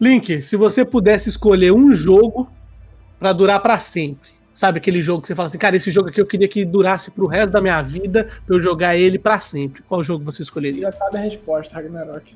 [0.00, 2.50] Link, se você pudesse escolher um jogo
[3.18, 6.20] pra durar pra sempre, sabe aquele jogo que você fala assim, cara, esse jogo aqui
[6.20, 9.82] eu queria que durasse pro resto da minha vida pra eu jogar ele pra sempre.
[9.82, 10.82] Qual jogo você que escolheria?
[10.82, 12.34] já sabe a resposta, Ragnarok.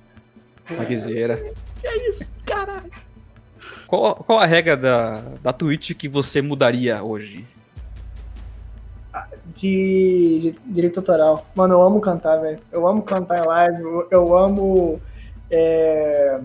[0.76, 1.54] Maguizeira.
[1.82, 2.90] É isso, caralho.
[3.86, 7.46] Qual, qual a regra da, da Twitch que você mudaria hoje?
[9.54, 11.46] de, de direito autoral.
[11.54, 12.60] Mano, eu amo cantar, velho.
[12.70, 15.00] Eu amo cantar em live, eu, eu amo
[15.50, 16.40] é,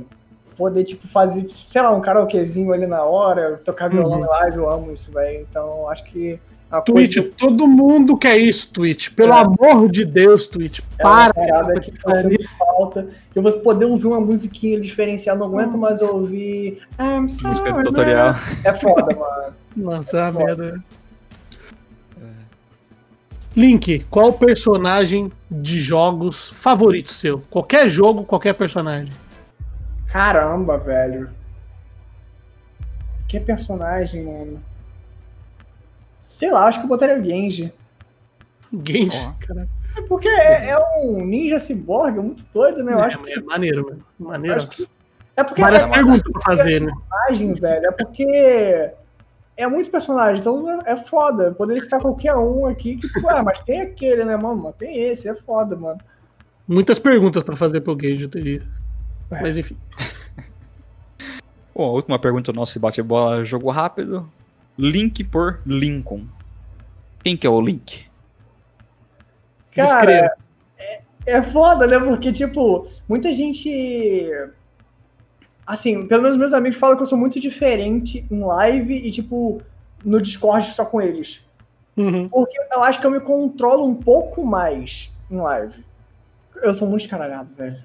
[0.55, 4.27] poder, tipo, fazer, sei lá, um karaokezinho ali na hora, tocar violão Uhum.
[4.27, 5.45] live, eu amo isso, velho.
[5.49, 6.39] Então, acho que
[6.71, 9.09] a Twitch, coisa todo mundo quer isso, Twitch.
[9.11, 9.41] Pelo É.
[9.41, 10.79] amor de Deus, Twitch.
[10.97, 11.33] é uma Para.
[11.33, 13.07] parada que fazendo falta.
[13.35, 16.81] E você poder ouvir uma musiquinha diferenciada, não aguento mais ouvir.
[16.99, 18.33] I'm Música sorry, do tutorial.
[18.33, 18.39] man.
[18.63, 19.53] É foda, mano.
[19.75, 20.83] Nossa, é merda.
[23.55, 27.43] Link, qual personagem de jogos favorito seu?
[27.51, 29.13] Qualquer jogo, qualquer personagem.
[30.13, 31.27] Caramba, velho.
[33.27, 34.61] Que personagem, mano.
[36.21, 37.73] Sei lá, acho que eu botaria o Genji.
[38.71, 39.17] Genji.
[39.27, 39.33] Ó.
[39.43, 39.69] Caralho.
[39.97, 42.93] É porque é, é um ninja ciborgue muito doido, né?
[42.93, 44.05] Eu acho é, é maneiro, mano.
[44.19, 44.57] Maneiro.
[44.57, 44.87] acho que-
[45.35, 46.91] É porque Várias é perguntas pra fazer, né?
[46.91, 47.85] personagem, velho.
[47.87, 48.93] É porque
[49.57, 51.51] é muito personagem, então é é foda.
[51.53, 54.71] Poderia estar qualquer um aqui que, tipo, ah, mas tem aquele, né, mano?
[54.77, 55.99] Tem esse, é foda, mano.
[56.67, 58.61] Muitas perguntas pra fazer pro Genji, eu teria.
[59.35, 59.41] É.
[59.41, 59.77] Mas enfim.
[61.75, 64.29] Bom, a última pergunta do nosso bate-bola, jogo rápido.
[64.77, 66.25] Link por Lincoln.
[67.23, 68.05] Quem que é o Link?
[69.75, 70.33] Cara, Descreva.
[71.25, 71.99] É foda, né?
[71.99, 74.29] Porque, tipo, muita gente.
[75.65, 79.61] Assim, pelo menos meus amigos falam que eu sou muito diferente em live e, tipo,
[80.03, 81.47] no Discord só com eles.
[81.95, 82.27] Uhum.
[82.27, 85.83] Porque eu acho que eu me controlo um pouco mais em live.
[86.55, 87.81] Eu sou muito escaralhado, velho.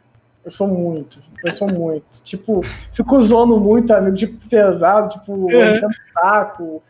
[0.49, 1.21] Eu sou muito.
[1.45, 2.23] Eu sou muito.
[2.25, 2.63] tipo,
[2.95, 5.73] fico zoando muito, amigo, tipo, pesado, tipo, É.
[5.73, 6.83] enchendo o saco.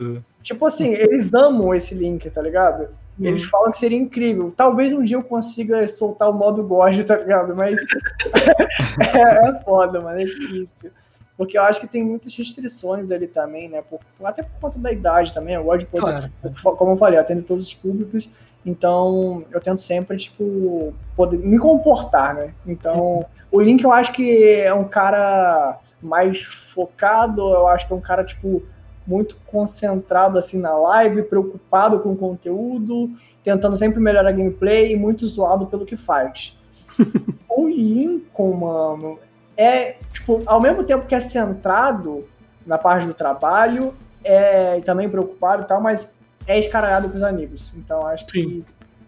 [0.00, 0.20] É.
[0.42, 2.88] Tipo assim, eles amam esse link, tá ligado?
[3.20, 4.50] Eles falam que seria incrível.
[4.50, 7.54] Talvez um dia eu consiga soltar o modo God, tá ligado?
[7.54, 7.74] Mas
[9.14, 10.18] é, é foda, mano.
[10.18, 10.90] É difícil.
[11.36, 13.82] Porque eu acho que tem muitas restrições ali também, né?
[13.82, 15.54] Por- até por conta da idade também.
[15.54, 16.76] Eu gosto de poder, Claro.
[16.76, 18.28] como eu falei, atendo todos os públicos.
[18.64, 22.54] Então, eu tento sempre, tipo, poder me comportar, né?
[22.66, 27.96] Então, o Link eu acho que é um cara mais focado, eu acho que é
[27.96, 28.62] um cara, tipo,
[29.06, 33.10] muito concentrado, assim, na live, preocupado com o conteúdo,
[33.42, 36.56] tentando sempre melhorar a gameplay e muito zoado pelo que faz.
[37.50, 39.18] o Lincoln, mano,
[39.56, 42.24] é, tipo, ao mesmo tempo que é centrado
[42.66, 43.94] na parte do trabalho,
[44.24, 47.74] é também preocupado e tal, mas é escaralhado com os amigos.
[47.76, 48.64] Então acho que Sim.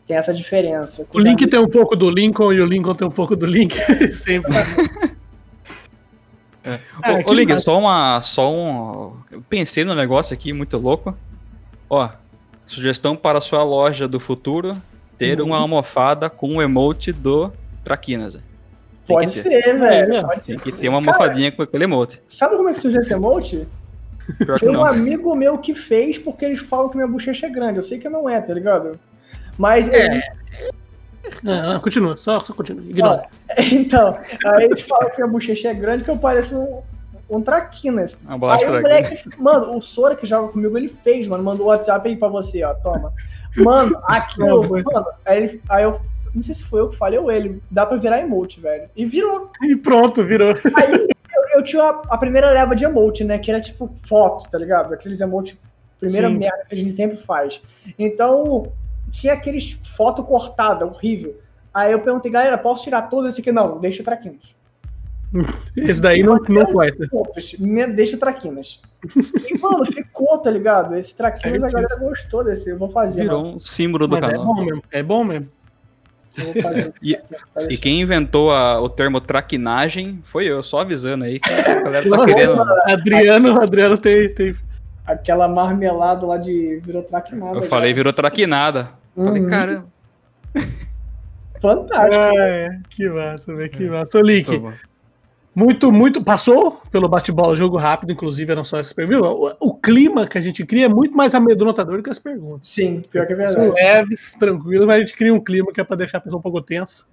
[0.07, 1.07] tem essa diferença.
[1.13, 3.47] O Link amigos- tem um pouco do Lincoln e o Lincoln tem um pouco do
[3.47, 3.75] Link.
[4.13, 4.53] Sempre.
[6.99, 7.61] Ô, que ô Link, massa.
[7.65, 8.21] só uma.
[8.23, 9.17] Só um.
[9.31, 11.17] Eu pensei no negócio aqui muito louco.
[11.89, 12.09] Ó,
[12.67, 14.77] sugestão para a sua loja do futuro:
[15.17, 15.47] ter Uhum.
[15.49, 17.53] uma almofada com o emote do
[17.85, 18.39] Traquinas.
[19.07, 20.23] Tem Pode ser, velho.
[20.27, 20.61] Pode Tem ser.
[20.61, 22.21] que ter uma Cara, almofadinha com aquele emote.
[22.27, 23.67] Sabe como é que surgiu esse emote?
[24.59, 24.85] Foi um não.
[24.85, 27.79] amigo meu que fez porque eles falam que minha bochecha é grande.
[27.79, 28.99] Eu sei que não é, tá ligado?
[29.57, 30.07] Mas É.
[30.07, 30.23] ele-
[31.47, 32.85] Ah, continua, só, só continua.
[32.85, 33.27] Ignora.
[33.73, 36.83] Então, aí eles falam que a bochecha é grande, que eu pareço um,
[37.31, 38.21] um traquinas.
[38.27, 38.83] Uma bola Aí o traquinas.
[38.83, 42.29] moleque, mano, o Sora que joga comigo, ele fez, mano, mandou o WhatsApp aí pra
[42.29, 43.13] você, ó, toma.
[43.57, 46.01] Mano, aquilo, mano, aí, ele, aí eu,
[46.37, 48.89] não sei se foi eu que falei ou ele, dá pra virar emote, velho.
[48.95, 49.51] E virou.
[49.63, 50.55] E pronto, virou.
[50.75, 51.09] Aí eu,
[51.59, 54.93] eu tinha a, a primeira leva de emote, né, que era tipo foto, tá ligado?
[54.95, 55.59] Aqueles emote,
[55.99, 56.37] primeira Sim.
[56.39, 57.61] merda que a gente sempre faz.
[57.99, 58.71] Então,
[59.11, 61.41] tinha aqueles foto cortada, horrível.
[61.73, 63.51] Aí eu perguntei, galera, posso tirar todos esse aqui?
[63.53, 64.55] Não, deixa o traquinas.
[65.77, 66.65] Esse daí não, não
[67.59, 68.81] me- deixa o traquinas.
[69.51, 70.97] E, mano, ficou, tá ligado?
[70.97, 72.71] Esse traquinas a galera gostou desse.
[72.71, 73.57] Eu vou fazer, Virou mano.
[73.57, 74.47] um símbolo do Mas é canal.
[74.47, 74.83] bom mesmo.
[74.91, 75.49] É bom mesmo.
[76.63, 76.93] Fazer.
[77.03, 77.19] E-
[77.71, 82.09] E quem inventou a- o termo traquinagem foi eu, só avisando aí que a galera
[82.11, 82.63] tá querendo.
[82.87, 84.55] Adriano, Adriano tem, tem.
[85.07, 87.59] Aquela marmelada lá de virou traquinada.
[87.59, 87.69] Eu já.
[87.69, 88.91] falei, virou traquinada.
[89.15, 89.49] Falei, Uhum.
[89.49, 89.87] caramba.
[91.61, 92.15] Fantástico.
[92.39, 94.19] É, que massa, velho, que massa.
[94.19, 94.63] Ô, Link.
[95.57, 96.23] Muito, muito.
[96.23, 99.23] Passou pelo bate-bola, jogo rápido, inclusive, eram só essas perguntas.
[99.31, 102.69] O, o clima que a gente cria é muito mais amedrontador do que as perguntas.
[102.69, 103.83] Sim, pior que é São verdade.
[103.83, 106.43] leves, tranquilos, mas a gente cria um clima que é pra deixar a pessoa um
[106.43, 107.05] pouco tensa.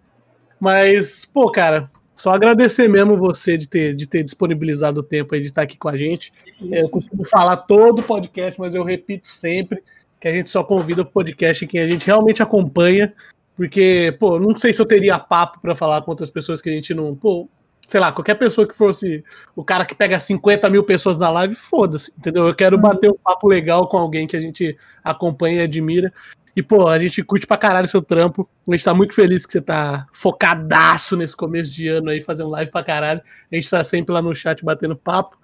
[0.60, 5.40] Mas, pô, cara, só agradecer mesmo você de ter, de ter disponibilizado o tempo aí
[5.40, 6.34] de estar aqui com a gente.
[6.70, 6.92] É, Eu Isso.
[6.92, 9.82] costumo falar todo podcast, mas eu repito sempre
[10.20, 13.14] que a gente só convida pro podcast quem a gente realmente acompanha,
[13.56, 16.74] porque, pô, não sei se eu teria papo pra falar com outras pessoas que a
[16.74, 17.16] gente não.
[17.16, 17.48] Pô,
[17.94, 19.24] sei lá, qualquer pessoa que fosse
[19.56, 22.48] o cara que pega 50 mil pessoas na live, foda-se, entendeu?
[22.48, 26.12] Eu quero bater um papo legal com alguém que a gente acompanha e admira.
[26.56, 28.50] E, pô, a gente curte pra caralho seu trampo.
[28.68, 32.50] A gente tá muito feliz que você tá focadaço nesse começo de ano aí, fazendo
[32.50, 33.22] live pra caralho.
[33.52, 35.38] A gente tá sempre lá no chat batendo papo.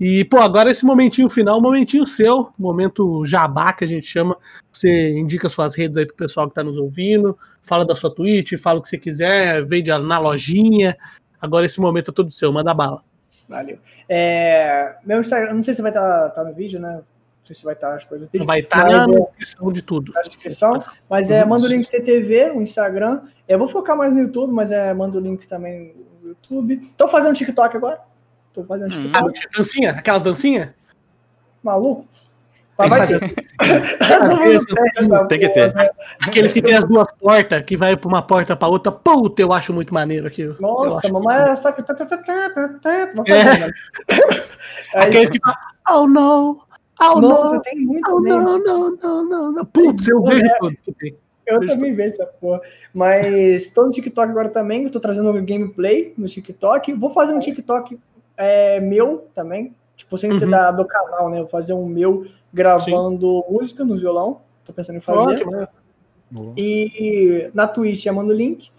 [0.00, 4.36] E, pô, agora esse momentinho final, momentinho seu, momento jabá que a gente chama.
[4.72, 8.58] Você indica suas redes aí pro pessoal que tá nos ouvindo, fala da sua Twitch,
[8.60, 10.96] fala o que você quiser, vende na lojinha.
[11.42, 13.02] Agora esse momento é todo seu, manda bala.
[13.48, 13.78] Valeu.
[14.08, 16.94] É, meu Instagram, eu não sei se vai estar no vídeo, né?
[16.96, 18.46] Não sei se vai estar as coisas no vídeo.
[18.46, 20.12] Vai estar mas na é- descrição de tudo.
[20.12, 20.80] na descrição.
[21.10, 23.22] Mas é, manda o link TTV, o Instagram.
[23.48, 26.80] Eu vou focar mais no YouTube, mas é, manda o link também no YouTube.
[26.96, 28.00] Tô fazendo TikTok agora.
[28.54, 29.10] Tô fazendo Hum.
[29.12, 29.56] Ah, TikTok.
[29.58, 29.90] dancinha?
[29.90, 30.70] Aquelas dancinhas?
[31.62, 32.06] Maluco?
[32.78, 33.34] Tem Mas que ter.
[35.28, 35.90] Tem Tem que né?
[36.20, 38.90] Aqueles que tem as duas portas, que vai pra uma porta pra outra.
[38.90, 40.56] Puta, eu acho muito maneiro aquilo.
[40.58, 41.82] Nossa, mamãe é só que.
[44.94, 45.38] Aqueles que
[45.90, 46.62] Oh no!
[47.00, 47.62] Oh Nossa, no!
[47.62, 48.40] tem muito Oh mesmo.
[48.42, 49.64] não, não, não, não, não.
[49.64, 50.56] Putz, eu vejo né?
[50.60, 51.16] tudo que tem.
[51.44, 52.60] Eu Vejo também vejo essa porra.
[52.94, 54.88] Mas tô no TikTok agora também.
[54.88, 56.92] Tô trazendo gameplay no TikTok.
[56.94, 57.98] Vou fazer um TikTok
[58.36, 59.74] é, meu também.
[59.96, 60.50] Tipo, sem ser Uhum.
[60.52, 61.38] da, do canal, né?
[61.38, 64.40] Vou fazer um meu gravando música no violão.
[64.64, 65.46] Tô pensando em fazer.
[66.56, 68.70] E na Twitch eu mando o link.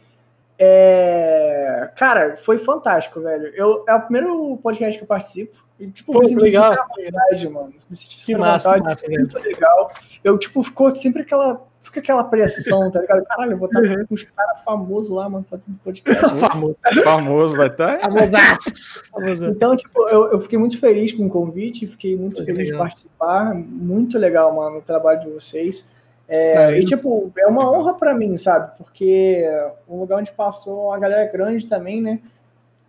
[0.58, 3.48] É, Cara, foi fantástico, velho.
[3.56, 5.63] Eu, é o primeiro podcast que eu participo.
[5.84, 6.72] E, tipo, Pô, me que senti legal.
[6.98, 7.74] vontade, mano.
[7.90, 9.02] Me senti Que super à massa, vontade.
[9.02, 9.92] que massa, muito legal.
[10.24, 11.62] Eu, tipo, ficou sempre aquela.
[11.82, 13.26] Fica aquela pressão, tá ligado?
[13.26, 14.06] Caralho, eu vou estar Uhum.
[14.08, 16.24] com os caras famosos lá, mano, fazendo podcast.
[16.40, 16.78] Famoso.
[17.04, 18.00] Famoso vai estar.
[18.00, 19.04] Famosaço.
[19.12, 19.52] Famosaço.
[19.52, 22.72] Então, tipo, eu, eu fiquei muito feliz com o convite, fiquei muito Que feliz de
[22.72, 22.80] legal.
[22.86, 23.54] participar.
[23.54, 25.86] Muito legal, mano, o trabalho de vocês.
[26.26, 26.80] É, Valeu.
[26.82, 28.72] e, tipo, é uma honra pra mim, sabe?
[28.78, 29.46] Porque
[29.90, 32.20] um lugar onde passou uma galera grande também, né?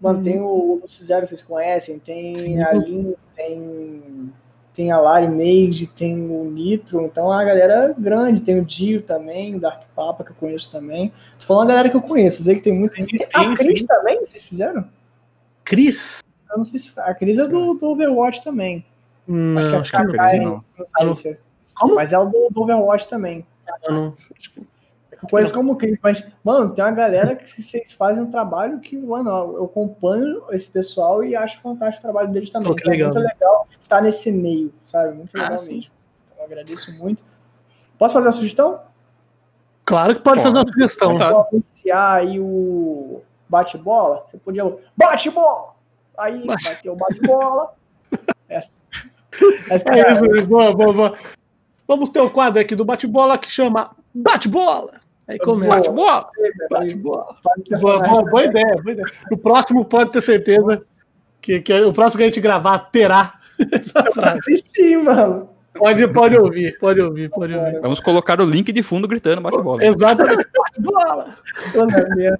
[0.04, 4.32] Mano, tem o Lúcio Zero, vocês conhecem, tem a Lin, tem,
[4.74, 9.00] tem a Lari Mage, tem o Nitro, então é uma galera grande, tem o Dio
[9.00, 11.10] também, o Dark Papa, que eu conheço também.
[11.38, 12.94] Tô falando a galera que eu conheço, sei que tem muito.
[12.94, 13.86] Sim, Tem a Cris sim.
[13.86, 14.84] também, vocês fizeram?
[15.64, 16.22] Cris?
[16.50, 18.84] Eu não sei se a Cris é do, do Overwatch também.
[19.26, 20.10] Não, Acho que é acho a não.
[20.12, 20.64] Kakai, não.
[20.76, 21.38] não sei se é.
[21.74, 21.94] Como?
[21.94, 23.46] Mas é o do, do Overwatch também.
[23.88, 24.08] não.
[24.08, 24.66] É que eu
[25.30, 29.30] conheço como Cris, mas, mano, tem uma galera que vocês fazem um trabalho que, mano,
[29.56, 32.68] eu acompanho esse pessoal e acho fantástico o trabalho deles também.
[32.68, 33.12] Pô, que Então é legal.
[33.14, 35.14] muito legal estar nesse meio, sabe?
[35.14, 35.74] Muito Ah, legal sim.
[35.76, 35.90] mesmo.
[36.26, 37.22] Então, eu agradeço muito.
[37.98, 38.80] Posso fazer uma sugestão?
[39.84, 41.18] Claro que pode fazer uma sugestão.
[41.18, 41.30] Tá.
[41.30, 44.24] Vou anunciar aí o bate-bola.
[44.26, 44.64] Você podia.
[44.96, 45.74] Bate-bola!
[46.16, 47.74] Aí Bate- vai ter o bate-bola.
[48.48, 48.72] Essa.
[49.70, 51.18] Essa É isso, boa, boa, boa.
[51.86, 55.00] Vamos ter o quadro aqui do bate-bola que chama Bate-bola.
[55.26, 55.74] Aí começa.
[55.74, 56.28] Bate-bola!
[56.70, 57.36] Bate-bola.
[57.42, 59.06] Bate Boa, boa, boa ideia, boa ideia.
[59.30, 60.84] No próximo pode ter certeza
[61.40, 63.34] que, que o próximo que a gente gravar terá
[63.72, 64.38] essa frase.
[64.40, 65.48] Assisti, mano.
[65.74, 67.80] Pode, pode ouvir, pode ouvir, pode ouvir.
[67.80, 69.84] Vamos colocar o link de fundo gritando bate-bola.
[69.84, 70.46] Exatamente.
[70.56, 71.34] Bate-bola.
[71.72, 72.38] Toda minha.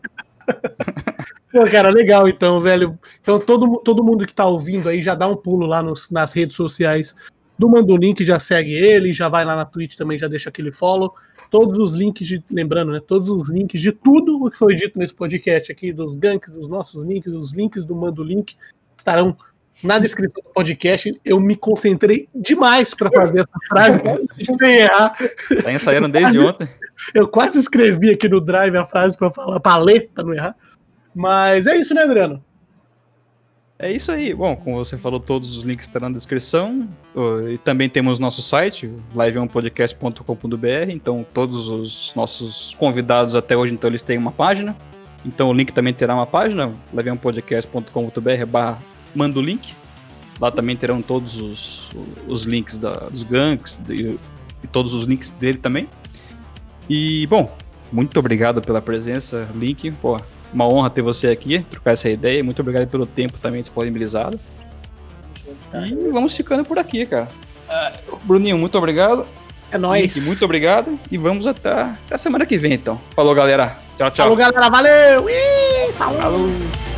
[1.51, 2.99] Pô, cara, legal então, velho.
[3.23, 6.33] Então todo, todo mundo que tá ouvindo aí já dá um pulo lá nos- nas
[6.33, 7.15] redes sociais
[7.59, 10.71] do Manda Link, já segue ele, já vai lá na Twitch também, já deixa aquele
[10.73, 11.15] follow.
[11.55, 14.99] Todos os links de, lembrando, né, todos os links de tudo o que foi dito
[14.99, 18.57] nesse podcast aqui, dos ganks, dos nossos links, os links do Mando Link,
[18.99, 19.37] estarão
[19.81, 21.17] na descrição do podcast.
[21.25, 24.01] Eu me concentrei demais para fazer essa frase
[24.59, 25.15] sem errar.
[25.63, 26.69] Tá ensaiando desde ontem.
[27.15, 30.57] Eu quase escrevi aqui no Drive a frase para falar, para ler, para não errar.
[31.15, 32.45] Mas é isso, né, Adriano?
[33.79, 34.33] É isso aí.
[34.33, 36.89] Bom, como você falou, todos os links estarão na descrição.
[37.53, 40.91] E também temos nosso site, liveonpodcast.com.br.
[40.91, 44.77] Então, todos os nossos convidados até hoje, então, eles têm uma página.
[45.27, 48.79] Então, o link também terá uma página, liveonpodcast.com.br barra
[49.15, 49.75] manda o link.
[50.41, 51.91] Lá também terão todos os,
[52.27, 54.19] os links da, dos ganks de,
[54.63, 55.89] e todos os links dele também.
[56.89, 57.57] E, bom,
[57.93, 59.93] muito obrigado pela presença, Link.
[59.93, 60.21] Pô,
[60.55, 62.43] uma honra ter você aqui, trocar essa ideia.
[62.43, 64.39] Muito obrigado pelo tempo também disponibilizado.
[65.75, 67.29] E vamos ficando por aqui, cara.
[67.69, 69.27] Uh, Bruninho, muito obrigado.
[69.73, 70.25] É nóis.
[70.25, 70.99] Muito obrigado.
[71.11, 73.01] E vamos até, até a semana que vem, então.
[73.17, 73.77] Falou, galera.
[73.99, 74.27] Tchau, tchau.
[74.27, 74.71] Falou, galera.
[74.71, 75.29] Valeu.
[75.29, 76.21] Ih, falou.
[76.21, 76.94] falou.